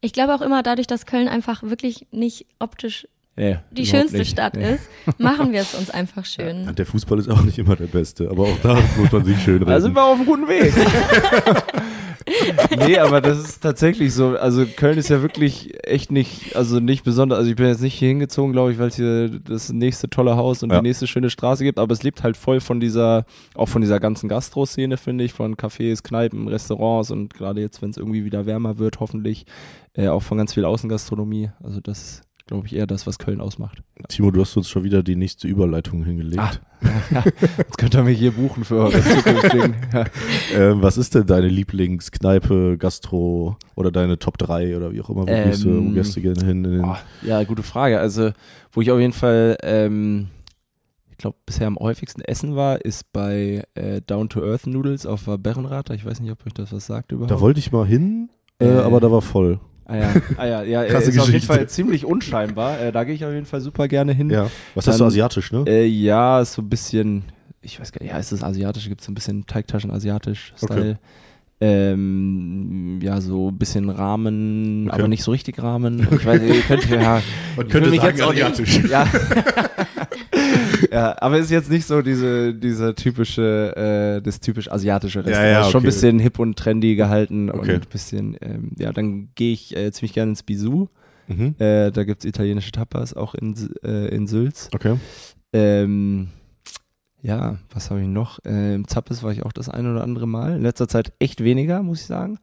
Ich 0.00 0.12
glaube 0.12 0.34
auch 0.34 0.40
immer, 0.40 0.62
dadurch, 0.62 0.86
dass 0.86 1.06
Köln 1.06 1.28
einfach 1.28 1.62
wirklich 1.62 2.06
nicht 2.10 2.46
optisch 2.58 3.06
Nee, 3.40 3.58
die 3.70 3.86
schönste 3.86 4.18
nicht. 4.18 4.30
Stadt 4.32 4.54
Nee. 4.54 4.74
ist, 4.74 5.18
machen 5.18 5.52
wir 5.52 5.60
es 5.62 5.74
uns 5.74 5.88
einfach 5.90 6.24
schön. 6.26 6.68
Und 6.68 6.78
der 6.78 6.84
Fußball 6.84 7.18
ist 7.18 7.30
auch 7.30 7.42
nicht 7.42 7.58
immer 7.58 7.74
der 7.74 7.86
beste, 7.86 8.28
aber 8.30 8.42
auch 8.44 8.58
da 8.62 8.78
muss 8.98 9.10
man 9.10 9.24
sich 9.24 9.38
schön 9.42 9.54
reden. 9.58 9.70
Da 9.70 9.80
sind 9.80 9.94
wir 9.94 10.04
auf 10.04 10.16
einem 10.16 10.26
guten 10.26 10.46
Weg. 10.46 10.72
nee, 12.86 12.98
aber 12.98 13.20
das 13.20 13.38
ist 13.38 13.60
tatsächlich 13.62 14.12
so. 14.14 14.36
Also 14.36 14.66
Köln 14.66 14.98
ist 14.98 15.08
ja 15.08 15.22
wirklich 15.22 15.72
echt 15.84 16.12
nicht, 16.12 16.54
also 16.54 16.80
nicht 16.80 17.02
besonders. 17.02 17.38
Also 17.38 17.50
ich 17.50 17.56
bin 17.56 17.66
jetzt 17.66 17.80
nicht 17.80 17.94
hier 17.94 18.08
hingezogen, 18.08 18.52
glaube 18.52 18.72
ich, 18.72 18.78
weil 18.78 18.88
es 18.88 18.96
hier 18.96 19.28
das 19.40 19.72
nächste 19.72 20.08
tolle 20.10 20.36
Haus 20.36 20.62
und 20.62 20.70
Ja. 20.70 20.80
die 20.80 20.86
nächste 20.88 21.06
schöne 21.06 21.30
Straße 21.30 21.64
gibt, 21.64 21.78
aber 21.78 21.92
es 21.92 22.02
lebt 22.02 22.22
halt 22.22 22.36
voll 22.36 22.60
von 22.60 22.78
dieser, 22.78 23.24
auch 23.54 23.68
von 23.68 23.80
dieser 23.80 24.00
ganzen 24.00 24.28
Gastro-Szene, 24.28 24.96
finde 24.96 25.24
ich, 25.24 25.32
von 25.32 25.56
Cafés, 25.56 26.02
Kneipen, 26.02 26.46
Restaurants 26.46 27.10
und 27.10 27.34
gerade 27.34 27.60
jetzt, 27.60 27.80
wenn 27.82 27.90
es 27.90 27.96
irgendwie 27.96 28.24
wieder 28.24 28.46
wärmer 28.46 28.78
wird, 28.78 29.00
hoffentlich, 29.00 29.46
äh, 29.94 30.08
auch 30.08 30.22
von 30.22 30.38
ganz 30.38 30.54
viel 30.54 30.64
Außengastronomie. 30.64 31.50
Also 31.64 31.80
das 31.80 31.98
ist, 32.02 32.22
glaube 32.46 32.66
ich, 32.66 32.74
eher 32.74 32.86
das, 32.86 33.06
was 33.06 33.18
Köln 33.18 33.40
ausmacht. 33.40 33.82
Timo, 34.08 34.30
du 34.30 34.40
hast 34.40 34.56
uns 34.56 34.68
schon 34.68 34.82
wieder 34.84 35.02
die 35.02 35.16
nächste 35.16 35.46
Überleitung 35.48 36.04
hingelegt. 36.04 36.38
Ah. 36.40 36.52
ja, 37.10 37.24
jetzt 37.58 37.78
könnt 37.78 37.94
ihr 37.94 38.02
mich 38.02 38.18
hier 38.18 38.32
buchen 38.32 38.64
für 38.64 38.76
eure 38.76 39.02
zukünftigen. 39.02 39.74
Ja. 39.92 40.04
Ähm, 40.54 40.82
was 40.82 40.96
ist 40.98 41.14
denn 41.14 41.26
deine 41.26 41.48
Lieblingskneipe, 41.48 42.76
Gastro 42.78 43.56
oder 43.74 43.90
deine 43.90 44.18
Top 44.18 44.38
3 44.38 44.76
oder 44.76 44.92
wie 44.92 45.00
auch 45.00 45.10
immer, 45.10 45.22
wo 45.26 45.30
Ähm, 45.30 45.50
gehst 45.50 45.64
du, 45.64 45.86
wo 45.86 45.90
gehst 45.90 46.16
du 46.16 46.20
gerne 46.20 46.44
hin? 46.44 46.64
In 46.64 46.70
den, 46.72 46.84
Oh, 46.84 46.96
ja, 47.22 47.42
gute 47.44 47.62
Frage. 47.62 47.98
Also, 48.00 48.30
wo 48.72 48.80
ich 48.80 48.90
auf 48.90 48.98
jeden 49.00 49.12
Fall, 49.12 49.56
ähm, 49.62 50.28
ich 51.10 51.18
glaube, 51.18 51.36
bisher 51.44 51.66
am 51.66 51.76
häufigsten 51.76 52.22
essen 52.22 52.56
war, 52.56 52.84
ist 52.84 53.12
bei 53.12 53.62
äh, 53.74 54.00
Down 54.06 54.28
to 54.28 54.42
Earth 54.42 54.66
Noodles 54.66 55.06
auf 55.06 55.24
Berrenrater. 55.38 55.94
Ich 55.94 56.04
weiß 56.04 56.20
nicht, 56.20 56.30
ob 56.32 56.46
euch 56.46 56.54
das 56.54 56.72
was 56.72 56.86
sagt 56.86 57.12
überhaupt. 57.12 57.30
da 57.30 57.40
wollte 57.40 57.58
ich 57.60 57.72
mal 57.72 57.86
hin, 57.86 58.30
äh, 58.58 58.66
Äh, 58.66 58.78
aber 58.78 59.00
da 59.00 59.10
war 59.10 59.22
voll. 59.22 59.60
Ah 59.90 59.96
ja, 59.96 60.12
ah 60.36 60.46
ja, 60.46 60.62
ja 60.62 60.84
Krasse 60.84 61.10
ist 61.10 61.18
auf 61.18 61.26
jeden 61.26 61.32
Geschichte. 61.34 61.46
Fall 61.54 61.68
ziemlich 61.68 62.04
unscheinbar. 62.06 62.80
Äh, 62.80 62.92
da 62.92 63.04
gehe 63.04 63.14
ich 63.14 63.24
auf 63.24 63.32
jeden 63.32 63.46
Fall 63.46 63.60
super 63.60 63.88
gerne 63.88 64.12
hin. 64.12 64.30
Ja. 64.30 64.50
Was 64.74 64.86
hast 64.86 64.96
du 64.96 64.98
Dann- 65.00 65.08
asiatisch, 65.08 65.52
ne? 65.52 65.64
Äh, 65.66 65.86
ja, 65.86 66.40
ist 66.40 66.52
so 66.54 66.62
ein 66.62 66.68
bisschen, 66.68 67.24
ich 67.60 67.80
weiß 67.80 67.92
gar 67.92 68.02
nicht, 68.02 68.12
ja, 68.12 68.18
ist 68.18 68.32
das 68.32 68.42
asiatisch? 68.42 68.88
Gibt 68.88 69.00
es 69.00 69.06
so 69.06 69.12
ein 69.12 69.14
bisschen 69.14 69.46
Teigtaschen 69.46 69.90
asiatisch 69.90 70.52
Style? 70.56 70.98
Ähm, 71.62 73.00
ja, 73.02 73.20
so 73.20 73.48
ein 73.50 73.58
bisschen 73.58 73.90
Rahmen, 73.90 74.86
Okay. 74.88 74.98
aber 74.98 75.08
nicht 75.08 75.22
so 75.22 75.30
richtig 75.30 75.62
Rahmen. 75.62 76.06
Ich 76.10 76.24
weiß, 76.24 76.40
ihr 76.42 76.62
könnt, 76.62 76.88
ja, 76.88 77.20
mich 77.56 78.02
jetzt 78.02 78.22
auch 78.22 78.32
nicht- 78.32 78.88
Ja. 78.88 79.06
ja, 80.92 81.16
aber 81.20 81.38
ist 81.38 81.50
jetzt 81.50 81.70
nicht 81.70 81.86
so 81.86 82.02
diese, 82.02 82.54
diese 82.54 82.94
typische, 82.94 83.74
äh, 84.18 84.22
das 84.22 84.40
typisch 84.40 84.70
asiatische 84.70 85.24
Restaurant. 85.24 85.50
ja, 85.52 85.60
Ist 85.62 85.70
schon 85.70 85.78
ein 85.80 85.86
okay. 85.86 85.86
bisschen 85.86 86.18
hip 86.18 86.38
und 86.38 86.56
trendy 86.58 86.96
gehalten 86.96 87.50
Okay. 87.50 87.58
und 87.74 87.82
ein 87.84 87.88
bisschen, 87.90 88.36
ähm, 88.40 88.72
ja, 88.78 88.92
dann 88.92 89.30
gehe 89.34 89.52
ich 89.52 89.76
äh, 89.76 89.90
ziemlich 89.92 90.12
gerne 90.12 90.30
ins 90.32 90.42
Bisou. 90.42 90.88
Mhm. 91.28 91.54
Äh, 91.58 91.90
da 91.90 92.04
gibt's 92.04 92.24
italienische 92.24 92.72
Tapas, 92.72 93.14
auch 93.14 93.34
in, 93.34 93.54
äh, 93.84 94.08
in 94.14 94.26
Sülz. 94.26 94.68
Okay. 94.74 94.96
Ähm, 95.52 96.28
ja, 97.22 97.58
was 97.74 97.90
habe 97.90 98.00
ich 98.00 98.08
noch? 98.08 98.38
Äh, 98.44 98.74
Im 98.74 98.88
Zappes 98.88 99.22
war 99.22 99.30
ich 99.30 99.44
auch 99.44 99.52
das 99.52 99.68
ein 99.68 99.86
oder 99.90 100.02
andere 100.02 100.26
Mal. 100.26 100.56
In 100.56 100.62
letzter 100.62 100.88
Zeit 100.88 101.12
echt 101.18 101.44
weniger, 101.44 101.82
muss 101.82 102.00
ich 102.00 102.06
sagen. 102.06 102.38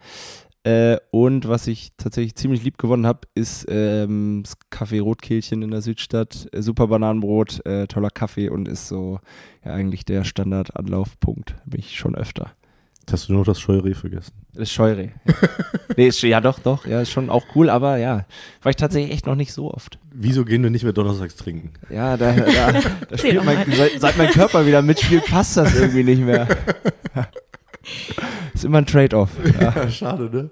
Äh, 0.67 0.99
und 1.12 1.47
was 1.47 1.65
ich 1.67 1.93
tatsächlich 1.95 2.36
ziemlich 2.36 2.62
lieb 2.62 2.77
gewonnen 2.77 3.08
habe, 3.08 3.21
ist 3.36 3.65
ähm, 3.69 4.43
das 4.43 4.58
Café 4.69 5.01
Rotkehlchen 5.01 5.62
in 5.62 5.71
der 5.71 5.82
Südstadt. 5.82 6.49
Äh, 6.51 6.62
super 6.62 6.88
Bananenbrot, 6.88 7.65
äh, 7.65 7.88
toller 7.88 8.10
Kaffee 8.10 8.49
und 8.49 8.67
ist 8.67 8.89
so 8.89 9.21
ja, 9.63 9.71
eigentlich 9.71 10.03
der 10.03 10.25
Standardanlaufpunkt. 10.25 11.56
Bin 11.65 11.80
ich 11.80 11.97
schon 11.97 12.15
öfter. 12.15 12.51
Jetzt 12.99 13.13
hast 13.13 13.30
du 13.30 13.32
nur 13.32 13.41
noch 13.41 13.45
das 13.45 13.62
Scheureh 13.62 13.93
vergessen. 13.93 14.34
Das 14.51 14.63
ist 14.63 14.73
Scheure. 14.73 15.03
Ja. 15.03 15.12
nee, 15.95 16.08
ist, 16.08 16.21
ja, 16.21 16.41
doch, 16.41 16.60
doch. 16.60 16.86
Ja, 16.86 16.99
ist 16.99 17.12
schon 17.12 17.30
auch 17.30 17.45
cool, 17.56 17.69
aber 17.69 17.95
ja, 17.95 18.25
war 18.62 18.69
ich 18.69 18.75
tatsächlich 18.75 19.13
echt 19.13 19.25
noch 19.25 19.36
nicht 19.36 19.53
so 19.53 19.73
oft. 19.73 19.99
Wieso 20.12 20.43
gehen 20.43 20.63
wir 20.63 20.69
nicht 20.69 20.84
mehr 20.84 20.91
donnerstags 20.91 21.38
trinken? 21.38 21.71
Ja, 21.89 22.17
da, 22.17 22.34
da, 22.34 22.73
da 23.10 23.17
spielt 23.17 23.45
mein, 23.45 23.71
seit, 23.71 24.01
seit 24.01 24.17
mein 24.17 24.32
Körper 24.32 24.65
wieder 24.65 24.82
mitspielt, 24.82 25.23
passt 25.27 25.56
das 25.56 25.80
irgendwie 25.80 26.03
nicht 26.03 26.23
mehr. 26.23 26.45
Ist 28.54 28.65
immer 28.65 28.80
ein 28.80 28.86
Trade-off. 28.86 29.32
Ja. 29.62 29.89
schade, 29.89 30.30
ne? 30.32 30.50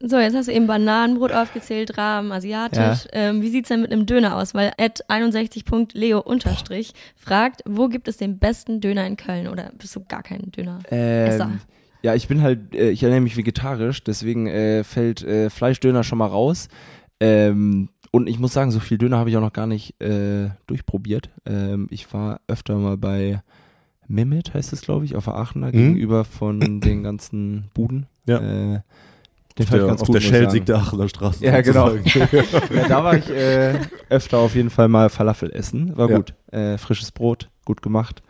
So, 0.00 0.18
jetzt 0.18 0.36
hast 0.36 0.48
du 0.48 0.52
eben 0.52 0.66
Bananenbrot 0.66 1.32
aufgezählt, 1.32 1.98
Rahmen, 1.98 2.30
asiatisch. 2.30 3.08
Ähm, 3.12 3.42
wie 3.42 3.48
sieht's 3.48 3.68
denn 3.68 3.82
mit 3.82 3.92
einem 3.92 4.06
Döner 4.06 4.36
aus? 4.36 4.54
Weil 4.54 4.72
at 4.78 5.04
61.leo 5.10 6.20
unterstrich 6.20 6.92
fragt, 7.16 7.62
wo 7.66 7.88
gibt 7.88 8.08
es 8.08 8.16
den 8.16 8.38
besten 8.38 8.80
Döner 8.80 9.06
in 9.06 9.16
Köln? 9.16 9.48
Oder 9.48 9.72
bist 9.76 9.96
du 9.96 10.04
gar 10.04 10.22
kein 10.22 10.52
Döner? 10.52 10.78
Ähm, 10.90 11.60
ja, 12.02 12.14
ich 12.14 12.28
bin 12.28 12.42
halt, 12.42 12.74
äh, 12.74 12.90
ich 12.90 13.02
ernähre 13.02 13.20
mich 13.20 13.36
vegetarisch, 13.36 14.02
deswegen 14.04 14.46
äh, 14.46 14.84
fällt 14.84 15.22
äh, 15.22 15.50
Fleischdöner 15.50 16.04
schon 16.04 16.18
mal 16.18 16.26
raus. 16.26 16.68
Ähm, 17.20 17.88
und 18.10 18.28
ich 18.28 18.38
muss 18.38 18.52
sagen, 18.52 18.70
so 18.70 18.80
viel 18.80 18.98
Döner 18.98 19.18
habe 19.18 19.30
ich 19.30 19.36
auch 19.36 19.42
noch 19.42 19.52
gar 19.52 19.66
nicht 19.66 20.00
äh, 20.00 20.50
durchprobiert. 20.66 21.30
Ähm, 21.46 21.86
ich 21.90 22.12
war 22.12 22.40
öfter 22.46 22.76
mal 22.76 22.96
bei 22.96 23.42
Mehmet, 24.12 24.54
heißt 24.54 24.72
es, 24.72 24.82
glaube 24.82 25.04
ich, 25.04 25.16
auf 25.16 25.24
der 25.24 25.34
Aachener, 25.34 25.68
Mhm. 25.68 25.72
gegenüber 25.72 26.24
von 26.24 26.80
den 26.80 27.02
ganzen 27.02 27.64
Buden. 27.74 28.06
Ja. 28.26 28.38
Äh, 28.38 28.80
den 29.58 29.64
Auf 29.64 29.68
fand 29.68 29.68
ich 29.68 29.68
der, 29.70 29.86
ganz 29.86 30.00
auf 30.00 30.06
gut, 30.06 30.14
der. 30.16 30.20
Schelsig 30.20 30.64
der 30.66 30.76
Aachener 30.76 31.08
Straße. 31.08 31.44
Ja, 31.44 31.60
genau. 31.60 31.90
Ja, 32.74 32.88
da 32.88 33.04
war 33.04 33.16
ich 33.16 33.28
äh, 33.30 33.74
öfter 34.08 34.38
auf 34.38 34.54
jeden 34.54 34.70
Fall 34.70 34.88
mal 34.88 35.10
Falafel 35.10 35.50
essen. 35.52 35.96
War 35.96 36.08
Ja. 36.10 36.16
gut. 36.16 36.34
Äh, 36.50 36.78
frisches 36.78 37.10
Brot, 37.12 37.50
gut 37.64 37.82
gemacht. 37.82 38.22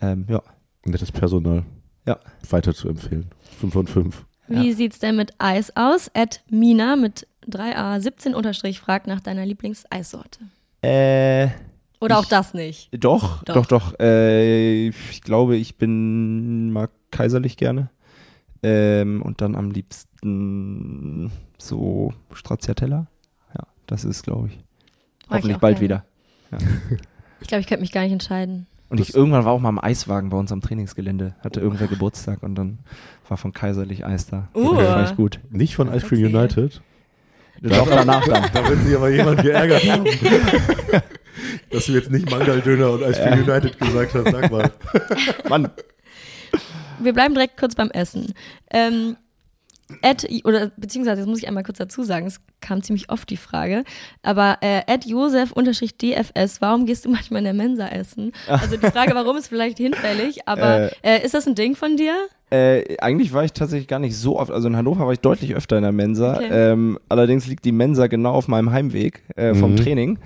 Ähm, 0.00 0.26
ja. 0.28 0.42
Nettes 0.84 1.10
Personal. 1.12 1.64
Ja. 2.06 2.18
Weiter 2.50 2.74
zu 2.74 2.88
empfehlen. 2.88 3.26
5 3.60 3.72
von 3.72 3.86
5. 3.86 4.24
Wie 4.48 4.72
sieht's 4.72 4.98
denn 4.98 5.16
mit 5.16 5.32
Eis 5.38 5.72
aus? 5.76 6.10
At 6.14 6.42
Mina 6.50 6.96
mit 6.96 7.26
3a17 7.50 8.32
unterstrich 8.34 8.80
fragt 8.80 9.06
nach 9.06 9.20
deiner 9.20 9.44
Lieblingseissorte. 9.44 10.38
Äh, 10.82 11.48
Oder 12.00 12.18
auch 12.18 12.22
Ich- 12.24 12.28
das 12.28 12.54
nicht? 12.54 12.88
Doch, 13.02 13.42
Doch. 13.44 13.54
doch, 13.54 13.66
doch. 13.66 14.00
Äh, 14.00 14.88
ich 14.88 15.22
glaube, 15.22 15.56
ich 15.56 15.76
bin 15.76 16.70
mag 16.72 16.90
kaiserlich 17.10 17.56
gerne. 17.56 17.90
Ähm, 18.62 19.22
und 19.22 19.40
dann 19.40 19.54
am 19.54 19.70
liebsten 19.70 21.30
so 21.58 22.12
Stracciatella. 22.32 23.06
Ja, 23.54 23.64
das 23.86 24.04
ist, 24.04 24.22
glaube 24.24 24.48
ich. 24.48 24.54
Mag 24.56 24.64
ich 24.64 25.30
Hoffentlich 25.30 25.56
auch 25.56 25.60
bald 25.60 25.78
gerne. 25.80 26.02
wieder. 26.50 26.98
Ich 27.40 27.46
glaube, 27.48 27.60
ich 27.60 27.66
könnte 27.66 27.82
mich 27.82 27.92
gar 27.92 28.02
nicht 28.02 28.12
entscheiden. 28.12 28.66
Und 28.90 29.00
ich 29.00 29.14
irgendwann 29.14 29.44
war 29.44 29.52
auch 29.52 29.60
mal 29.60 29.68
am 29.68 29.78
Eiswagen 29.78 30.30
bei 30.30 30.36
uns 30.38 30.50
am 30.50 30.60
Trainingsgelände. 30.62 31.34
Hatte 31.40 31.60
irgendwer 31.60 31.88
Geburtstag 31.88 32.42
und 32.42 32.54
dann 32.54 32.78
war 33.28 33.36
von 33.36 33.52
Kaiserlich 33.52 34.06
Eis 34.06 34.26
da. 34.26 34.48
Uh. 34.54 34.74
Das 34.76 34.88
fand 34.88 35.10
ich 35.10 35.16
gut. 35.16 35.40
Nicht 35.50 35.76
von 35.76 35.92
Ice 35.92 36.06
Cream 36.06 36.24
Okay. 36.26 36.36
United. 36.36 36.80
Doch 37.60 37.86
danach 37.88 38.26
dann. 38.26 38.44
Da 38.52 38.68
wird 38.68 38.82
sich 38.82 38.96
aber 38.96 39.10
jemand 39.10 39.42
geärgert 39.42 39.82
haben. 39.90 40.04
Dass 41.70 41.86
du 41.86 41.92
jetzt 41.92 42.10
nicht 42.10 42.30
Mangal-Döner 42.30 42.90
und 42.92 43.02
Ice 43.02 43.20
Cream 43.22 43.42
United 43.48 43.78
gesagt 43.78 44.14
hast, 44.14 44.24
sag 44.30 44.50
mal. 44.50 44.70
Mann. 45.48 45.70
Wir 47.00 47.12
bleiben 47.12 47.34
direkt 47.34 47.56
kurz 47.58 47.74
beim 47.74 47.90
Essen. 47.90 48.32
Ähm, 48.72 49.16
Ed, 50.02 50.28
oder 50.44 50.70
beziehungsweise, 50.76 51.22
das 51.22 51.26
muss 51.26 51.38
ich 51.38 51.48
einmal 51.48 51.62
kurz 51.62 51.78
dazu 51.78 52.02
sagen, 52.02 52.26
es 52.26 52.40
kam 52.60 52.82
ziemlich 52.82 53.08
oft 53.08 53.30
die 53.30 53.38
Frage, 53.38 53.84
aber 54.22 54.58
äh, 54.60 54.82
Ed 54.86 55.06
Josef 55.06 55.50
unterstrich 55.52 55.96
DFS, 55.96 56.60
warum 56.60 56.84
gehst 56.84 57.06
du 57.06 57.08
manchmal 57.10 57.38
in 57.38 57.44
der 57.44 57.54
Mensa 57.54 57.88
essen? 57.88 58.32
Also 58.48 58.76
die 58.76 58.86
Frage, 58.86 59.14
warum 59.14 59.38
ist 59.38 59.48
vielleicht 59.48 59.78
hinfällig, 59.78 60.46
aber 60.46 60.90
äh, 61.02 61.24
ist 61.24 61.32
das 61.32 61.46
ein 61.46 61.54
Ding 61.54 61.74
von 61.74 61.96
dir? 61.96 62.14
Äh, 62.50 62.96
eigentlich 62.98 63.32
war 63.32 63.44
ich 63.44 63.52
tatsächlich 63.54 63.88
gar 63.88 63.98
nicht 63.98 64.14
so 64.16 64.38
oft, 64.38 64.50
also 64.50 64.68
in 64.68 64.76
Hannover 64.76 65.06
war 65.06 65.12
ich 65.14 65.20
deutlich 65.20 65.54
öfter 65.54 65.76
in 65.78 65.82
der 65.84 65.92
Mensa. 65.92 66.34
Okay. 66.36 66.48
Ähm, 66.72 66.98
allerdings 67.08 67.46
liegt 67.46 67.64
die 67.64 67.72
Mensa 67.72 68.08
genau 68.08 68.32
auf 68.32 68.46
meinem 68.46 68.70
Heimweg 68.72 69.22
äh, 69.36 69.54
vom 69.54 69.72
Mhm. 69.72 69.76
Training. 69.76 70.18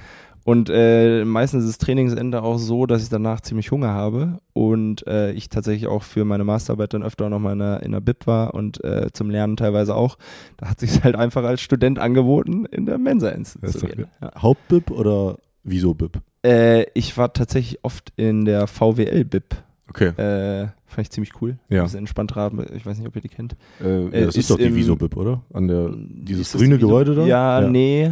Und 0.44 0.70
äh, 0.72 1.24
meistens 1.24 1.64
ist 1.64 1.70
das 1.70 1.78
Trainingsende 1.78 2.42
auch 2.42 2.59
so, 2.59 2.87
dass 2.87 3.02
ich 3.02 3.09
danach 3.09 3.40
ziemlich 3.42 3.70
Hunger 3.70 3.90
habe 3.90 4.40
und 4.52 5.07
äh, 5.07 5.31
ich 5.33 5.48
tatsächlich 5.50 5.87
auch 5.87 6.02
für 6.02 6.24
meine 6.24 6.42
Masterarbeit 6.44 6.94
dann 6.94 7.02
öfter 7.05 7.28
nochmal 7.31 7.52
in 7.52 7.59
der, 7.61 7.83
in 7.85 7.92
der 7.92 8.00
BIP 8.00 8.26
war 8.26 8.55
und 8.55 8.83
äh, 8.83 9.09
zum 9.12 9.31
Lernen 9.31 9.57
teilweise 9.57 9.94
auch. 9.94 10.18
Da 10.57 10.68
hat 10.70 10.81
sich 10.81 11.05
halt 11.05 11.14
einfach 11.14 11.44
als 11.44 11.61
Student 11.61 11.98
angeboten, 12.00 12.64
in 12.66 12.87
der 12.87 12.98
Mensa 12.98 13.28
ins 13.28 13.57
Das 13.61 13.78
zu 13.78 13.87
gehen. 13.87 14.07
Ja. 14.20 14.33
Hauptbib 14.37 14.90
oder 14.90 15.37
Wieso-Bib? 15.64 16.20
Äh, 16.44 16.87
ich 16.94 17.16
war 17.16 17.33
tatsächlich 17.33 17.78
oft 17.85 18.12
in 18.16 18.44
der 18.44 18.66
VWL-BIP. 18.66 19.55
Okay. 19.90 20.09
Äh, 20.09 20.68
fand 20.87 21.07
ich 21.07 21.11
ziemlich 21.11 21.40
cool. 21.40 21.57
Ja. 21.68 21.83
Ein 21.83 21.85
bisschen 21.85 21.98
entspannt 22.00 22.35
Rahmen. 22.35 22.66
Ich 22.74 22.85
weiß 22.85 22.98
nicht, 22.98 23.07
ob 23.07 23.14
ihr 23.14 23.22
die 23.22 23.28
kennt. 23.28 23.55
Äh, 23.81 24.07
Äh, 24.07 24.11
das 24.24 24.35
ist, 24.35 24.37
ist 24.38 24.50
doch 24.50 24.57
die 24.59 24.74
Wieso-Bib, 24.74 25.16
oder? 25.16 25.42
An 25.52 25.68
der, 25.68 25.90
dieses 25.94 26.50
das 26.50 26.61
grüne 26.61 26.76
Wieso- 26.78 26.88
Gebäude 26.88 27.14
da? 27.14 27.26
Ja, 27.26 27.61
nee. 27.61 28.11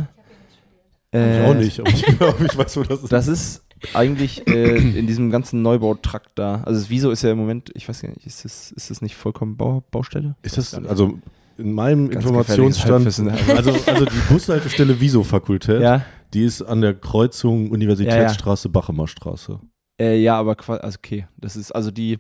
Ich 1.13 1.19
Äh, 1.19 1.45
auch 1.45 1.55
nicht, 1.55 1.81
aber 1.81 1.91
ich 1.91 2.03
glaube, 2.19 2.45
ich 2.45 2.57
weiß, 2.57 2.77
wo 2.77 2.83
das 2.85 3.03
ist. 3.03 3.13
Das 3.13 3.27
ist 3.29 3.65
eigentlich 3.95 4.47
äh, 4.47 4.77
in 4.77 5.07
diesem 5.07 5.31
ganzen 5.31 5.63
Neubautrakt 5.63 6.31
da. 6.37 6.63
Also 6.65 6.81
das 6.81 6.91
Wieso 6.91 7.11
ist 7.11 7.23
ja 7.23 7.33
im 7.33 7.39
Moment, 7.39 7.71
ich 7.75 7.89
weiß 7.89 8.03
gar 8.03 8.09
nicht, 8.11 8.27
ist 8.27 8.45
das, 8.45 8.71
ist 8.73 8.91
das 8.91 9.03
nicht 9.03 9.17
vollkommen 9.17 9.57
Bau, 9.57 9.83
Baustelle? 9.91 10.37
Ist 10.43 10.57
das, 10.59 10.75
also 10.75 11.19
in 11.57 11.73
meinem 11.73 12.09
Ganz 12.11 12.25
Informationsstand, 12.25 13.07
also, 13.51 13.73
also 13.87 14.05
die 14.05 14.33
Bushaltestelle 14.33 15.01
Wieso-Fakultät, 15.01 15.83
Ja, 15.83 16.05
die 16.33 16.45
ist 16.45 16.63
an 16.63 16.81
der 16.81 16.95
Kreuzung 16.95 17.71
Universitätsstraße, 17.71 18.69
Bachemer 18.69 19.09
Straße. 19.09 19.61
äh, 20.01 20.17
ja, 20.19 20.39
aber 20.39 20.55
quasi, 20.55 20.81
also 20.81 20.99
okay, 20.99 21.27
das 21.39 21.57
ist, 21.57 21.73
also 21.73 21.91
die 21.91 22.19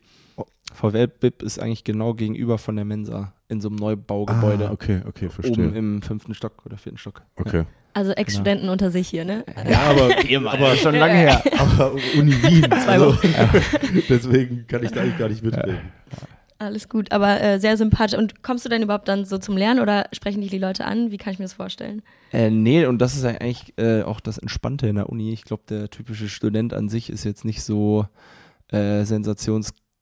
VWL-BIP 0.74 1.42
ist 1.42 1.58
eigentlich 1.58 1.84
genau 1.84 2.14
gegenüber 2.14 2.58
von 2.58 2.76
der 2.76 2.84
Mensa 2.84 3.32
in 3.48 3.60
so 3.60 3.68
einem 3.68 3.76
Neubaugebäude. 3.76 4.68
Ah, 4.68 4.72
okay, 4.72 5.00
okay, 5.06 5.26
Oben 5.26 5.32
verstehe. 5.34 5.64
im 5.68 6.02
fünften 6.02 6.34
Stock 6.34 6.64
oder 6.66 6.76
vierten 6.76 6.98
Stock. 6.98 7.22
Okay. 7.36 7.64
Also 7.92 8.12
Ex-Studenten 8.12 8.68
unter 8.68 8.90
sich 8.90 9.08
hier, 9.08 9.24
ne? 9.24 9.44
Ja, 9.68 9.80
aber, 9.90 10.50
Aber 10.52 10.76
schon 10.76 10.94
lange 10.94 11.14
her. 11.14 11.42
aber 11.58 11.92
Uni 12.16 12.32
Wien, 12.42 12.72
also, 12.72 13.16
deswegen 14.08 14.66
kann 14.68 14.84
ich 14.84 14.92
da 14.92 15.00
eigentlich 15.00 15.18
gar 15.18 15.28
nicht 15.28 15.42
mitreden. 15.42 15.78
Alles 16.58 16.88
gut, 16.90 17.10
aber 17.10 17.40
äh, 17.40 17.58
sehr 17.58 17.76
sympathisch. 17.76 18.18
Und 18.18 18.42
kommst 18.42 18.66
du 18.66 18.68
denn 18.68 18.82
überhaupt 18.82 19.08
dann 19.08 19.24
so 19.24 19.38
zum 19.38 19.56
Lernen 19.56 19.80
oder 19.80 20.06
sprechen 20.12 20.42
dich 20.42 20.50
die 20.50 20.58
Leute 20.58 20.84
an? 20.84 21.10
Wie 21.10 21.16
kann 21.16 21.32
ich 21.32 21.38
mir 21.38 21.46
das 21.46 21.54
vorstellen? 21.54 22.02
Äh, 22.32 22.50
nee, 22.50 22.84
und 22.84 22.98
das 22.98 23.16
ist 23.16 23.24
eigentlich 23.24 23.72
äh, 23.78 24.02
auch 24.02 24.20
das 24.20 24.36
Entspannte 24.36 24.86
in 24.86 24.96
der 24.96 25.08
Uni. 25.08 25.32
Ich 25.32 25.44
glaube, 25.44 25.62
der 25.68 25.88
typische 25.88 26.28
Student 26.28 26.74
an 26.74 26.90
sich 26.90 27.08
ist 27.08 27.24
jetzt 27.24 27.46
nicht 27.46 27.62
so 27.62 28.06
äh, 28.70 29.04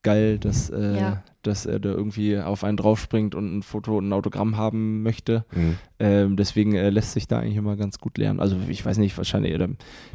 sensationsgeil, 0.05 0.39
dass, 0.39 0.71
äh, 0.71 0.97
Ja. 1.01 1.23
dass 1.43 1.67
er 1.67 1.79
da 1.81 1.91
irgendwie 1.91 2.39
auf 2.39 2.65
einen 2.65 2.77
draufspringt 2.77 3.35
und 3.35 3.59
ein 3.59 3.63
Foto 3.63 3.99
und 3.99 4.09
ein 4.09 4.13
Autogramm 4.13 4.57
haben 4.57 5.03
möchte. 5.03 5.45
Mhm. 5.55 5.77
Ähm, 5.99 6.37
deswegen 6.37 6.75
äh, 6.75 6.91
lässt 6.91 7.13
sich 7.13 7.27
da 7.27 7.39
eigentlich 7.39 7.57
immer 7.57 7.77
ganz 7.77 7.99
gut 7.99 8.19
lernen. 8.19 8.41
Also 8.41 8.57
ich 8.69 8.85
weiß 8.85 8.99
nicht, 8.99 9.17
wahrscheinlich, 9.17 9.55
oder, 9.55 9.69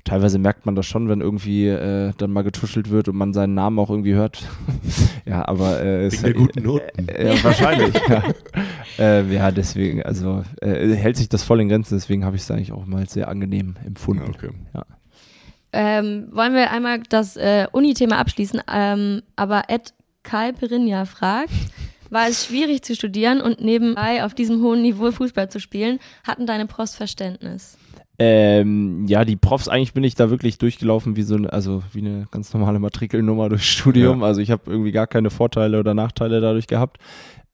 teilweise 0.04 0.38
merkt 0.38 0.66
man 0.66 0.76
das 0.76 0.86
schon, 0.86 1.10
wenn 1.10 1.22
irgendwie 1.22 1.68
äh, 1.68 2.12
dann 2.18 2.32
mal 2.32 2.44
getuschelt 2.44 2.90
wird 2.90 3.08
und 3.08 3.16
man 3.16 3.34
seinen 3.34 3.54
Namen 3.54 3.80
auch 3.80 3.90
irgendwie 3.90 4.14
hört. 4.14 4.48
ja, 5.26 5.48
aber 5.48 5.82
äh, 5.82 6.06
es 6.06 6.22
der 6.22 6.34
guten 6.34 6.64
Noten. 6.64 7.08
äh, 7.10 7.28
ja, 7.36 7.44
wahrscheinlich. 7.44 7.94
ja. 8.08 8.24
Ähm, 9.00 9.32
ja, 9.32 9.52
deswegen, 9.52 10.04
also 10.04 10.44
äh, 10.62 10.94
hält 10.94 11.18
sich 11.18 11.30
das 11.30 11.44
voll 11.44 11.62
in 11.62 11.70
Grenzen, 11.70 11.96
deswegen 11.96 12.26
habe 12.26 12.36
ich 12.36 12.44
es 12.44 12.52
eigentlich 12.52 12.72
auch 12.72 12.86
mal 12.86 13.08
sehr 13.10 13.28
angenehm 13.28 13.76
empfunden. 13.86 14.30
Okay. 14.30 14.52
Ähm, 15.74 16.28
wollen 16.32 16.54
wir 16.54 16.72
einmal 16.72 17.02
das 17.10 17.36
äh, 17.36 17.68
Uni-Thema 17.72 18.18
abschließen? 18.18 18.62
Ähm, 18.72 19.24
aber 19.36 19.64
Ed 19.70 19.94
Kai 20.22 20.52
Perinja 20.52 21.06
fragt, 21.06 21.52
war 22.10 22.28
es 22.28 22.46
schwierig 22.46 22.84
zu 22.84 22.96
studieren 22.96 23.42
und 23.42 23.60
nebenbei 23.60 24.24
auf 24.24 24.36
diesem 24.36 24.62
hohen 24.62 24.84
Niveau 24.84 25.12
Fußball 25.12 25.50
zu 25.50 25.60
spielen? 25.60 26.00
Hatten 26.24 26.46
deine 26.46 26.68
Prost 26.68 26.96
Verständnis? 26.96 27.78
Ähm, 28.20 29.06
ja, 29.08 29.26
die 29.26 29.36
Profs, 29.36 29.68
eigentlich 29.68 29.94
bin 29.94 30.04
ich 30.04 30.14
da 30.14 30.30
wirklich 30.30 30.60
durchgelaufen 30.60 31.16
wie 31.16 31.24
so 31.24 31.36
eine, 31.36 31.52
also 31.52 31.82
wie 31.94 32.00
eine 32.00 32.28
ganz 32.30 32.54
normale 32.54 32.80
Matrikelnummer 32.80 33.50
durchs 33.50 33.66
Studium. 33.66 34.24
Also 34.24 34.42
ich 34.42 34.52
habe 34.52 34.70
irgendwie 34.70 34.92
gar 34.92 35.08
keine 35.08 35.30
Vorteile 35.30 35.80
oder 35.80 35.94
Nachteile 35.94 36.40
dadurch 36.40 36.68
gehabt. 36.68 37.00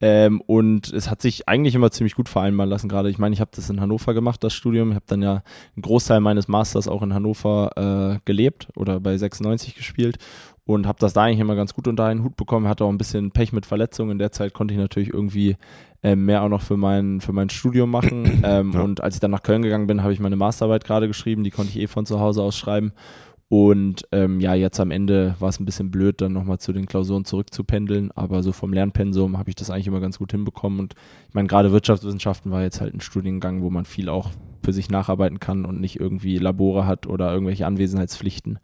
Ähm, 0.01 0.41
und 0.41 0.93
es 0.93 1.09
hat 1.09 1.21
sich 1.21 1.49
eigentlich 1.49 1.75
immer 1.75 1.91
ziemlich 1.91 2.15
gut 2.15 2.29
vereinbaren 2.29 2.69
lassen 2.69 2.87
gerade. 2.87 3.09
Ich 3.09 3.17
meine, 3.17 3.33
ich 3.33 3.41
habe 3.41 3.51
das 3.53 3.69
in 3.69 3.81
Hannover 3.81 4.13
gemacht, 4.13 4.43
das 4.43 4.53
Studium. 4.53 4.89
Ich 4.89 4.95
habe 4.95 5.05
dann 5.07 5.21
ja 5.21 5.43
einen 5.75 5.81
Großteil 5.81 6.21
meines 6.21 6.47
Masters 6.47 6.87
auch 6.87 7.01
in 7.01 7.13
Hannover 7.13 7.71
äh, 8.15 8.19
gelebt 8.23 8.69
oder 8.75 8.99
bei 8.99 9.17
96 9.17 9.75
gespielt 9.75 10.17
und 10.65 10.87
habe 10.87 10.99
das 10.99 11.13
da 11.13 11.23
eigentlich 11.23 11.39
immer 11.39 11.55
ganz 11.55 11.73
gut 11.73 11.87
unter 11.87 12.05
einen 12.05 12.23
Hut 12.23 12.37
bekommen. 12.37 12.67
Hatte 12.67 12.85
auch 12.85 12.89
ein 12.89 12.97
bisschen 12.97 13.31
Pech 13.31 13.51
mit 13.51 13.65
Verletzungen. 13.65 14.11
In 14.11 14.19
der 14.19 14.31
Zeit 14.31 14.53
konnte 14.53 14.73
ich 14.73 14.79
natürlich 14.79 15.13
irgendwie 15.13 15.57
ähm, 16.01 16.25
mehr 16.25 16.43
auch 16.43 16.49
noch 16.49 16.61
für 16.61 16.77
mein, 16.77 17.21
für 17.21 17.33
mein 17.33 17.49
Studium 17.49 17.91
machen. 17.91 18.41
Ähm, 18.43 18.71
Ja. 18.73 18.81
Und 18.81 19.01
als 19.01 19.15
ich 19.15 19.19
dann 19.19 19.31
nach 19.31 19.43
Köln 19.43 19.61
gegangen 19.61 19.87
bin, 19.87 20.01
habe 20.01 20.13
ich 20.13 20.19
meine 20.19 20.35
Masterarbeit 20.35 20.85
gerade 20.85 21.07
geschrieben. 21.07 21.43
Die 21.43 21.51
konnte 21.51 21.71
ich 21.71 21.79
eh 21.79 21.87
von 21.87 22.05
zu 22.05 22.19
Hause 22.19 22.41
aus 22.41 22.57
schreiben. 22.57 22.93
Und 23.49 24.07
ähm, 24.11 24.39
ja, 24.39 24.53
jetzt 24.53 24.79
am 24.79 24.91
Ende 24.91 25.35
war 25.39 25.49
es 25.49 25.59
ein 25.59 25.65
bisschen 25.65 25.89
blöd, 25.89 26.21
dann 26.21 26.33
nochmal 26.33 26.59
zu 26.59 26.71
den 26.71 26.85
Klausuren 26.85 27.25
zurückzupendeln. 27.25 28.11
Aber 28.11 28.43
so 28.43 28.51
vom 28.51 28.71
Lernpensum 28.71 29.37
habe 29.37 29.49
ich 29.49 29.55
das 29.55 29.69
eigentlich 29.71 29.87
immer 29.87 29.99
ganz 29.99 30.19
gut 30.19 30.31
hinbekommen. 30.31 30.79
Und 30.79 30.93
ich 31.27 31.33
meine, 31.33 31.47
gerade 31.47 31.71
Wirtschaftswissenschaften 31.71 32.51
war 32.51 32.61
jetzt 32.61 32.79
halt 32.79 32.93
ein 32.93 33.01
Studiengang, 33.01 33.61
wo 33.61 33.69
man 33.69 33.85
viel 33.85 34.07
auch 34.07 34.29
für 34.63 34.71
sich 34.71 34.89
nacharbeiten 34.89 35.39
kann 35.39 35.65
und 35.65 35.81
nicht 35.81 35.99
irgendwie 35.99 36.37
Labore 36.37 36.85
hat 36.85 37.07
oder 37.07 37.33
irgendwelche 37.33 37.65
Anwesenheitspflichten. 37.65 38.59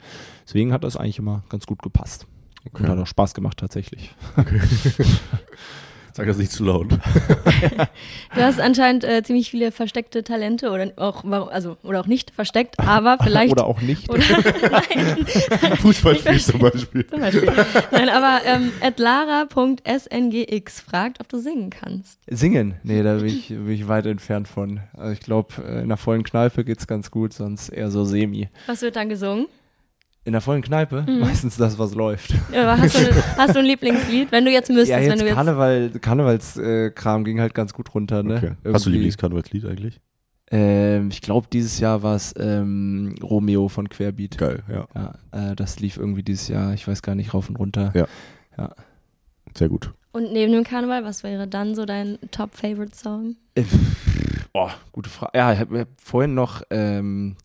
Deswegen 0.46 0.72
hat 0.72 0.84
das 0.84 0.98
eigentlich 0.98 1.20
immer 1.20 1.44
ganz 1.50 1.66
gut 1.66 1.82
gepasst. 1.82 2.28
Und 2.72 2.88
hat 2.88 2.98
auch 2.98 3.08
Spaß 3.08 3.34
gemacht 3.34 3.58
tatsächlich. 3.58 4.16
Sag 6.16 6.28
das 6.28 6.38
nicht 6.38 6.54
zu 6.54 6.64
laut. 6.64 6.88
Du 8.34 8.42
hast 8.42 8.60
anscheinend 8.60 9.04
äh, 9.06 9.24
ziemlich 9.24 9.50
viele 9.50 9.72
versteckte 9.72 10.22
Talente 10.24 10.72
oder 10.72 10.92
auch, 10.98 11.24
also, 11.50 11.78
oder 11.84 12.02
auch 12.02 12.08
nicht 12.08 12.32
versteckt, 12.32 12.78
aber 12.80 13.18
vielleicht. 13.24 13.54
Oder 13.54 13.66
auch 13.66 13.80
nicht. 13.82 14.10
Oder, 14.10 14.24
nein, 14.72 15.26
Fußballspiel 15.78 16.42
zum 16.42 16.60
Beispiel. 16.60 17.08
zum 17.08 17.22
Beispiel. 17.22 17.50
Nein, 17.92 18.10
aber 18.10 18.42
ähm, 18.46 18.74
atlara.sngx 18.82 20.82
fragt, 20.82 21.22
ob 21.22 21.30
du 21.30 21.40
singen 21.40 21.70
kannst. 21.70 22.20
Singen? 22.28 22.74
Nee, 22.84 23.04
da 23.04 23.16
bin 23.16 23.28
ich, 23.28 23.48
bin 23.48 23.72
ich 23.72 23.88
weit 23.88 24.06
entfernt 24.06 24.50
von. 24.50 24.82
Also 24.94 25.14
ich 25.14 25.22
glaube, 25.22 25.62
in 25.62 25.88
der 25.88 25.98
vollen 25.98 26.24
Kneipe 26.24 26.66
geht's 26.66 26.88
ganz 26.88 27.12
gut, 27.12 27.32
sonst 27.34 27.70
eher 27.70 27.90
so 27.90 28.04
semi. 28.04 28.50
Was 28.68 28.82
wird 28.82 28.98
dann 28.98 29.08
gesungen? 29.08 29.46
In 30.26 30.32
der 30.32 30.42
vollen 30.42 30.64
Kneipe? 30.64 31.06
Mhm. 31.08 31.20
Meistens 31.20 31.56
das, 31.56 31.78
was 31.78 31.94
läuft. 31.94 32.34
Ja, 32.52 32.78
hast, 32.78 32.96
du, 32.96 33.16
hast 33.38 33.56
du 33.56 33.60
ein 33.60 33.66
Lieblingslied? 33.66 34.32
Wenn 34.32 34.44
du 34.44 34.52
jetzt 34.52 34.70
müsstest, 34.70 34.90
ja, 34.90 34.98
wenn 34.98 35.12
jetzt 35.12 35.22
du 35.22 35.26
jetzt. 35.28 35.36
Karneval, 35.36 35.92
Karnevalskram 36.02 37.24
ging 37.24 37.40
halt 37.40 37.54
ganz 37.54 37.74
gut 37.74 37.94
runter, 37.94 38.24
ne? 38.24 38.38
Okay. 38.38 38.74
Hast 38.74 38.88
du. 38.88 38.90
Lieblingskarnevalslied 38.90 39.66
eigentlich? 39.66 40.02
Ähm, 40.52 41.10
ich 41.12 41.22
glaube, 41.22 41.48
dieses 41.54 41.80
Jahr 41.80 42.02
war 42.02 42.16
es 42.16 42.34
ähm, 42.38 43.16
Romeo 43.22 43.68
von 43.68 43.88
Querbeat. 43.88 44.38
Geil, 44.38 44.64
ja. 44.68 44.88
Ja, 44.96 45.52
äh, 45.52 45.56
das 45.56 45.80
lief 45.80 45.98
irgendwie 45.98 46.24
dieses 46.24 46.48
Jahr, 46.48 46.74
ich 46.74 46.88
weiß 46.88 47.02
gar 47.02 47.16
nicht, 47.16 47.34
rauf 47.34 47.48
und 47.50 47.58
runter. 47.58 47.92
Ja. 47.94 48.08
Sehr 49.54 49.70
gut. 49.70 49.94
Und 50.12 50.32
neben 50.32 50.54
dem 50.54 50.64
Karneval, 50.64 51.04
was 51.04 51.24
wäre 51.24 51.48
dann 51.48 51.76
so 51.76 51.86
dein 51.86 52.18
Top-Favorite-Song? 52.32 53.36
Äh, 53.56 53.64
Boah, 54.54 54.74
gute 54.94 55.10
Frage. 55.10 55.38
Ja, 55.38 55.52
ich 55.52 55.60
habe 55.60 55.82
hab 55.82 55.88
vorhin 56.02 56.34
noch 56.34 56.62
ähm, 56.70 57.36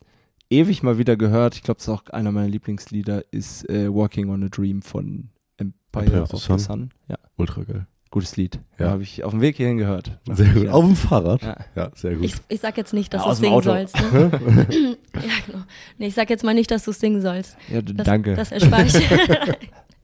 ewig 0.50 0.82
mal 0.82 0.98
wieder 0.98 1.16
gehört. 1.16 1.54
Ich 1.54 1.62
glaube, 1.62 1.78
das 1.78 1.88
ist 1.88 1.94
auch 1.94 2.04
einer 2.10 2.32
meiner 2.32 2.48
Lieblingslieder, 2.48 3.24
ist 3.30 3.68
äh, 3.70 3.92
Walking 3.92 4.28
on 4.30 4.42
a 4.44 4.48
Dream 4.48 4.82
von 4.82 5.30
Empire, 5.56 6.04
Empire 6.06 6.22
of 6.22 6.30
the 6.30 6.36
Sun. 6.38 6.58
Sun. 6.58 6.90
Ja, 7.08 7.16
Ultra 7.36 7.62
geil. 7.64 7.86
Gutes 8.12 8.36
Lied. 8.36 8.58
Ja. 8.76 8.90
Habe 8.90 9.04
ich 9.04 9.22
auf 9.22 9.30
dem 9.30 9.40
Weg 9.40 9.56
hierhin 9.56 9.78
gehört. 9.78 10.18
Sehr 10.32 10.48
gut. 10.52 10.64
Ja. 10.64 10.72
Auf 10.72 10.84
dem 10.84 10.96
Fahrrad? 10.96 11.42
Ja. 11.42 11.56
Ja, 11.76 11.90
sehr 11.94 12.16
gut. 12.16 12.24
Ich, 12.24 12.34
ich 12.48 12.58
sag 12.60 12.76
jetzt 12.76 12.92
nicht, 12.92 13.14
dass 13.14 13.22
Ja, 13.22 13.28
du 13.28 13.34
singen 13.36 13.52
Auto. 13.52 13.70
sollst. 13.70 13.94
Ne? 14.12 14.30
ja, 15.14 15.20
genau. 15.46 15.64
Nee, 15.96 16.08
ich 16.08 16.14
sag 16.14 16.28
jetzt 16.28 16.42
mal 16.42 16.52
nicht, 16.54 16.72
dass 16.72 16.84
du 16.84 16.90
singen 16.90 17.20
sollst. 17.22 17.56
Ja, 17.68 17.80
Das, 17.82 18.04
danke. 18.04 18.34
Das 18.34 18.50
erspare 18.50 18.86
ich. 18.86 18.94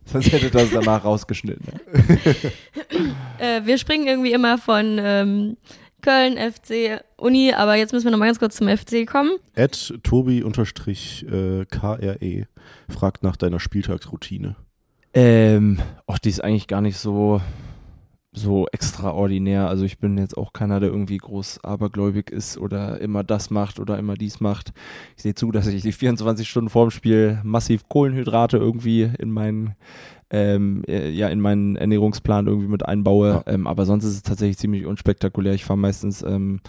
Sonst 0.04 0.30
hätte 0.30 0.50
das 0.50 0.70
danach 0.70 1.04
rausgeschnitten. 1.04 1.66
äh, 3.38 3.62
wir 3.64 3.76
springen 3.76 4.06
irgendwie 4.06 4.32
immer 4.32 4.56
von 4.56 4.98
ähm, 5.00 5.56
Köln, 6.06 6.38
FC, 6.38 7.00
Uni, 7.16 7.52
aber 7.52 7.74
jetzt 7.74 7.92
müssen 7.92 8.04
wir 8.04 8.12
noch 8.12 8.18
mal 8.18 8.26
ganz 8.26 8.38
kurz 8.38 8.54
zum 8.54 8.68
FC 8.68 9.04
kommen. 9.04 9.32
Ed 9.56 9.92
Tobi-KRE 10.04 10.46
fragt 12.88 13.24
nach 13.24 13.36
deiner 13.36 13.58
Spieltagsroutine. 13.58 14.54
Ähm, 15.14 15.80
ach, 16.06 16.20
die 16.20 16.28
ist 16.28 16.44
eigentlich 16.44 16.68
gar 16.68 16.80
nicht 16.80 16.96
so, 16.96 17.40
so 18.36 18.66
extraordinär. 18.70 19.68
Also 19.68 19.84
ich 19.84 19.98
bin 19.98 20.18
jetzt 20.18 20.36
auch 20.36 20.52
keiner, 20.52 20.78
der 20.78 20.90
irgendwie 20.90 21.16
groß 21.16 21.64
abergläubig 21.64 22.30
ist 22.30 22.58
oder 22.58 23.00
immer 23.00 23.24
das 23.24 23.50
macht 23.50 23.80
oder 23.80 23.98
immer 23.98 24.14
dies 24.14 24.40
macht. 24.40 24.72
Ich 25.16 25.22
sehe 25.22 25.34
zu, 25.34 25.50
dass 25.50 25.66
ich 25.66 25.82
die 25.82 25.92
24 25.92 26.48
Stunden 26.48 26.70
vorm 26.70 26.90
Spiel 26.90 27.40
massiv 27.42 27.88
Kohlenhydrate 27.88 28.58
irgendwie 28.58 29.10
in 29.18 29.30
meinen 29.30 29.74
ähm, 30.28 30.82
äh, 30.88 31.08
ja, 31.10 31.28
in 31.28 31.40
meinen 31.40 31.76
Ernährungsplan 31.76 32.46
irgendwie 32.46 32.68
mit 32.68 32.84
einbaue. 32.84 33.42
Ähm, 33.46 33.66
aber 33.66 33.86
sonst 33.86 34.04
ist 34.04 34.14
es 34.14 34.22
tatsächlich 34.22 34.58
ziemlich 34.58 34.84
unspektakulär. 34.84 35.54
Ich 35.54 35.64
fahre 35.64 35.78
meistens 35.78 36.22
ähm, 36.22 36.60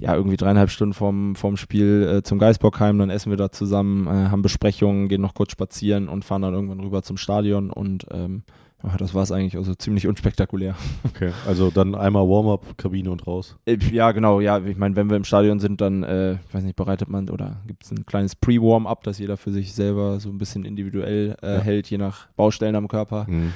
ja, 0.00 0.14
irgendwie 0.14 0.36
dreieinhalb 0.36 0.70
Stunden 0.70 0.94
vorm, 0.94 1.34
vorm 1.34 1.56
Spiel 1.58 2.08
äh, 2.18 2.22
zum 2.22 2.38
Geisbockheim, 2.38 2.98
dann 2.98 3.10
essen 3.10 3.30
wir 3.30 3.36
da 3.36 3.50
zusammen, 3.50 4.06
äh, 4.06 4.30
haben 4.30 4.42
Besprechungen, 4.42 5.08
gehen 5.08 5.20
noch 5.20 5.34
kurz 5.34 5.52
spazieren 5.52 6.08
und 6.08 6.24
fahren 6.24 6.42
dann 6.42 6.54
irgendwann 6.54 6.80
rüber 6.80 7.02
zum 7.02 7.18
Stadion 7.18 7.70
und 7.70 8.06
ähm, 8.10 8.44
ja, 8.82 8.96
das 8.96 9.14
war 9.14 9.22
es 9.22 9.30
eigentlich, 9.32 9.56
also 9.56 9.74
ziemlich 9.74 10.06
unspektakulär. 10.06 10.74
Okay, 11.06 11.32
also 11.46 11.70
dann 11.70 11.94
einmal 11.94 12.26
Warm-up, 12.26 12.78
Kabine 12.78 13.10
und 13.10 13.26
raus. 13.26 13.56
Äh, 13.66 13.76
Ja, 13.92 14.12
genau, 14.12 14.40
ja, 14.40 14.58
ich 14.64 14.76
meine, 14.78 14.96
wenn 14.96 15.10
wir 15.10 15.16
im 15.16 15.24
Stadion 15.24 15.60
sind, 15.60 15.80
dann, 15.80 16.02
äh, 16.02 16.32
ich 16.34 16.54
weiß 16.54 16.62
nicht, 16.64 16.76
bereitet 16.76 17.08
man 17.08 17.28
oder 17.28 17.56
gibt 17.66 17.84
es 17.84 17.90
ein 17.90 18.06
kleines 18.06 18.34
Pre-Warm-up, 18.36 19.02
das 19.04 19.18
jeder 19.18 19.36
für 19.36 19.52
sich 19.52 19.74
selber 19.74 20.18
so 20.20 20.28
ein 20.30 20.38
bisschen 20.38 20.64
individuell 20.64 21.36
äh, 21.42 21.54
Ja. 21.56 21.60
hält, 21.60 21.90
je 21.90 21.98
nach 21.98 22.28
Baustellen 22.36 22.74
am 22.74 22.88
Körper. 22.88 23.26
Mhm. 23.28 23.52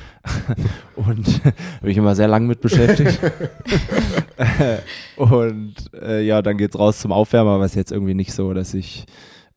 Und 0.97 1.45
da 1.45 1.51
bin 1.81 1.91
ich 1.91 1.97
immer 1.97 2.15
sehr 2.15 2.29
lang 2.29 2.47
mit 2.47 2.61
beschäftigt. 2.61 3.19
Äh, 4.37 4.79
und 5.17 5.75
äh, 6.01 6.23
ja, 6.25 6.43
dann 6.43 6.57
geht's 6.59 6.79
raus 6.79 7.01
zum 7.01 7.13
Aufwärmen, 7.13 7.53
aber 7.53 7.65
es 7.65 7.73
ist 7.73 7.77
jetzt 7.77 7.93
irgendwie 7.93 8.15
nicht 8.15 8.33
so, 8.33 8.53
dass 8.53 8.75
ich 8.75 9.07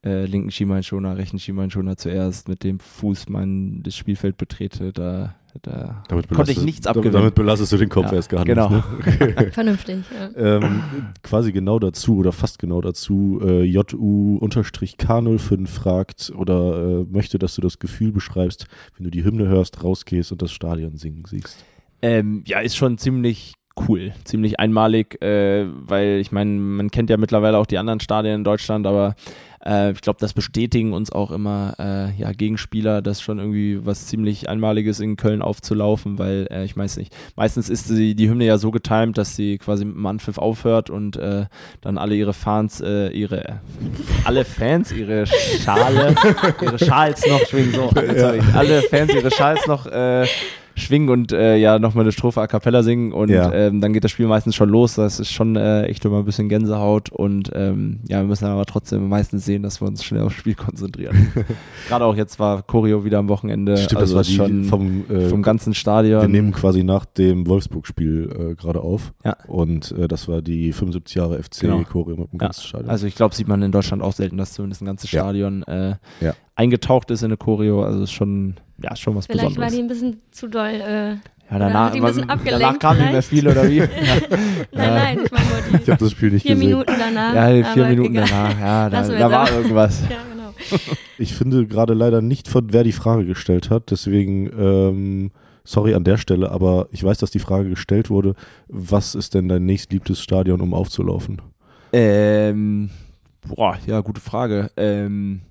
äh, 0.06 0.26
linken 0.26 0.52
Schienbeinschoner, 0.52 1.18
rechten 1.18 1.40
Schienbeinschoner 1.40 1.98
zuerst 1.98 2.48
mit 2.48 2.64
dem 2.64 2.80
Fuß 2.80 3.30
mein 3.30 3.82
das 3.84 3.96
Spielfeld 3.96 4.38
betrete. 4.38 4.94
Da, 4.94 5.36
da 5.62 6.04
Damit 6.08 6.30
konnte 6.30 6.52
ich 6.52 6.58
belastest- 6.58 6.66
nichts 6.66 6.88
abgewinnen. 6.88 7.14
Damit 7.14 7.36
belastest 7.36 7.72
du 7.72 7.78
den 7.78 7.90
Kopf 7.90 8.08
Ja, 8.08 8.14
erst 8.14 8.30
gar 8.30 8.46
genau. 8.46 8.70
nicht. 8.70 9.20
Ne? 9.20 9.50
Vernünftig. 9.52 9.98
Ja. 10.36 10.58
ähm, 10.58 10.84
quasi 11.24 11.52
genau 11.52 11.80
dazu 11.80 12.18
oder 12.18 12.32
fast 12.32 12.60
genau 12.60 12.82
dazu, 12.82 13.40
äh, 13.44 13.64
JU-K05 13.64 15.68
fragt 15.68 16.32
oder 16.36 17.02
äh, 17.02 17.06
möchte, 17.10 17.40
dass 17.40 17.56
du 17.56 17.62
das 17.62 17.80
Gefühl 17.80 18.12
beschreibst, 18.12 18.68
wenn 18.98 19.04
du 19.06 19.12
die 19.12 19.24
Hymne 19.24 19.48
hörst, 19.48 19.84
rausgehst 19.84 20.32
und 20.32 20.42
das 20.42 20.52
Stadion 20.52 20.98
singen 20.98 21.24
siehst. 21.28 21.64
Ähm, 22.02 22.44
ja, 22.46 22.60
ist 22.60 22.78
schon 22.78 22.98
ziemlich 22.98 23.54
cool, 23.88 24.12
ziemlich 24.24 24.60
einmalig, 24.60 25.22
äh, 25.22 25.66
weil 25.70 26.20
ich 26.20 26.32
meine, 26.32 26.52
man 26.52 26.90
kennt 26.92 27.10
ja 27.10 27.18
mittlerweile 27.18 27.58
auch 27.58 27.66
die 27.68 27.78
anderen 27.78 28.00
Stadien 28.00 28.36
in 28.36 28.44
Deutschland, 28.44 28.88
aber 28.88 29.16
äh, 29.66 29.92
ich 29.92 30.02
glaube, 30.02 30.20
das 30.20 30.34
bestätigen 30.34 30.94
uns 30.94 31.12
auch 31.12 31.32
immer 31.32 31.76
äh, 31.80 32.20
ja, 32.20 32.32
Gegenspieler, 32.32 33.02
das 33.02 33.22
schon 33.22 33.40
irgendwie 33.40 33.86
was 33.86 34.08
ziemlich 34.08 34.50
Einmaliges 34.50 35.00
in 35.00 35.16
Köln 35.16 35.42
aufzulaufen, 35.42 36.18
weil 36.20 36.48
äh, 36.52 36.66
ich 36.66 36.76
weiß 36.76 36.98
nicht, 36.98 37.16
meistens 37.36 37.70
ist 37.70 37.90
die, 37.90 38.16
die 38.16 38.30
Hymne 38.30 38.46
ja 38.46 38.58
so 38.58 38.72
getimt, 38.72 39.18
dass 39.18 39.36
sie 39.36 39.58
quasi 39.58 39.86
mit 39.86 39.96
dem 39.96 40.06
Anpfiff 40.06 40.38
aufhört 40.38 40.90
und 40.90 41.18
äh, 41.18 41.46
dann 41.82 41.98
alle 41.98 42.16
ihre 42.16 42.34
Fans, 42.34 42.82
äh, 42.82 43.10
ihre 43.10 43.62
alle 44.24 44.46
Fans 44.46 44.92
ihre 44.92 45.26
Schale, 45.28 46.16
ihre 46.62 46.80
Schals 46.80 47.26
noch 47.28 47.46
schwingen, 47.46 47.74
so, 47.74 47.92
ich, 47.96 48.56
alle 48.56 48.82
Fans 48.84 49.14
ihre 49.14 49.32
Schals 49.32 49.66
noch 49.68 49.86
äh, 49.86 50.26
schwingen 50.78 51.10
und 51.10 51.32
äh, 51.32 51.58
ja 51.58 51.80
nochmal 51.80 52.06
eine 52.06 52.12
Strophe 52.12 52.40
a 52.40 52.48
cappella 52.48 52.84
singen 52.84 53.12
und 53.12 53.30
Ja. 53.30 53.52
ähm, 53.52 53.82
dann 53.82 53.94
geht 53.94 54.04
das 54.04 54.12
Spiel 54.12 54.28
meistens 54.28 54.56
schon 54.56 54.70
los. 54.70 54.94
Das 54.96 55.20
ist 55.20 55.32
schon 55.32 55.56
äh, 55.56 55.84
echt 55.84 56.06
immer 56.06 56.20
ein 56.20 56.26
bisschen 56.26 56.50
Gänsehaut 56.50 57.10
und 57.10 57.50
ähm, 57.56 58.00
ja, 58.08 58.20
wir 58.20 58.28
müssen 58.28 58.46
aber 58.46 58.66
trotzdem 58.66 59.10
meistens 59.10 59.44
sehen, 59.46 59.64
dass 59.64 59.82
wir 59.82 59.88
uns 59.88 60.04
schnell 60.04 60.22
aufs 60.22 60.36
Spiel 60.36 60.56
konzentrieren. 60.56 61.34
Gerade 61.88 62.06
auch 62.06 62.16
jetzt 62.16 62.40
war 62.40 62.62
Choreo 62.64 63.04
wieder 63.04 63.18
am 63.18 63.28
Wochenende. 63.28 63.76
Stimmt, 63.78 64.00
also 64.02 64.16
das 64.18 64.38
war 64.38 64.48
die 64.48 64.54
schon 64.54 64.64
vom, 64.66 65.06
äh, 65.10 65.28
vom 65.30 65.42
ganzen 65.42 65.74
Stadion. 65.74 66.22
wir 66.22 66.28
nehmen 66.30 66.52
quasi 66.54 66.84
nach 66.84 67.06
dem 67.06 67.48
Wolfsburg-Spiel 67.48 68.52
äh, 68.52 68.56
gerade 68.56 68.82
auf. 68.82 69.14
Ja. 69.26 69.36
Und 69.48 69.92
äh, 69.94 70.08
das 70.08 70.28
war 70.28 70.42
die 70.42 70.74
75 70.74 71.16
Jahre 71.16 71.42
FC 71.42 71.62
Genau. 71.62 71.82
Choreo 71.84 72.16
mit 72.18 72.32
dem 72.32 72.40
Ja. 72.40 72.48
ganzen 72.48 72.62
Stadion. 72.64 72.90
Also 72.90 73.08
ich 73.08 73.16
glaube, 73.16 73.34
sieht 73.34 73.48
man 73.48 73.62
in 73.64 73.72
Deutschland 73.72 74.04
auch 74.04 74.14
selten, 74.14 74.38
dass 74.38 74.54
zumindest 74.54 74.82
ein 74.82 74.86
ganzes. 74.86 75.10
Stadion 75.10 75.64
äh, 75.64 75.96
Ja. 76.22 76.34
Eingetaucht 76.58 77.12
ist 77.12 77.22
in 77.22 77.28
eine 77.28 77.38
Choreo. 77.38 77.84
Also 77.84 78.04
ist 78.04 78.12
schon, 78.12 78.56
ja, 78.82 78.92
ist 78.92 79.00
schon 79.00 79.16
was 79.16 79.28
Vielleicht 79.28 79.58
war 79.58 79.68
Besonderes. 79.68 79.74
die 79.74 79.82
ein 79.82 79.88
bisschen 79.88 80.22
zu 80.32 80.48
doll. 80.48 80.68
Äh, 80.68 81.10
ja, 81.50 81.56
oder 81.56 81.60
danach, 81.60 81.86
hat 81.86 81.96
die 81.96 82.00
ein 82.00 82.06
bisschen 82.06 82.28
danach 82.28 82.36
abgelenkt 82.36 82.80
kam 82.82 82.98
nicht 82.98 83.12
mehr 83.12 83.22
vielleicht? 83.24 83.28
viel 83.30 83.48
oder 83.48 83.70
wie? 83.70 83.78
ja. 83.78 83.86
nein, 84.74 84.94
nein, 84.94 85.20
ich 85.24 85.32
meine 85.32 85.46
nur 85.46 85.80
ich 85.80 85.86
die 85.86 85.92
habe 85.92 86.04
das 86.04 86.12
Spiel 86.12 86.32
nicht 86.32 86.42
vier 86.44 86.56
gesehen. 86.56 86.70
Minuten 86.70 86.94
danach. 87.00 87.34
Ja, 87.34 87.54
die 87.54 87.64
vier 87.64 87.86
Minuten 87.86 88.16
egal. 88.16 88.28
danach, 88.30 88.60
ja, 88.60 88.90
da, 88.90 89.08
da 89.08 89.32
war 89.32 89.52
irgendwas. 89.52 90.04
Ja, 90.10 90.18
genau. 90.30 90.78
Ich 91.18 91.34
finde 91.36 91.68
gerade 91.68 91.94
leider 91.94 92.22
nicht, 92.22 92.48
von 92.48 92.74
wer 92.74 92.84
die 92.84 92.92
Frage 92.92 93.26
gestellt 93.26 93.70
hat. 93.70 93.92
Deswegen, 93.92 94.52
ähm, 94.60 95.32
sorry 95.64 95.94
an 95.94 96.04
der 96.04 96.18
Stelle, 96.18 96.52
aber 96.52 96.88
ich 96.92 97.04
weiß, 97.04 97.20
dass 97.20 97.32
die 97.32 97.40
Frage 97.40 97.70
gestellt 97.70 98.10
wurde. 98.10 98.34
Was 98.68 99.16
ist 99.16 99.36
denn 99.36 99.48
dein 99.48 99.66
nächstliebtes 99.66 100.22
Stadion, 100.22 100.60
um 100.60 100.74
aufzulaufen? 100.74 101.42
Ähm, 101.94 102.90
boah, 103.48 103.78
ja, 103.86 104.02
gute 104.02 104.20
Frage. 104.20 104.72
Ähm, 104.76 105.42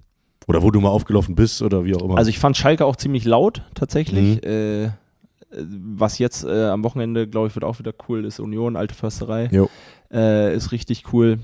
Oder 0.46 0.62
wo 0.62 0.70
du 0.70 0.80
mal 0.80 0.90
aufgelaufen 0.90 1.34
bist 1.34 1.62
oder 1.62 1.84
wie 1.84 1.94
auch 1.94 2.02
immer. 2.02 2.18
also 2.18 2.30
ich 2.30 2.38
fand 2.38 2.56
Schalke 2.56 2.84
auch 2.84 2.96
ziemlich 2.96 3.24
laut, 3.24 3.62
tatsächlich. 3.74 4.42
Mhm. 4.42 4.48
Äh, 4.48 4.90
was 5.50 6.18
jetzt 6.18 6.44
äh, 6.44 6.66
am 6.66 6.84
Wochenende, 6.84 7.26
glaube 7.26 7.48
ich, 7.48 7.54
wird 7.54 7.64
auch 7.64 7.78
wieder 7.78 7.92
cool, 8.08 8.24
ist 8.24 8.40
Union, 8.40 8.76
alte 8.76 8.94
Försterei. 8.94 9.48
Äh, 10.12 10.54
ist 10.54 10.72
richtig 10.72 11.12
cool. 11.12 11.38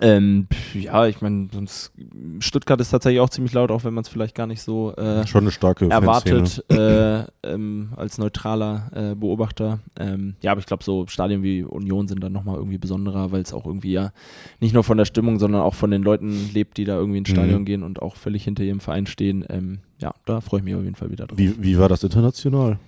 Ähm, 0.00 0.48
ja, 0.74 1.06
ich 1.06 1.20
meine, 1.20 1.48
sonst 1.52 1.92
Stuttgart 2.40 2.80
ist 2.80 2.90
tatsächlich 2.90 3.20
auch 3.20 3.30
ziemlich 3.30 3.52
laut, 3.52 3.70
auch 3.70 3.84
wenn 3.84 3.94
man 3.94 4.02
es 4.02 4.08
vielleicht 4.08 4.34
gar 4.34 4.46
nicht 4.46 4.60
so 4.60 4.92
äh, 4.96 5.26
Schon 5.26 5.42
eine 5.44 5.52
starke 5.52 5.88
erwartet 5.88 6.64
äh, 6.70 7.24
ähm, 7.44 7.92
als 7.96 8.18
neutraler 8.18 8.90
äh, 8.94 9.14
Beobachter. 9.14 9.78
Ähm, 9.98 10.34
ja, 10.40 10.50
aber 10.50 10.58
ich 10.58 10.66
glaube, 10.66 10.82
so 10.82 11.06
Stadien 11.06 11.42
wie 11.42 11.62
Union 11.62 12.08
sind 12.08 12.22
dann 12.24 12.32
nochmal 12.32 12.56
irgendwie 12.56 12.78
besonderer, 12.78 13.30
weil 13.30 13.42
es 13.42 13.52
auch 13.52 13.66
irgendwie 13.66 13.92
ja 13.92 14.12
nicht 14.58 14.74
nur 14.74 14.82
von 14.84 14.98
der 14.98 15.04
Stimmung, 15.04 15.38
sondern 15.38 15.60
auch 15.62 15.74
von 15.74 15.90
den 15.90 16.02
Leuten 16.02 16.50
lebt, 16.52 16.76
die 16.76 16.84
da 16.84 16.96
irgendwie 16.96 17.18
ins 17.18 17.28
Stadion 17.28 17.60
Mhm. 17.60 17.66
gehen 17.66 17.82
und 17.84 18.02
auch 18.02 18.16
völlig 18.16 18.42
hinter 18.44 18.64
ihrem 18.64 18.80
Verein 18.80 19.06
stehen. 19.06 19.44
Ähm, 19.48 19.78
ja, 20.00 20.12
da 20.26 20.40
freue 20.40 20.58
ich 20.60 20.64
mich 20.64 20.74
auf 20.74 20.82
jeden 20.82 20.96
Fall 20.96 21.10
wieder 21.10 21.26
drauf. 21.26 21.38
Wie, 21.38 21.62
wie 21.62 21.78
war 21.78 21.88
das 21.88 22.02
international? 22.02 22.78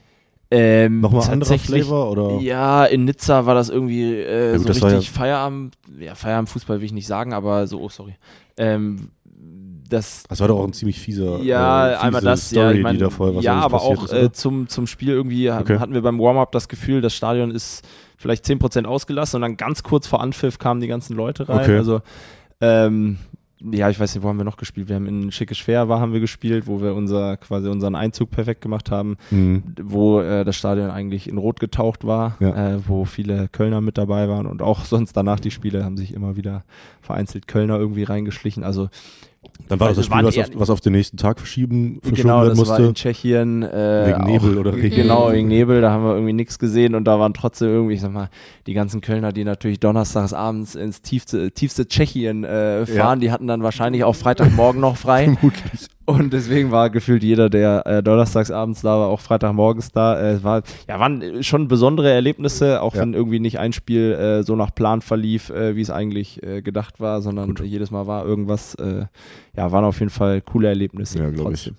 Ähm, 0.51 1.01
Nochmal 1.01 1.29
anderer 1.31 1.59
Flavor 1.59 2.11
oder? 2.11 2.39
Ja, 2.41 2.85
in 2.85 3.05
Nizza 3.05 3.47
war 3.47 3.55
das 3.57 3.69
irgendwie 3.69 4.15
äh, 4.15 4.53
Ja 4.53 4.57
gut, 4.59 4.63
so 4.63 4.69
das 4.69 4.83
richtig 4.85 5.09
ja- 5.09 5.19
Feierabend, 5.19 5.75
ja, 5.99 6.15
Feierabendfußball 6.15 6.79
will 6.79 6.87
ich 6.87 6.93
nicht 6.93 7.09
sagen, 7.09 7.33
aber 7.33 7.67
so, 7.67 7.81
oh 7.81 7.89
sorry. 7.89 8.15
Ähm, 8.57 9.09
das 9.89 10.25
Das 10.29 10.41
war 10.41 10.49
doch 10.49 10.59
auch 10.59 10.67
ein 10.67 10.73
ziemlich 10.73 10.99
fieser. 11.01 11.41
Ja, 11.43 11.91
äh, 11.91 11.95
einmal 11.97 12.21
das, 12.21 12.51
Story, 12.51 12.65
ja, 12.65 12.73
ich 12.73 12.83
mein, 12.83 12.95
die 12.95 13.01
da 13.01 13.11
vorher 13.11 13.37
was 13.37 13.45
ja, 13.45 13.55
aber 13.55 13.83
auch 13.83 14.05
ist, 14.05 14.13
äh, 14.13 14.33
zum, 14.33 14.69
zum 14.69 14.87
Spiel 14.87 15.11
irgendwie 15.11 15.51
Okay. 15.51 15.79
hatten 15.79 15.95
wir 15.95 16.03
beim 16.03 16.19
Warm-Up 16.19 16.53
das 16.53 16.69
Gefühl, 16.69 17.01
das 17.01 17.15
Stadion 17.15 17.51
ist 17.51 17.87
vielleicht 18.17 18.45
10% 18.45 18.85
ausgelassen 18.85 19.37
und 19.37 19.43
dann 19.43 19.57
ganz 19.57 19.83
kurz 19.83 20.07
vor 20.07 20.21
Anpfiff 20.21 20.59
kamen 20.59 20.81
die 20.81 20.89
ganzen 20.89 21.17
Leute 21.17 21.49
rein. 21.49 21.61
Okay. 21.61 21.77
Also, 21.77 22.01
ähm, 22.61 23.19
ja, 23.61 23.89
ich 23.89 23.99
weiß 23.99 24.15
nicht, 24.15 24.23
wo 24.23 24.29
haben 24.29 24.37
wir 24.37 24.45
noch 24.45 24.59
gespielt? 24.59 24.89
Wir 24.89 24.97
haben 24.97 25.07
in 25.07 25.33
Schickes 25.33 25.57
Schwer 25.57 25.89
war, 25.89 25.99
haben 26.01 26.13
wir 26.13 26.21
gespielt, 26.21 26.67
wo 26.67 26.81
wir 26.83 26.95
unser, 26.95 27.37
quasi 27.39 27.69
unseren 27.69 27.95
Einzug 27.95 28.31
perfekt 28.31 28.61
gemacht 28.61 28.91
haben, 28.91 29.17
Mhm. 29.31 29.63
wo 29.83 30.21
äh, 30.21 30.45
das 30.45 30.57
Stadion 30.57 30.91
eigentlich 30.91 31.29
in 31.29 31.39
Rot 31.39 31.59
getaucht 31.61 32.07
war, 32.07 32.37
Ja. 32.41 32.75
äh, 32.75 32.89
wo 32.89 33.05
viele 33.07 33.49
Kölner 33.49 33.81
mit 33.81 33.97
dabei 33.97 34.29
waren 34.29 34.47
und 34.47 34.61
auch 34.63 34.85
sonst 34.85 35.15
danach 35.17 35.41
die 35.41 35.51
Spiele 35.51 35.85
haben 35.85 35.97
sich 35.97 36.13
immer 36.13 36.37
wieder 36.37 36.65
vereinzelt 37.01 37.49
Kölner 37.49 37.79
irgendwie 37.79 38.03
reingeschlichen. 38.05 38.63
Also 38.63 38.89
Dann 39.69 39.81
war 39.81 39.89
das 39.89 39.97
das 39.97 40.07
Spiel, 40.07 40.25
was 40.25 40.39
auf, 40.39 40.47
was 40.55 40.71
auf 40.71 40.81
den 40.81 40.93
nächsten 40.93 41.17
Tag 41.17 41.39
verschieben, 41.39 41.99
verschoben 42.03 42.23
Genau, 42.23 42.43
werden 42.43 42.49
das 42.51 42.59
war 42.59 42.79
musste. 42.79 42.83
in 42.89 42.95
Tschechien. 42.95 43.63
Äh, 43.63 44.15
Wegen 44.15 44.25
Nebel 44.25 44.59
oder 44.59 44.75
Regen. 44.75 44.95
Genau, 44.97 45.33
wegen 45.33 45.49
Nebel, 45.49 45.81
da 45.81 45.91
haben 45.91 46.05
wir 46.05 46.15
irgendwie 46.15 46.33
nichts 46.33 46.59
gesehen 46.59 46.95
und 46.95 47.05
da 47.05 47.19
waren 47.19 47.35
trotzdem 47.35 47.69
irgendwie, 47.69 47.95
ich 47.95 48.01
sag 48.01 48.13
mal, 48.13 48.29
die 48.67 48.75
ganzen 48.75 49.01
Kölner, 49.01 49.33
die 49.33 49.45
natürlich 49.45 49.81
donnerstags 49.81 50.33
abends 50.33 50.75
ins 50.75 51.03
tiefste, 51.03 51.51
tiefste 51.53 51.89
Tschechien 51.89 52.45
äh, 52.45 52.87
fahren, 52.87 53.21
die 53.21 53.31
hatten 53.31 53.47
dann 53.47 53.63
wahrscheinlich 53.63 54.05
auch 54.05 54.15
Freitagmorgen 54.15 54.81
noch 54.81 54.97
frei. 54.97 55.25
Vermutlich. 55.41 55.89
Und 56.07 56.33
deswegen 56.33 56.71
war 56.71 56.89
gefühlt 56.91 57.23
jeder, 57.25 57.51
der 57.51 57.85
äh, 57.87 58.03
donnerstags 58.03 58.51
abends 58.53 58.81
da 58.83 58.99
war, 58.99 59.09
auch 59.09 59.21
Freitagmorgens 59.21 59.91
da. 59.93 60.19
Äh, 60.19 60.33
es 60.35 60.45
war, 60.45 60.63
ja, 60.89 61.01
waren 61.01 61.21
äh, 61.21 61.43
schon 61.43 61.67
besondere 61.69 62.11
Erlebnisse, 62.13 62.81
auch 62.81 62.95
Ja. 62.95 63.01
wenn 63.03 63.13
irgendwie 63.13 63.41
nicht 63.41 63.59
ein 63.59 63.73
Spiel 63.73 64.13
äh, 64.13 64.43
so 64.45 64.55
nach 64.57 64.73
Plan 64.75 65.01
verlief, 65.03 65.51
äh, 65.51 65.75
wie 65.77 65.81
es 65.81 65.91
eigentlich 65.91 66.41
äh, 66.45 66.63
gedacht 66.63 67.01
war, 67.01 67.21
sondern 67.23 67.55
Gut. 67.57 67.67
jedes 67.67 67.91
Mal 67.91 68.07
war 68.07 68.25
irgendwas, 68.25 68.75
äh, 68.77 69.07
ja, 69.57 69.73
waren 69.73 69.85
auf 69.85 69.99
jeden 69.99 70.11
Fall 70.11 70.41
coole 70.41 70.69
Erlebnisse. 70.69 71.19
Ja, 71.19 71.31
glaub 71.31 71.53
ich. 71.53 71.65
trotzdem. 71.65 71.77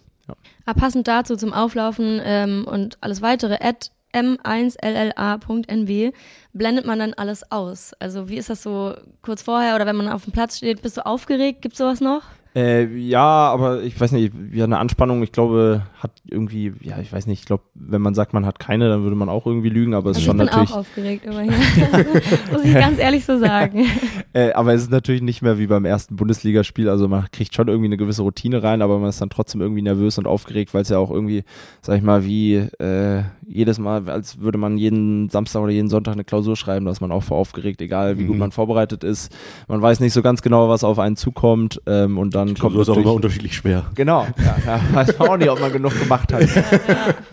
Aber 0.66 0.78
passend 0.80 1.08
dazu 1.08 1.38
zum 1.38 1.54
Auflaufen 1.54 2.20
ähm, 2.22 2.66
und 2.70 2.98
alles 3.00 3.22
weitere, 3.22 3.56
Ed 3.62 3.92
m1lla.nw 4.14 6.12
blendet 6.54 6.86
man 6.86 7.00
dann 7.00 7.14
alles 7.14 7.50
aus? 7.52 7.94
Also 8.00 8.30
wie 8.30 8.38
ist 8.38 8.50
das 8.50 8.64
so 8.64 8.94
kurz 9.22 9.42
vorher 9.42 9.76
oder 9.76 9.86
wenn 9.86 9.96
man 9.96 10.08
auf 10.10 10.24
dem 10.26 10.34
Platz 10.34 10.58
steht, 10.58 10.82
bist 10.82 10.98
du 10.98 11.06
aufgeregt? 11.06 11.62
Gibt 11.62 11.76
sowas 11.76 12.02
noch? 12.02 12.24
Äh, 12.58 12.86
ja, 12.98 13.22
aber 13.22 13.84
ich 13.84 14.00
weiß 14.02 14.14
nicht, 14.14 14.34
ja, 14.52 14.64
eine 14.64 14.80
Anspannung, 14.80 15.22
ich 15.22 15.32
glaube, 15.32 15.84
hat 16.00 16.10
irgendwie, 16.28 16.74
ja, 16.82 16.98
ich 17.00 17.14
weiß 17.14 17.28
nicht, 17.28 17.42
ich 17.42 17.46
glaube, 17.46 17.62
wenn 17.76 18.02
man 18.02 18.16
sagt, 18.16 18.34
man 18.34 18.48
hat 18.48 18.58
keine, 18.58 18.90
dann 18.90 19.04
würde 19.04 19.16
man 19.16 19.30
auch 19.30 19.46
irgendwie 19.46 19.70
lügen, 19.70 19.94
aber 19.94 20.10
es 20.10 20.18
ist 20.18 20.28
Also 20.28 20.32
schon 20.40 20.48
ich 20.48 20.50
bin 20.50 20.60
natürlich. 20.60 20.72
auch 20.74 20.78
aufgeregt 20.80 21.26
immerhin. 21.26 21.52
Muss 22.52 22.64
ich 22.64 22.74
ganz 22.74 22.98
ehrlich 23.00 23.26
so 23.26 23.38
sagen. 23.38 23.86
Äh, 24.34 24.52
aber 24.54 24.74
es 24.76 24.84
ist 24.84 24.92
natürlich 24.92 25.24
nicht 25.24 25.42
mehr 25.42 25.58
wie 25.58 25.66
beim 25.66 25.84
ersten 25.86 26.16
Bundesligaspiel. 26.16 26.90
Also 26.90 27.08
man 27.08 27.26
kriegt 27.32 27.56
schon 27.56 27.70
irgendwie 27.70 27.88
eine 27.88 27.98
gewisse 27.98 28.22
Routine 28.22 28.62
rein, 28.62 28.84
aber 28.84 29.00
man 29.00 29.10
ist 29.10 29.20
dann 29.20 29.32
trotzdem 29.32 29.62
irgendwie 29.62 29.82
nervös 29.82 30.20
und 30.20 30.28
aufgeregt, 30.28 30.76
weil 30.76 30.84
es 30.84 30.90
ja 30.90 31.00
auch 31.00 31.10
irgendwie, 31.10 31.44
sag 31.82 31.98
ich 31.98 32.04
mal, 32.04 32.24
wie 32.24 32.56
äh, 32.56 33.24
jedes 33.48 33.80
Mal, 33.80 34.08
als 34.10 34.40
würde 34.40 34.60
man 34.60 34.78
jeden 34.78 35.30
Samstag 35.30 35.62
oder 35.64 35.72
jeden 35.72 35.90
Sonntag 35.90 36.12
eine 36.14 36.24
Klausur 36.24 36.56
schreiben, 36.56 36.86
da 36.86 36.92
ist 36.92 37.02
man 37.02 37.12
auch 37.12 37.24
vor 37.24 37.38
aufgeregt, 37.38 37.82
egal 37.82 38.20
wie 38.20 38.26
gut 38.26 38.36
Mhm. 38.36 38.40
man 38.42 38.52
vorbereitet 38.52 39.04
ist. 39.04 39.36
Man 39.68 39.82
weiß 39.82 40.02
nicht 40.02 40.14
so 40.14 40.22
ganz 40.22 40.44
genau, 40.44 40.70
was 40.70 40.84
auf 40.84 41.00
einen 41.00 41.16
zukommt 41.16 41.82
ähm, 41.88 42.20
und 42.20 42.36
dann 42.36 42.47
kommt 42.56 42.74
Klausur 42.74 42.82
ist 42.82 42.90
auch 42.90 42.98
immer 42.98 43.14
unterschiedlich 43.14 43.56
schwer. 43.56 43.86
Genau, 43.96 44.28
ja, 44.66 44.80
weiß 44.94 45.18
man 45.20 45.30
auch 45.30 45.38
nicht, 45.38 45.50
ob 45.50 45.60
man 45.60 45.72
genug 45.72 45.98
gemacht 46.00 46.34
hat. 46.34 46.48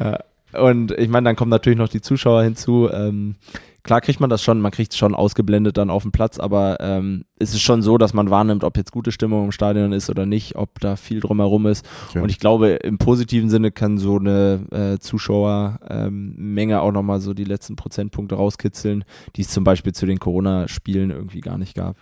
Ja. 0.01 0.19
Und 0.61 0.93
ich 0.93 1.09
meine, 1.09 1.25
dann 1.25 1.37
kommen 1.37 1.51
natürlich 1.51 1.79
noch 1.79 1.89
die 1.89 2.01
Zuschauer 2.01 2.43
hinzu. 2.43 2.89
Ähm, 2.93 3.35
klar 3.83 4.01
kriegt 4.01 4.21
man 4.21 4.31
das 4.31 4.43
schon, 4.43 4.61
man 4.61 4.73
kriegt 4.73 4.93
es 4.93 4.99
schon 4.99 5.15
ausgeblendet 5.15 5.77
dann 5.77 5.91
auf 5.91 6.03
dem 6.03 6.13
Platz, 6.13 6.39
aber 6.39 6.79
ähm, 6.81 7.25
es 7.39 7.55
ist 7.55 7.61
schon 7.61 7.83
so, 7.83 7.99
dass 7.99 8.15
man 8.15 8.31
wahrnimmt, 8.31 8.65
ob 8.65 8.77
jetzt 8.77 8.93
gute 8.93 9.13
Stimmung 9.13 9.47
im 9.47 9.53
Stadion 9.53 9.93
ist 9.93 10.11
oder 10.11 10.27
nicht, 10.27 10.57
ob 10.57 10.81
da 10.81 10.97
viel 10.97 11.21
drumherum 11.21 11.67
ist. 11.67 11.87
Ja. 12.15 12.23
Und 12.23 12.29
ich 12.29 12.39
glaube, 12.39 12.71
im 12.71 12.99
positiven 12.99 13.51
Sinne 13.51 13.71
kann 13.71 13.99
so 13.99 14.19
eine 14.19 14.67
äh, 14.71 14.99
Zuschauermenge 14.99 16.81
auch 16.81 16.93
nochmal 16.93 17.21
so 17.21 17.35
die 17.35 17.45
letzten 17.45 17.77
Prozentpunkte 17.77 18.37
rauskitzeln, 18.37 19.05
die 19.37 19.43
es 19.43 19.49
zum 19.49 19.65
Beispiel 19.65 19.93
zu 19.93 20.07
den 20.07 20.19
Corona-Spielen 20.19 21.11
irgendwie 21.11 21.41
gar 21.41 21.59
nicht 21.59 21.75
gab. 21.75 21.97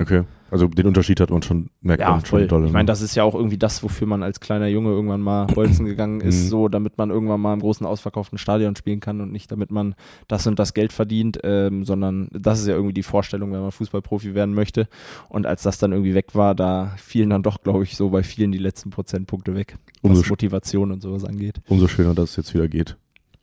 Okay. 0.00 0.22
Also 0.50 0.68
den 0.68 0.86
Unterschied 0.86 1.18
hat 1.20 1.30
man 1.30 1.42
schon, 1.42 1.68
merkt 1.80 2.00
Ja, 2.02 2.10
man 2.10 2.20
voll. 2.20 2.40
schon 2.42 2.48
doll. 2.48 2.66
ich 2.66 2.72
meine, 2.72 2.86
das 2.86 3.00
ist 3.00 3.16
ja 3.16 3.24
auch 3.24 3.34
irgendwie 3.34 3.56
das, 3.58 3.82
wofür 3.82 4.06
man 4.06 4.22
als 4.22 4.38
kleiner 4.38 4.68
Junge 4.68 4.90
irgendwann 4.90 5.20
mal 5.20 5.46
bolzen 5.46 5.84
gegangen 5.86 6.20
ist, 6.20 6.44
Mhm. 6.44 6.48
so 6.48 6.68
damit 6.68 6.96
man 6.96 7.10
irgendwann 7.10 7.40
mal 7.40 7.54
im 7.54 7.60
großen 7.60 7.84
ausverkauften 7.84 8.38
Stadion 8.38 8.76
spielen 8.76 9.00
kann 9.00 9.20
und 9.20 9.32
nicht 9.32 9.50
damit 9.50 9.72
man 9.72 9.96
das 10.28 10.46
und 10.46 10.58
das 10.60 10.72
Geld 10.72 10.92
verdient, 10.92 11.40
ähm, 11.42 11.84
sondern 11.84 12.28
das 12.32 12.60
ist 12.60 12.68
ja 12.68 12.74
irgendwie 12.74 12.94
die 12.94 13.02
Vorstellung, 13.02 13.52
wenn 13.52 13.62
man 13.62 13.72
Fußballprofi 13.72 14.34
werden 14.36 14.54
möchte. 14.54 14.86
Und 15.28 15.44
als 15.46 15.64
das 15.64 15.78
dann 15.78 15.90
irgendwie 15.90 16.14
weg 16.14 16.34
war, 16.34 16.54
da 16.54 16.92
fielen 16.98 17.30
dann 17.30 17.42
doch, 17.42 17.60
glaube 17.62 17.82
ich, 17.82 17.96
so 17.96 18.10
bei 18.10 18.22
vielen 18.22 18.52
die 18.52 18.58
letzten 18.58 18.90
Prozentpunkte 18.90 19.56
weg, 19.56 19.76
Umso 20.02 20.20
was 20.22 20.28
Motivation 20.30 20.92
und 20.92 21.00
sowas 21.02 21.24
angeht. 21.24 21.62
Umso 21.68 21.88
schöner, 21.88 22.14
dass 22.14 22.30
es 22.30 22.36
jetzt 22.36 22.54
wieder 22.54 22.68
geht. 22.68 22.96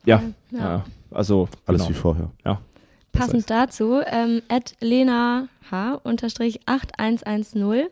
Ja, 0.06 0.24
Ja. 0.52 0.60
ja. 0.60 0.86
also 1.12 1.50
Alles 1.66 1.82
genau. 1.82 1.90
wie 1.90 2.00
vorher. 2.00 2.32
Passend 3.12 3.50
dazu, 3.50 4.02
ähm, 4.06 4.42
at 4.48 4.74
Lena 4.80 5.48
H. 5.70 6.00
unterstrich 6.04 6.60
8110. 6.66 7.88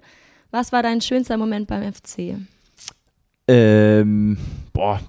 Was 0.51 0.71
war 0.71 0.81
dein 0.83 1.01
schönster 1.01 1.37
Moment 1.37 1.67
beim 1.67 1.83
FC? 1.93 2.35
Ähm, 3.51 4.37
boah, 4.73 4.99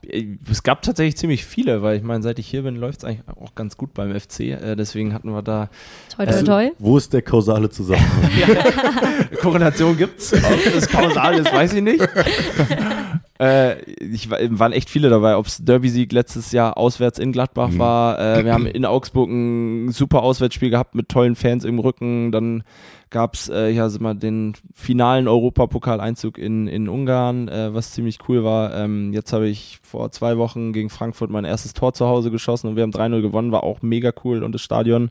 es 0.51 0.63
gab 0.63 0.81
tatsächlich 0.81 1.17
ziemlich 1.19 1.45
viele, 1.45 1.83
weil 1.83 1.99
ich 1.99 2.03
meine, 2.03 2.23
seit 2.23 2.39
ich 2.39 2.47
hier 2.47 2.63
bin, 2.63 2.75
läuft 2.77 3.01
es 3.01 3.05
eigentlich 3.05 3.29
auch 3.29 3.55
ganz 3.55 3.77
gut 3.77 3.93
beim 3.93 4.19
FC. 4.19 4.41
Äh, 4.41 4.77
deswegen 4.77 5.13
hatten 5.13 5.31
wir 5.31 5.43
da 5.43 5.69
Toi, 6.17 6.25
toi, 6.25 6.33
Also- 6.35 6.47
toi. 6.47 6.71
Wo 6.79 6.97
ist 6.97 7.13
der 7.13 7.21
kausale 7.23 7.69
Zusammenhang? 7.69 8.31
Korrelation 9.43 9.95
gibt's. 9.97 10.33
Ob 10.33 10.73
das 10.73 10.89
kausal 10.89 11.35
ist, 11.39 11.53
weiß 11.53 11.75
ich 11.75 11.83
nicht. 11.83 12.01
äh, 13.41 13.81
ich, 14.03 14.31
wa- 14.31 14.37
waren 14.51 14.73
echt 14.73 14.91
viele 14.91 15.09
dabei, 15.09 15.37
ob 15.37 15.47
es 15.47 15.65
Derby-Sieg 15.65 16.13
letztes 16.13 16.53
Jahr 16.53 16.77
auswärts 16.77 17.19
in 17.19 17.33
Gladbach 17.33 17.71
Mhm. 17.71 17.79
war. 17.79 18.19
Äh, 18.19 18.45
wir 18.45 18.53
haben 18.53 18.67
in 18.67 18.85
Augsburg 18.85 19.31
ein 19.31 19.91
super 19.93 20.23
Auswärtsspiel 20.23 20.71
gehabt 20.71 20.95
mit 20.95 21.09
tollen 21.09 21.37
Fans 21.37 21.65
im 21.65 21.79
Rücken. 21.79 22.33
Dann 22.33 22.63
gab's 23.09 23.49
äh, 23.49 23.71
ja 23.71 23.89
mal, 23.99 24.15
den 24.15 24.53
finalen 24.75 25.27
Europapokaleinzug 25.27 26.39
in, 26.39 26.69
in 26.69 26.89
Ungarn, 26.89 27.49
äh, 27.49 27.73
was 27.75 27.93
ziemlich 27.93 28.19
cool 28.29 28.45
war. 28.45 28.75
Ähm, 28.77 29.13
jetzt 29.13 29.33
habe 29.33 29.49
ich 29.49 29.79
vor 29.83 30.11
zwei 30.13 30.37
Wochen 30.39 30.73
gegen 30.73 30.91
Frankfurt 30.91 31.31
mein 31.31 31.45
erstes 31.45 31.73
Tor 31.73 31.93
zu 31.95 32.07
Hause 32.07 32.31
geschossen 32.31 32.69
und 32.69 32.77
wir 32.77 32.83
haben 32.83 32.93
3-0 32.93 33.21
gewonnen, 33.23 33.53
war 33.53 33.65
auch 33.65 33.83
mega 33.83 34.13
cool 34.25 34.43
und 34.45 34.53
das 34.53 34.63
Stadion 34.63 35.11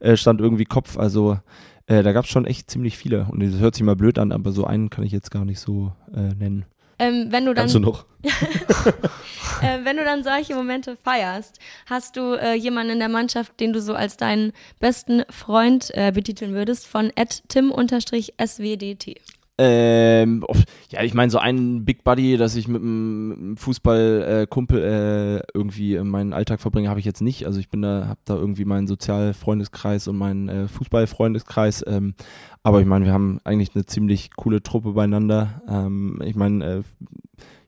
äh, 0.00 0.16
stand 0.16 0.40
irgendwie 0.40 0.64
Kopf. 0.64 0.98
Also 0.98 1.38
äh, 1.86 2.02
da 2.02 2.12
gab 2.12 2.24
es 2.26 2.30
schon 2.30 2.44
echt 2.44 2.70
ziemlich 2.70 2.96
viele. 2.96 3.26
Und 3.30 3.42
das 3.42 3.58
hört 3.58 3.74
sich 3.74 3.82
mal 3.84 3.96
blöd 3.96 4.18
an, 4.18 4.32
aber 4.32 4.52
so 4.52 4.64
einen 4.64 4.90
kann 4.90 5.02
ich 5.04 5.12
jetzt 5.12 5.30
gar 5.30 5.44
nicht 5.44 5.58
so 5.60 5.92
äh, 6.14 6.34
nennen. 6.38 6.66
Ähm, 7.00 7.28
wenn, 7.30 7.46
du 7.46 7.54
dann, 7.54 7.62
Kannst 7.62 7.74
du 7.74 7.78
noch? 7.80 8.04
äh, 8.22 9.84
wenn 9.84 9.96
du 9.96 10.04
dann 10.04 10.22
solche 10.22 10.54
Momente 10.54 10.98
feierst, 11.02 11.58
hast 11.86 12.16
du 12.16 12.34
äh, 12.34 12.52
jemanden 12.54 12.92
in 12.92 12.98
der 12.98 13.08
Mannschaft, 13.08 13.58
den 13.58 13.72
du 13.72 13.80
so 13.80 13.94
als 13.94 14.18
deinen 14.18 14.52
besten 14.80 15.22
Freund 15.30 15.90
äh, 15.94 16.12
betiteln 16.12 16.52
würdest, 16.52 16.86
von 16.86 17.10
tim-swdt. 17.48 19.16
Ähm, 19.62 20.42
ja, 20.88 21.02
ich 21.02 21.12
meine, 21.12 21.30
so 21.30 21.36
einen 21.36 21.84
Big 21.84 22.02
Buddy, 22.02 22.38
dass 22.38 22.56
ich 22.56 22.66
mit 22.66 22.80
einem 22.80 23.58
Fußballkumpel 23.58 24.82
äh, 24.82 25.36
äh, 25.36 25.42
irgendwie 25.52 25.98
meinen 25.98 26.32
Alltag 26.32 26.60
verbringe, 26.60 26.88
habe 26.88 26.98
ich 26.98 27.04
jetzt 27.04 27.20
nicht. 27.20 27.44
Also 27.44 27.60
ich 27.60 27.68
bin 27.68 27.82
da, 27.82 28.06
habe 28.08 28.20
da 28.24 28.36
irgendwie 28.36 28.64
meinen 28.64 28.86
Sozialfreundeskreis 28.86 30.08
und 30.08 30.16
meinen 30.16 30.48
äh, 30.48 30.66
Fußballfreundeskreis. 30.66 31.84
Ähm, 31.86 32.14
aber 32.62 32.80
ich 32.80 32.86
meine, 32.86 33.04
wir 33.04 33.12
haben 33.12 33.38
eigentlich 33.44 33.74
eine 33.74 33.84
ziemlich 33.84 34.30
coole 34.34 34.62
Truppe 34.62 34.92
beieinander. 34.92 35.60
Ähm, 35.68 36.22
ich 36.24 36.36
meine, 36.36 36.64
äh, 36.64 36.82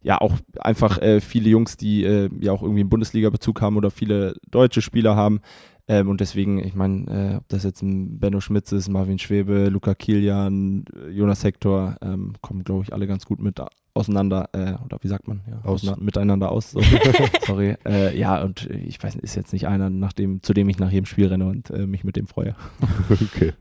ja 0.03 0.19
auch 0.19 0.37
einfach 0.59 0.99
äh, 1.01 1.21
viele 1.21 1.51
Jungs, 1.51 1.77
die 1.77 2.05
äh, 2.05 2.31
ja 2.41 2.53
auch 2.53 2.63
irgendwie 2.63 2.81
einen 2.81 2.91
Bundesliga-Bezug 2.91 3.61
haben 3.61 3.77
oder 3.77 3.91
viele 3.91 4.35
deutsche 4.51 4.81
Spieler 4.81 5.15
haben. 5.15 5.41
Ähm, 5.89 6.09
und 6.09 6.21
deswegen, 6.21 6.59
ich 6.65 6.75
meine, 6.75 7.33
äh, 7.35 7.37
ob 7.37 7.49
das 7.49 7.65
jetzt 7.65 7.83
ein 7.83 8.19
Benno 8.19 8.41
Schmitz 8.41 8.71
ist, 8.73 8.89
Marvin 8.89 9.19
Schwebe, 9.19 9.69
Luca 9.69 9.95
Kilian, 9.95 10.85
Jonas 11.11 11.43
Hector, 11.43 11.97
ähm, 12.03 12.35
kommen, 12.41 12.63
glaube 12.63 12.85
ich, 12.85 12.93
alle 12.93 13.07
ganz 13.07 13.27
gut 13.27 13.41
mit 13.41 13.61
auseinander, 13.95 14.49
äh, 14.53 14.75
oder 14.85 14.99
wie 15.03 15.09
sagt 15.09 15.29
man? 15.29 15.43
Ja, 15.49 15.69
Aus. 15.69 15.85
miteinander 15.99 16.51
aus. 16.51 16.71
So. 16.71 16.81
Sorry. 17.47 17.77
Äh, 17.85 18.17
ja, 18.19 18.43
und 18.43 18.71
ich 18.71 19.03
weiß 19.03 19.15
nicht, 19.15 19.25
ist 19.25 19.35
jetzt 19.35 19.53
nicht 19.53 19.67
einer, 19.67 19.91
nach 19.91 20.13
dem, 20.13 20.43
zu 20.43 20.55
dem 20.55 20.69
ich 20.69 20.79
nach 20.79 20.91
jedem 20.91 21.07
Spiel 21.07 21.27
renne 21.27 21.47
und 21.47 21.71
äh, 21.71 21.87
mich 21.87 22.05
mit 22.05 22.17
dem 22.17 22.27
freue. 22.27 22.55
okay. 23.11 23.53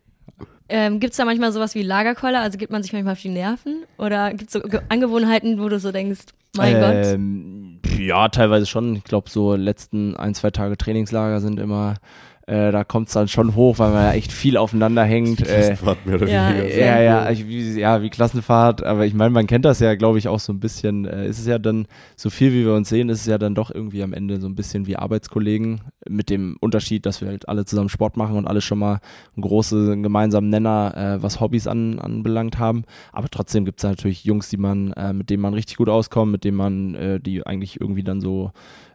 Ähm, 0.70 1.02
gibt 1.02 1.12
es 1.12 1.18
da 1.18 1.26
manchmal 1.26 1.52
sowas 1.52 1.76
wie 1.76 1.82
Lagerkoller? 1.82 2.40
Also 2.40 2.58
gibt 2.58 2.72
man 2.72 2.82
sich 2.82 2.94
manchmal 2.94 3.14
auf 3.14 3.22
die 3.22 3.30
Nerven? 3.30 3.84
Oder 3.98 4.30
gibt 4.34 4.50
es 4.50 4.54
so 4.54 4.62
Ge 4.62 4.80
Angewohnheiten, 4.88 5.60
wo 5.60 5.68
du 5.68 5.80
so 5.80 5.92
denkst, 5.92 6.28
mein 6.56 6.80
Gott? 6.80 7.20
Ja, 7.98 8.30
teilweise 8.30 8.66
schon. 8.66 8.96
Ich 8.96 9.04
glaube, 9.04 9.30
so 9.30 9.56
letzten 9.56 10.16
ein, 10.16 10.34
zwei 10.34 10.52
Tage 10.52 10.78
Trainingslager 10.78 11.40
sind 11.40 11.60
immer, 11.60 11.96
äh, 12.48 12.72
da 12.72 12.84
kommt 12.84 13.08
es 13.08 13.14
dann 13.14 13.28
schon 13.28 13.56
hoch, 13.56 13.80
weil 13.80 13.92
man 13.92 14.04
ja 14.04 14.14
echt 14.14 14.32
viel 14.32 14.58
aufeinander 14.58 15.04
hängt. 15.04 15.42
Äh, 15.52 15.56
Klassenfahrt 15.56 16.06
mehr 16.06 16.16
oder 16.16 16.28
ja, 16.28 16.50
weniger. 16.50 16.78
Ja, 16.78 17.02
ja, 17.02 17.30
ich, 17.30 17.48
wie, 17.48 17.80
ja, 17.80 18.02
wie 18.02 18.10
Klassenfahrt, 18.10 18.84
aber 18.84 19.06
ich 19.06 19.14
meine, 19.14 19.32
man 19.32 19.48
kennt 19.48 19.66
das 19.66 19.80
ja, 19.80 19.96
glaube 19.96 20.18
ich, 20.18 20.28
auch 20.28 20.40
so 20.40 20.54
ein 20.54 20.60
bisschen. 20.60 21.06
Äh, 21.06 21.28
ist 21.28 21.40
es 21.40 21.46
ja 21.46 21.60
dann, 21.60 21.88
so 22.16 22.30
viel 22.30 22.54
wie 22.54 22.64
wir 22.64 22.74
uns 22.74 22.90
sehen, 22.90 23.10
ist 23.10 23.22
es 23.22 23.26
ja 23.26 23.38
dann 23.38 23.56
doch 23.56 23.74
irgendwie 23.74 24.02
am 24.04 24.14
Ende 24.14 24.40
so 24.40 24.48
ein 24.48 24.56
bisschen 24.56 24.88
wie 24.88 24.96
Arbeitskollegen, 24.96 25.82
mit 26.08 26.30
dem 26.30 26.58
Unterschied, 26.60 27.06
dass 27.06 27.22
wir 27.22 27.28
halt 27.28 27.50
alle 27.50 27.66
zusammen 27.66 27.90
Sport 27.90 28.18
machen 28.18 28.38
und 28.38 28.48
alle 28.48 28.62
schon 28.62 28.80
mal 28.80 29.00
einen 29.36 29.44
großen 29.44 30.02
gemeinsamen 30.02 30.50
Nenner, 30.50 30.94
äh, 30.96 31.24
was 31.24 31.40
Hobbys 31.40 31.68
an, 31.68 32.00
anbelangt 32.00 32.60
haben. 32.60 32.84
Aber 33.12 33.30
trotzdem 33.30 33.66
gibt 33.66 33.80
es 33.80 33.84
natürlich 33.84 34.24
Jungs, 34.24 34.50
die 34.50 34.58
man, 34.58 34.94
äh, 34.94 35.14
mit 35.14 35.30
denen 35.30 35.42
man 35.42 35.54
richtig 35.54 35.78
gut 35.78 35.90
auskommt, 35.90 36.32
mit 36.32 36.44
denen 36.44 36.58
man, 36.58 36.96
äh, 36.96 37.20
die 37.20 37.46
eigentlich 37.46 37.82
irgendwie 37.82 38.04
dann 38.04 38.22
so 38.22 38.52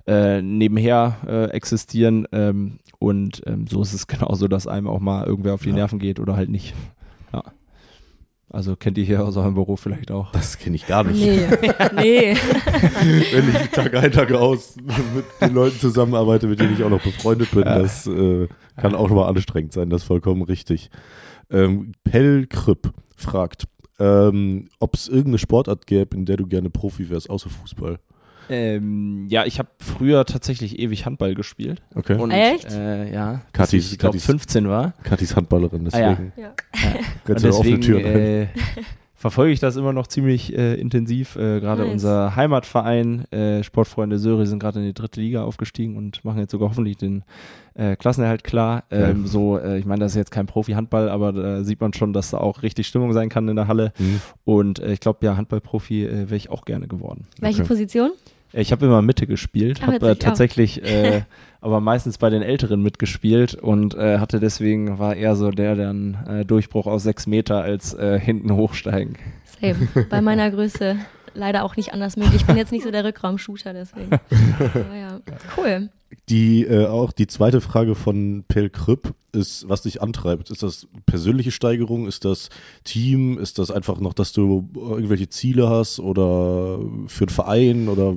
äh, 0.07 0.41
nebenher 0.41 1.17
äh, 1.27 1.51
existieren. 1.51 2.27
Ähm, 2.33 2.79
und 2.99 3.43
ähm, 3.47 3.67
so 3.67 3.83
ist 3.83 3.93
es 3.93 4.07
genauso, 4.09 4.49
dass 4.49 4.67
einem 4.67 4.87
auch 4.89 5.01
mal 5.01 5.27
irgendwer 5.27 5.55
auf 5.55 5.63
die 5.63 5.71
Ja. 5.71 5.75
Nerven 5.77 5.99
geht 5.99 6.21
oder 6.21 6.37
halt 6.37 6.49
nicht. 6.51 6.75
Ja. 7.33 7.43
Also 8.49 8.77
kennt 8.77 8.97
ihr 8.97 9.05
hier 9.05 9.25
aus 9.25 9.37
eurem 9.37 9.55
Büro 9.55 9.75
vielleicht 9.75 10.13
auch. 10.13 10.31
Das 10.31 10.57
kenne 10.59 10.77
ich 10.77 10.87
gar 10.87 11.03
nicht. 11.03 11.21
Nee, 11.21 11.41
nee. 11.97 12.37
Wenn 13.33 13.49
ich 13.51 13.71
Tag 13.73 13.93
ein, 13.95 14.13
Tag 14.13 14.33
aus 14.33 14.77
mit 14.77 15.25
den 15.41 15.53
Leuten 15.55 15.79
zusammenarbeite, 15.81 16.47
mit 16.47 16.61
denen 16.61 16.75
ich 16.75 16.85
auch 16.85 16.89
noch 16.89 17.03
befreundet 17.03 17.51
bin, 17.51 17.65
Ja. 17.65 17.81
das 17.81 18.07
äh, 18.07 18.47
kann 18.77 18.95
auch 18.95 19.11
mal 19.11 19.27
anstrengend 19.27 19.73
sein, 19.73 19.91
das 19.91 20.03
ist 20.03 20.07
vollkommen 20.07 20.43
richtig. 20.43 20.91
Ähm, 21.51 21.93
Pell 22.05 22.47
Krüpp 22.47 22.93
fragt, 23.17 23.65
ähm, 23.99 24.69
ob 24.79 24.95
es 24.95 25.09
irgendeine 25.09 25.39
Sportart 25.39 25.87
gäbe, 25.89 26.17
in 26.17 26.25
der 26.25 26.37
du 26.37 26.47
gerne 26.47 26.71
Profi 26.71 27.11
wärst, 27.11 27.29
außer 27.29 27.51
Fußball. 27.51 27.99
Ähm, 28.49 29.27
ja, 29.29 29.45
ich 29.45 29.59
habe 29.59 29.69
früher 29.79 30.25
tatsächlich 30.25 30.79
ewig 30.79 31.07
Handball 31.07 31.35
gespielt. 31.35 31.83
Okay. 31.95 32.15
Und, 32.17 32.31
Echt? 32.31 32.71
Äh, 32.73 33.13
ja. 33.13 33.43
Kathis- 33.53 33.71
bis 33.73 33.93
ich 33.93 33.99
glaube 33.99 34.17
Kathis- 34.19 34.27
15 34.27 34.69
war. 34.69 34.93
Kathis 35.03 35.35
Handballerin, 35.37 35.89
Ah, 35.93 35.99
ja. 35.99 36.09
deswegen 36.11 36.33
Ja. 36.37 36.53
kannst 37.25 37.45
Und 37.45 37.51
offene 37.53 37.79
deswegen 37.79 37.81
Türen 37.81 38.05
ein. 38.07 38.17
äh, 38.17 38.47
verfolge 39.19 39.53
ich 39.53 39.61
das 39.61 39.77
immer 39.77 39.93
noch 39.93 40.07
ziemlich 40.07 40.57
äh, 40.57 40.75
intensiv. 40.75 41.37
Äh, 41.37 41.61
gerade 41.61 41.83
Nice. 41.83 41.93
unser 41.93 42.37
Heimatverein, 42.37 43.25
äh, 43.33 43.63
Sportfreunde 43.65 44.19
Söri, 44.19 44.47
sind 44.47 44.59
gerade 44.59 44.79
in 44.81 44.85
die 44.85 44.93
dritte 44.95 45.21
Liga 45.21 45.43
aufgestiegen 45.43 45.97
und 45.97 46.25
machen 46.25 46.39
jetzt 46.39 46.53
sogar 46.53 46.69
hoffentlich 46.69 46.99
den 46.99 47.25
äh, 47.75 47.97
Klassenerhalt 47.97 48.45
klar. 48.45 48.85
Ähm, 48.91 49.23
Ja. 49.23 49.27
So, 49.27 49.59
äh, 49.59 49.79
ich 49.79 49.87
meine, 49.87 50.01
das 50.01 50.13
ist 50.13 50.17
jetzt 50.17 50.31
kein 50.31 50.47
Profi-Handball, 50.47 51.09
aber 51.09 51.33
da 51.33 51.65
sieht 51.65 51.81
man 51.81 51.93
schon, 51.95 52.13
dass 52.13 52.31
da 52.31 52.39
auch 52.39 52.63
richtig 52.63 52.87
Stimmung 52.87 53.13
sein 53.13 53.29
kann 53.29 53.49
in 53.49 53.57
der 53.57 53.69
Halle. 53.69 53.93
Mhm. 53.99 54.21
Und 54.45 54.79
äh, 54.79 54.93
ich 54.93 55.01
glaube, 55.01 55.25
ja, 55.27 55.37
Handballprofi 55.37 56.05
äh, 56.05 56.13
wäre 56.31 56.37
ich 56.37 56.51
auch 56.51 56.65
gerne 56.65 56.87
geworden. 56.87 57.27
Welche 57.41 57.63
Okay. 57.63 57.69
Position? 57.69 58.13
Ich 58.53 58.73
habe 58.73 58.87
immer 58.87 59.03
Mitte 59.03 59.27
gespielt, 59.27 59.83
habe 59.87 60.19
tatsächlich 60.19 60.83
äh, 60.91 61.23
aber 61.61 61.81
meistens 61.81 62.19
bei 62.19 62.31
den 62.31 62.43
Älteren 62.43 62.83
mitgespielt 62.83 63.55
und 63.55 63.95
äh, 63.95 64.19
hatte 64.19 64.39
deswegen, 64.39 64.99
war 64.99 65.17
eher 65.17 65.35
so 65.37 65.51
der, 65.51 65.75
der 65.75 65.91
einen 65.91 66.15
äh, 66.29 66.45
Durchbruch 66.45 66.87
aus 66.87 67.03
sechs 67.03 67.27
Meter 67.27 67.63
als 67.63 67.93
äh, 67.95 68.21
hinten 68.21 68.53
hochsteigen. 68.53 69.17
Same. 69.61 69.89
Bei 70.09 70.21
meiner 70.21 70.51
Größe 70.51 70.97
leider 71.35 71.65
auch 71.65 71.77
nicht 71.77 71.93
anders 71.93 72.17
möglich. 72.17 72.37
Ich 72.37 72.47
bin 72.47 72.57
jetzt 72.57 72.73
nicht 72.73 72.85
so 72.85 72.91
der 72.91 73.05
Rückraumshooter, 73.05 73.73
deswegen. 73.73 74.11
Ja, 74.95 75.21
cool. 75.57 75.91
Die, 76.29 76.65
äh, 76.65 76.87
auch 76.87 77.13
die 77.13 77.29
zweite 77.29 77.61
Frage 77.61 77.95
von 77.95 78.45
Pel 78.49 78.69
Krüpp 78.69 79.15
ist, 79.33 79.69
was 79.69 79.83
dich 79.83 80.03
antreibt. 80.03 80.51
Ist 80.51 80.63
das 80.63 80.89
persönliche 81.05 81.51
Steigerung? 81.53 82.09
Ist 82.09 82.25
das 82.25 82.49
Team? 82.85 83.39
Ist 83.39 83.59
das 83.61 83.71
einfach 83.71 84.01
noch, 84.01 84.13
dass 84.15 84.33
du 84.33 84.69
irgendwelche 84.75 85.29
Ziele 85.29 85.69
hast 85.69 86.01
oder 86.01 86.81
für 87.07 87.25
einen 87.25 87.29
Verein 87.29 87.89
oder 87.89 88.17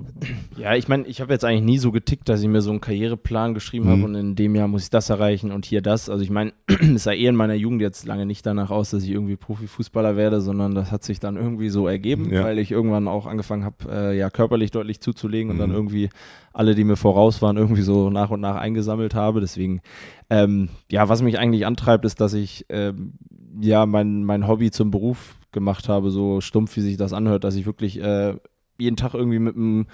Ja, 0.58 0.76
ich 0.76 0.88
meine, 0.88 1.06
ich 1.08 1.20
habe 1.22 1.34
jetzt 1.34 1.44
eigentlich 1.46 1.64
nie 1.64 1.78
so 1.78 1.92
getickt, 1.92 2.30
dass 2.30 2.42
ich 2.42 2.48
mir 2.48 2.62
so 2.62 2.72
einen 2.72 2.82
Karriereplan 2.82 3.54
geschrieben 3.54 3.86
Mhm. 3.86 3.90
habe 3.92 4.04
und 4.06 4.16
in 4.16 4.36
dem 4.36 4.56
Jahr 4.56 4.68
muss 4.70 4.84
ich 4.84 4.90
das 4.90 5.10
erreichen 5.10 5.52
und 5.52 5.66
hier 5.66 5.82
das. 5.82 6.10
Also 6.10 6.24
ich 6.24 6.30
meine, 6.32 6.54
es 6.96 7.04
sah 7.04 7.12
eher 7.12 7.30
in 7.30 7.36
meiner 7.36 7.54
Jugend 7.56 7.82
jetzt 7.82 8.08
lange 8.08 8.26
nicht 8.26 8.44
danach 8.46 8.72
aus, 8.72 8.90
dass 8.92 9.04
ich 9.04 9.10
irgendwie 9.12 9.36
Profifußballer 9.36 10.16
werde, 10.16 10.42
sondern 10.42 10.74
das 10.74 10.90
hat 10.92 11.04
sich 11.04 11.20
dann 11.20 11.36
irgendwie 11.36 11.70
so 11.70 11.86
ergeben, 11.88 12.34
Ja. 12.34 12.44
weil 12.46 12.58
ich 12.58 12.72
irgendwann 12.72 13.08
auch 13.08 13.28
angefangen 13.28 13.66
habe, 13.66 13.76
äh, 13.92 14.18
ja, 14.18 14.30
körperlich 14.32 14.72
deutlich 14.72 15.00
zuzulegen 15.02 15.52
und 15.52 15.60
dann 15.60 15.70
Mhm. 15.72 15.76
irgendwie 15.76 16.10
alle, 16.54 16.76
die 16.76 16.84
mir 16.84 16.96
voraus 16.96 17.42
waren, 17.42 17.58
irgendwie 17.58 17.82
so 17.82 18.10
nach 18.10 18.30
und 18.30 18.42
nach 18.42 18.56
eingesammelt 18.56 19.16
habe. 19.16 19.40
Deswegen, 19.42 19.82
ähm, 20.30 20.70
ja, 20.92 21.10
was 21.10 21.22
mich 21.22 21.40
eigentlich 21.40 21.66
antreibt, 21.66 22.06
ist, 22.06 22.22
dass 22.22 22.34
ich 22.34 22.66
ähm, 22.70 23.14
ja 23.62 23.86
mein, 23.86 24.24
mein 24.24 24.48
Hobby 24.48 24.72
zum 24.72 24.92
Beruf 24.92 25.38
gemacht 25.52 25.90
habe, 25.90 26.12
so 26.12 26.42
stumpf, 26.42 26.76
wie 26.76 26.82
sich 26.82 26.98
das 26.98 27.14
anhört, 27.14 27.44
dass 27.44 27.56
ich 27.56 27.66
wirklich 27.66 28.02
äh, 28.02 28.36
jeden 28.78 28.98
Tag 28.98 29.14
irgendwie 29.14 29.40
mit 29.40 29.56
einem 29.56 29.88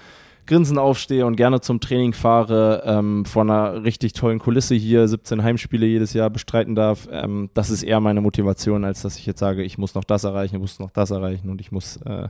Grinsen 0.46 0.78
aufstehe 0.78 1.26
und 1.26 1.36
gerne 1.36 1.60
zum 1.60 1.80
Training 1.80 2.12
fahre, 2.12 2.82
ähm, 2.86 3.24
vor 3.24 3.42
einer 3.42 3.84
richtig 3.84 4.12
tollen 4.12 4.38
Kulisse 4.38 4.74
hier 4.74 5.06
17 5.08 5.42
Heimspiele 5.42 5.86
jedes 5.86 6.12
Jahr 6.12 6.30
bestreiten 6.30 6.74
darf. 6.74 7.08
Ähm, 7.10 7.50
das 7.54 7.70
ist 7.70 7.82
eher 7.82 8.00
meine 8.00 8.20
Motivation, 8.20 8.84
als 8.84 9.02
dass 9.02 9.16
ich 9.16 9.26
jetzt 9.26 9.40
sage, 9.40 9.62
ich 9.62 9.78
muss 9.78 9.94
noch 9.94 10.04
das 10.04 10.24
erreichen, 10.24 10.56
ich 10.56 10.60
muss 10.60 10.78
noch 10.78 10.90
das 10.90 11.10
erreichen 11.10 11.50
und 11.50 11.60
ich 11.60 11.72
muss 11.72 11.96
äh, 12.04 12.28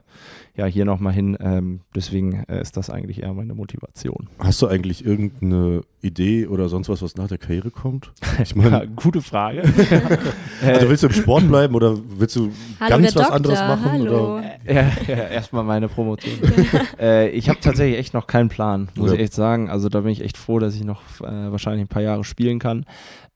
ja 0.57 0.67
hier 0.67 0.85
nochmal 0.85 1.13
hin. 1.13 1.37
Ähm, 1.41 1.81
deswegen 1.95 2.45
äh, 2.49 2.61
ist 2.61 2.77
das 2.77 2.91
eigentlich 2.91 3.23
eher 3.23 3.33
meine 3.35 3.55
Motivation. 3.55 4.29
hast 4.39 4.61
du 4.63 4.67
eigentlich 4.69 5.05
irgendeine 5.05 5.83
Idee 6.03 6.47
oder 6.47 6.69
sonst 6.69 6.89
was, 6.89 7.03
was 7.03 7.17
nach 7.17 7.29
der 7.29 7.39
Karriere 7.39 7.71
kommt? 7.71 8.13
Ich 8.43 8.55
meine, 8.57 8.71
Ja, 8.71 8.85
gute 8.85 9.23
Frage. 9.23 9.63
also 10.63 10.89
willst 10.89 11.03
du 11.03 11.09
im 11.09 11.13
Sport 11.13 11.49
bleiben 11.49 11.75
oder 11.75 11.97
willst 12.19 12.37
du 12.37 12.51
Hallo, 12.81 12.91
ganz 12.91 13.07
was 13.07 13.15
Doktor. 13.15 13.35
anderes 13.35 13.59
machen? 13.61 13.93
Hallo. 13.93 14.35
Oder? 14.37 14.45
ja, 14.67 14.91
ja, 15.07 15.15
erstmal 15.29 15.65
meine 15.65 15.89
Promotion. 15.89 16.35
äh, 17.01 17.29
ich 17.31 17.49
habe 17.49 17.61
tatsächlich 17.61 17.99
echt 17.99 18.06
noch 18.15 18.27
keinen 18.27 18.49
Plan, 18.49 18.89
muss 18.97 19.11
Ja. 19.11 19.15
ich 19.17 19.21
echt 19.23 19.33
sagen. 19.35 19.69
Also 19.71 19.89
da 19.89 20.01
bin 20.01 20.11
ich 20.13 20.21
echt 20.23 20.37
froh, 20.37 20.59
dass 20.59 20.75
ich 20.75 20.85
noch 20.85 21.03
äh, 21.21 21.51
wahrscheinlich 21.51 21.85
ein 21.85 21.89
paar 21.89 22.03
Jahre 22.03 22.25
spielen 22.25 22.59
kann. 22.59 22.85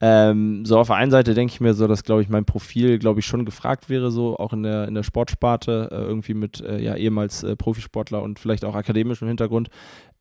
Ähm, 0.03 0.65
so 0.65 0.79
auf 0.79 0.87
der 0.87 0.97
einen 0.97 1.11
Seite 1.11 1.35
denke 1.35 1.53
ich 1.53 1.61
mir 1.61 1.75
so, 1.75 1.87
dass 1.87 2.05
glaube 2.05 2.23
ich 2.23 2.29
mein 2.31 2.45
Profil, 2.47 2.99
glaube 2.99 3.21
ich, 3.21 3.27
schon 3.27 3.45
gefragt 3.45 3.91
wäre, 3.91 4.11
so 4.11 4.37
auch 4.39 4.53
in 4.55 4.63
der 4.63 4.89
in 4.89 4.95
der 4.95 5.03
Sportsparte, 5.03 5.89
äh, 5.93 5.95
irgendwie 5.97 6.33
mit 6.35 6.61
äh, 6.63 6.81
ja 6.83 6.95
ehemals 6.97 7.43
äh, 7.43 7.55
Profisportler 7.55 8.23
und 8.23 8.39
vielleicht 8.39 8.65
auch 8.65 8.75
akademischem 8.75 9.29
Hintergrund. 9.29 9.69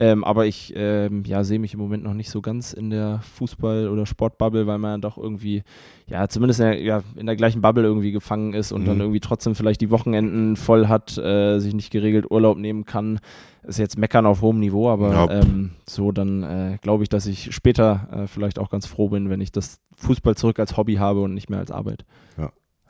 Ähm, 0.02 0.24
aber 0.24 0.46
ich 0.46 0.74
ähm, 0.78 1.24
ja, 1.26 1.44
sehe 1.44 1.60
mich 1.60 1.74
im 1.74 1.80
Moment 1.80 2.04
noch 2.04 2.14
nicht 2.14 2.30
so 2.30 2.42
ganz 2.42 2.72
in 2.74 2.90
der 2.90 3.20
Fußball- 3.38 3.90
oder 3.90 4.06
Sportbubble, 4.06 4.66
weil 4.66 4.78
man 4.78 5.02
doch 5.02 5.18
irgendwie, 5.18 5.64
ja, 6.08 6.28
zumindest 6.30 6.62
in 6.62 6.66
der, 6.68 6.82
ja, 6.82 7.02
in 7.18 7.26
der 7.26 7.36
gleichen 7.36 7.62
Bubble 7.62 7.84
irgendwie 7.84 8.12
gefangen 8.14 8.54
ist 8.54 8.72
und 8.72 8.84
Mhm. 8.84 8.86
dann 8.86 9.00
irgendwie 9.02 9.20
trotzdem 9.20 9.56
vielleicht 9.56 9.82
die 9.82 9.92
Wochenenden 9.92 10.56
voll 10.56 10.88
hat, 10.88 11.18
äh, 11.18 11.60
sich 11.60 11.74
nicht 11.74 11.92
geregelt 11.92 12.32
Urlaub 12.32 12.58
nehmen 12.58 12.86
kann. 12.86 13.20
Ist 13.70 13.78
jetzt 13.80 13.98
meckern 13.98 14.26
auf 14.26 14.42
hohem 14.42 14.60
Niveau, 14.60 14.90
aber 14.90 15.12
Ja. 15.14 15.30
ähm, 15.42 15.72
so 15.88 16.12
dann 16.12 16.44
äh, 16.44 16.78
glaube 16.82 17.04
ich, 17.04 17.10
dass 17.10 17.26
ich 17.28 17.54
später 17.54 18.08
äh, 18.12 18.28
vielleicht 18.28 18.58
auch 18.60 18.70
ganz 18.70 18.86
froh 18.88 19.10
bin, 19.10 19.30
wenn 19.30 19.42
ich 19.42 19.52
das 19.52 19.80
Fußball 19.98 20.36
zurück 20.36 20.58
als 20.60 20.76
Hobby 20.76 20.96
habe 20.96 21.22
und 21.22 21.34
nicht 21.34 21.50
mehr 21.50 21.60
als 21.60 21.72
Arbeit. 21.72 22.04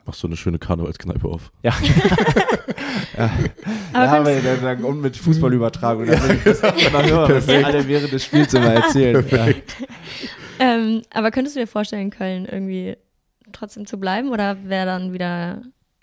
Machst 0.06 0.22
du 0.22 0.26
eine 0.28 0.36
schöne 0.36 0.58
Karnevalskneipe 0.58 1.28
auf? 1.28 1.52
Ja. 1.62 3.30
Aber 3.92 4.04
ja, 4.04 4.18
aber 4.18 4.34
dann, 4.74 4.84
und 4.84 5.00
mit 5.00 5.16
Fußballübertragung, 5.16 6.06
dann 6.06 6.22
will 6.22 6.36
ich 6.36 6.42
das 6.44 6.60
immer 6.60 7.04
hören, 7.04 7.34
was 7.34 7.48
alle 7.48 7.86
während 7.86 8.12
des 8.12 8.24
Spiels 8.24 8.54
immer 8.54 8.72
erzählen. 8.72 9.24
Ja. 9.30 9.46
ähm, 10.58 11.02
aber 11.12 11.30
könntest 11.30 11.56
du 11.56 11.60
dir 11.60 11.66
vorstellen, 11.66 12.10
Köln 12.10 12.46
irgendwie 12.46 12.96
trotzdem 13.52 13.86
zu 13.86 13.98
bleiben 13.98 14.30
oder 14.30 14.56
wäre 14.64 14.86
dann 14.86 15.12
wieder 15.12 15.62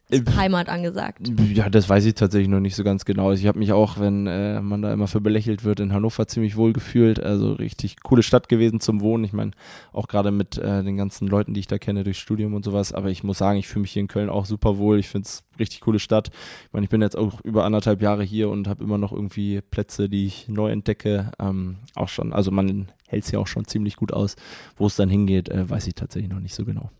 Heimat 0.09 0.69
angesagt? 0.69 1.29
Ja, 1.53 1.69
das 1.69 1.89
weiß 1.89 2.05
ich 2.05 2.13
tatsächlich 2.13 2.47
noch 2.47 2.61
nicht 2.61 2.75
so 2.75 2.85
ganz 2.85 3.03
genau. 3.03 3.33
Ich 3.33 3.45
habe 3.45 3.59
mich 3.59 3.73
auch, 3.73 3.99
wenn 3.99 4.25
äh, 4.25 4.61
man 4.61 4.81
da 4.81 4.93
immer 4.93 5.07
für 5.07 5.19
belächelt 5.19 5.65
wird, 5.65 5.81
in 5.81 5.91
Hannover 5.91 6.27
ziemlich 6.27 6.55
wohl 6.55 6.71
gefühlt. 6.71 7.21
Also 7.21 7.51
richtig 7.53 7.97
coole 8.03 8.23
Stadt 8.23 8.47
gewesen 8.47 8.79
zum 8.79 9.01
Wohnen. 9.01 9.25
Ich 9.25 9.33
meine, 9.33 9.51
auch 9.91 10.07
gerade 10.07 10.31
mit 10.31 10.57
äh, 10.57 10.81
den 10.83 10.95
ganzen 10.95 11.27
Leuten, 11.27 11.53
die 11.53 11.59
ich 11.59 11.67
da 11.67 11.77
kenne 11.77 12.05
durchs 12.05 12.19
Studium 12.19 12.53
und 12.53 12.63
sowas. 12.63 12.93
Aber 12.93 13.09
ich 13.09 13.23
muss 13.23 13.37
sagen, 13.37 13.59
ich 13.59 13.67
fühle 13.67 13.81
mich 13.81 13.91
hier 13.91 14.01
in 14.01 14.07
Köln 14.07 14.29
auch 14.29 14.45
super 14.45 14.77
wohl. 14.77 14.97
Ich 14.97 15.09
finde 15.09 15.25
es 15.25 15.43
richtig 15.59 15.81
coole 15.81 15.99
Stadt. 15.99 16.29
Ich 16.65 16.73
meine, 16.73 16.85
ich 16.85 16.89
bin 16.89 17.01
jetzt 17.01 17.17
auch 17.17 17.41
über 17.41 17.65
anderthalb 17.65 18.01
Jahre 18.01 18.23
hier 18.23 18.49
und 18.49 18.69
habe 18.69 18.83
immer 18.83 18.97
noch 18.97 19.11
irgendwie 19.11 19.59
Plätze, 19.61 20.07
die 20.07 20.25
ich 20.25 20.47
neu 20.47 20.71
entdecke. 20.71 21.31
Ähm, 21.37 21.79
auch 21.95 22.09
schon, 22.09 22.31
also 22.31 22.51
man 22.51 22.87
hält 23.07 23.25
es 23.25 23.31
ja 23.31 23.39
auch 23.39 23.47
schon 23.47 23.65
ziemlich 23.65 23.97
gut 23.97 24.13
aus. 24.13 24.37
Wo 24.77 24.87
es 24.87 24.95
dann 24.95 25.09
hingeht, 25.09 25.49
äh, 25.49 25.69
weiß 25.69 25.85
ich 25.87 25.95
tatsächlich 25.95 26.31
noch 26.31 26.39
nicht 26.39 26.55
so 26.55 26.63
genau. 26.63 26.91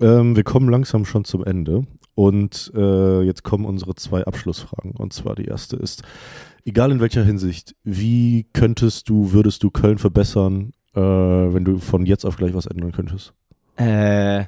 Ähm, 0.00 0.36
wir 0.36 0.44
kommen 0.44 0.68
langsam 0.68 1.04
schon 1.04 1.24
zum 1.24 1.44
Ende 1.44 1.84
und 2.14 2.72
äh, 2.74 3.22
jetzt 3.22 3.42
kommen 3.42 3.64
unsere 3.64 3.94
zwei 3.94 4.24
Abschlussfragen. 4.24 4.92
Und 4.92 5.12
zwar 5.12 5.34
die 5.34 5.44
erste 5.44 5.76
ist, 5.76 6.02
egal 6.64 6.90
in 6.90 7.00
welcher 7.00 7.24
Hinsicht, 7.24 7.74
wie 7.84 8.46
könntest 8.52 9.08
du, 9.08 9.32
würdest 9.32 9.62
du 9.62 9.70
Köln 9.70 9.98
verbessern, 9.98 10.72
äh, 10.94 11.00
wenn 11.00 11.64
du 11.64 11.78
von 11.78 12.06
jetzt 12.06 12.24
auf 12.24 12.36
gleich 12.36 12.54
was 12.54 12.66
ändern 12.66 12.92
könntest? 12.92 13.32
Äh, 13.76 14.44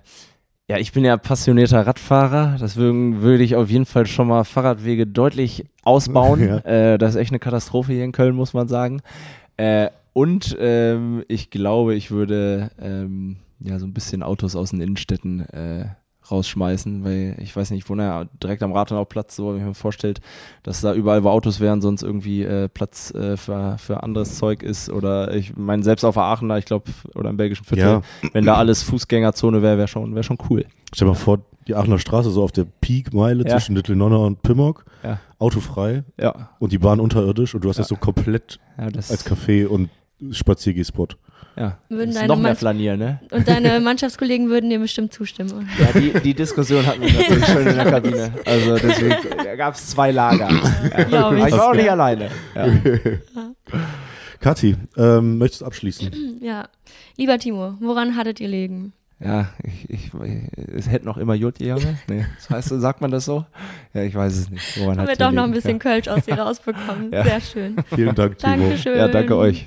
ja, 0.69 0.79
ich 0.79 0.93
bin 0.93 1.05
ja 1.05 1.17
passionierter 1.17 1.87
Radfahrer, 1.87 2.57
deswegen 2.61 3.23
würde 3.23 3.45
ich 3.45 3.55
auf 3.55 3.71
jeden 3.71 3.87
Fall 3.87 4.07
schon 4.07 4.27
mal 4.27 4.45
Fahrradwege 4.45 5.07
deutlich 5.07 5.65
ausbauen. 5.85 6.41
Ja. 6.47 6.59
äh, 6.59 6.99
das 6.99 7.15
ist 7.15 7.21
echt 7.21 7.31
eine 7.31 7.39
Katastrophe 7.39 7.93
hier 7.93 8.05
in 8.05 8.13
Köln, 8.13 8.35
muss 8.35 8.53
man 8.53 8.67
sagen. 8.67 9.01
Äh, 9.57 9.91
und 10.13 10.57
ähm, 10.59 11.25
ich 11.29 11.51
glaube, 11.51 11.95
ich 11.95 12.11
würde 12.11 12.71
ähm, 12.81 13.37
ja 13.61 13.79
so 13.79 13.87
ein 13.87 13.93
bisschen 13.95 14.23
Autos 14.23 14.55
aus 14.57 14.71
den 14.71 14.81
Innenstädten 14.81 15.41
äh, 15.51 15.87
rausschmeißen, 16.31 17.05
weil 17.05 17.37
ich 17.41 17.55
weiß 17.55 17.71
nicht, 17.71 17.85
ich 17.85 17.89
wohne 17.91 18.03
ja 18.03 18.25
direkt 18.43 18.63
am 18.65 18.73
Rathenauplatz, 18.73 19.37
so 19.37 19.51
wenn 19.51 19.59
ich 19.61 19.65
mir 19.65 19.75
vorstellt, 19.75 20.21
dass 20.65 20.81
da 20.81 20.93
überall, 20.93 21.23
wo 21.23 21.31
Autos 21.31 21.61
wären, 21.61 21.81
sonst 21.81 22.03
irgendwie 22.03 22.43
äh, 22.43 22.69
Platz 22.69 23.13
äh, 23.15 23.37
für, 23.37 23.79
für 23.79 24.03
anderes 24.03 24.37
Zeug 24.37 24.63
ist 24.65 24.91
oder 24.91 25.33
ich 25.35 25.57
meine, 25.57 25.85
selbst 25.85 26.05
auf 26.05 26.15
der 26.15 26.25
Aachener, 26.25 26.59
ich 26.59 26.65
glaube, 26.65 26.91
oder 27.15 27.31
im 27.31 27.37
belgischen 27.37 27.65
Viertel, 27.65 27.85
Ja. 27.87 28.03
wenn 28.33 28.45
da 28.45 28.57
alles 28.57 28.83
Fußgängerzone 28.83 29.63
wäre, 29.63 29.79
wäre 29.79 29.89
schon, 29.89 30.15
wär 30.17 30.25
schon 30.25 30.39
cool. 30.51 30.65
Stell 30.93 31.07
dir 31.07 31.13
mal 31.13 31.19
vor, 31.19 31.39
die 31.69 31.75
Aachener 31.77 31.99
Straße 32.01 32.31
so 32.31 32.43
auf 32.43 32.51
der 32.53 32.65
Peakmeile 32.81 33.45
Ja. 33.45 33.51
zwischen 33.57 33.77
Little-Nonna 33.77 34.17
und 34.17 34.43
Pimmock, 34.43 34.85
Ja. 35.05 35.21
autofrei 35.39 36.03
Ja, 36.21 36.51
und 36.59 36.73
die 36.73 36.79
Bahn 36.79 36.99
unterirdisch 36.99 37.55
und 37.55 37.63
du 37.65 37.69
hast 37.69 37.77
Ja. 37.77 37.83
das 37.83 37.89
so 37.89 37.97
komplett 37.97 38.59
als 38.77 39.25
Café 39.25 39.67
und 39.67 39.91
Spaziergehspot. 40.33 41.17
Ja. 41.57 41.79
Würden 41.89 42.15
deine 42.15 42.29
noch 42.29 42.37
mehr 42.37 42.51
Mann- 42.51 42.57
flanieren, 42.57 42.99
ne? 42.99 43.21
Und 43.31 43.49
deine 43.49 43.81
Mannschaftskollegen 43.81 44.49
würden 44.49 44.71
dir 44.71 44.79
bestimmt 44.79 45.13
zustimmen. 45.13 45.69
Ja, 45.79 45.99
die, 45.99 46.13
die 46.21 46.35
Diskussion 46.35 46.87
hatten 46.87 47.03
wir 47.03 47.13
natürlich 47.13 47.47
schon 47.53 47.67
in 47.67 47.75
der 47.77 47.85
Kabine. 47.85 48.33
Also 48.45 48.75
deswegen, 48.77 49.15
da 49.45 49.57
gab 49.57 49.75
es 49.75 49.89
zwei 49.89 50.11
Lager. 50.11 50.49
Ja. 50.51 51.05
Glaub 51.05 51.33
ich. 51.33 51.39
Aber 51.41 51.49
ich 51.49 51.53
war 51.57 51.69
auch 51.71 51.75
nicht 51.75 51.91
alleine. 51.91 52.31
Ja. 52.55 52.67
Kathi, 54.41 54.77
ähm, 54.97 55.39
möchtest 55.39 55.63
du 55.63 55.67
abschließen? 55.67 56.39
Ja. 56.43 56.69
Lieber 57.17 57.39
Timo, 57.39 57.75
woran 57.81 58.17
hattet 58.17 58.39
ihr 58.41 58.49
liegen? 58.49 58.93
Ja, 59.19 59.49
ich, 59.63 59.89
ich, 59.89 60.11
es 60.77 60.91
hätte 60.91 61.07
noch 61.07 61.17
immer 61.17 61.33
Jut 61.33 61.59
Junge. 61.59 61.99
Nee, 62.07 62.27
das 62.37 62.51
heißt, 62.51 62.69
sagt 62.69 63.01
man 63.01 63.11
das 63.11 63.25
so? 63.25 63.47
Ja, 63.95 64.03
ich 64.03 64.15
weiß 64.15 64.37
es 64.37 64.51
nicht. 64.51 64.79
Woran 64.79 64.99
Haben 64.99 65.09
hat 65.09 65.09
wir 65.09 65.17
doch 65.17 65.33
noch 65.33 65.45
ein 65.45 65.53
bisschen 65.53 65.79
Kölsch 65.79 66.07
aus 66.09 66.27
dir 66.27 66.35
rausbekommen. 66.39 67.11
Ja. 67.13 67.25
Sehr 67.25 67.41
schön. 67.41 67.77
Vielen 67.95 68.15
Dank, 68.15 68.37
Timo. 68.37 68.53
Dankeschön. 68.57 68.99
Ja, 68.99 69.09
danke 69.09 69.35
euch. 69.39 69.65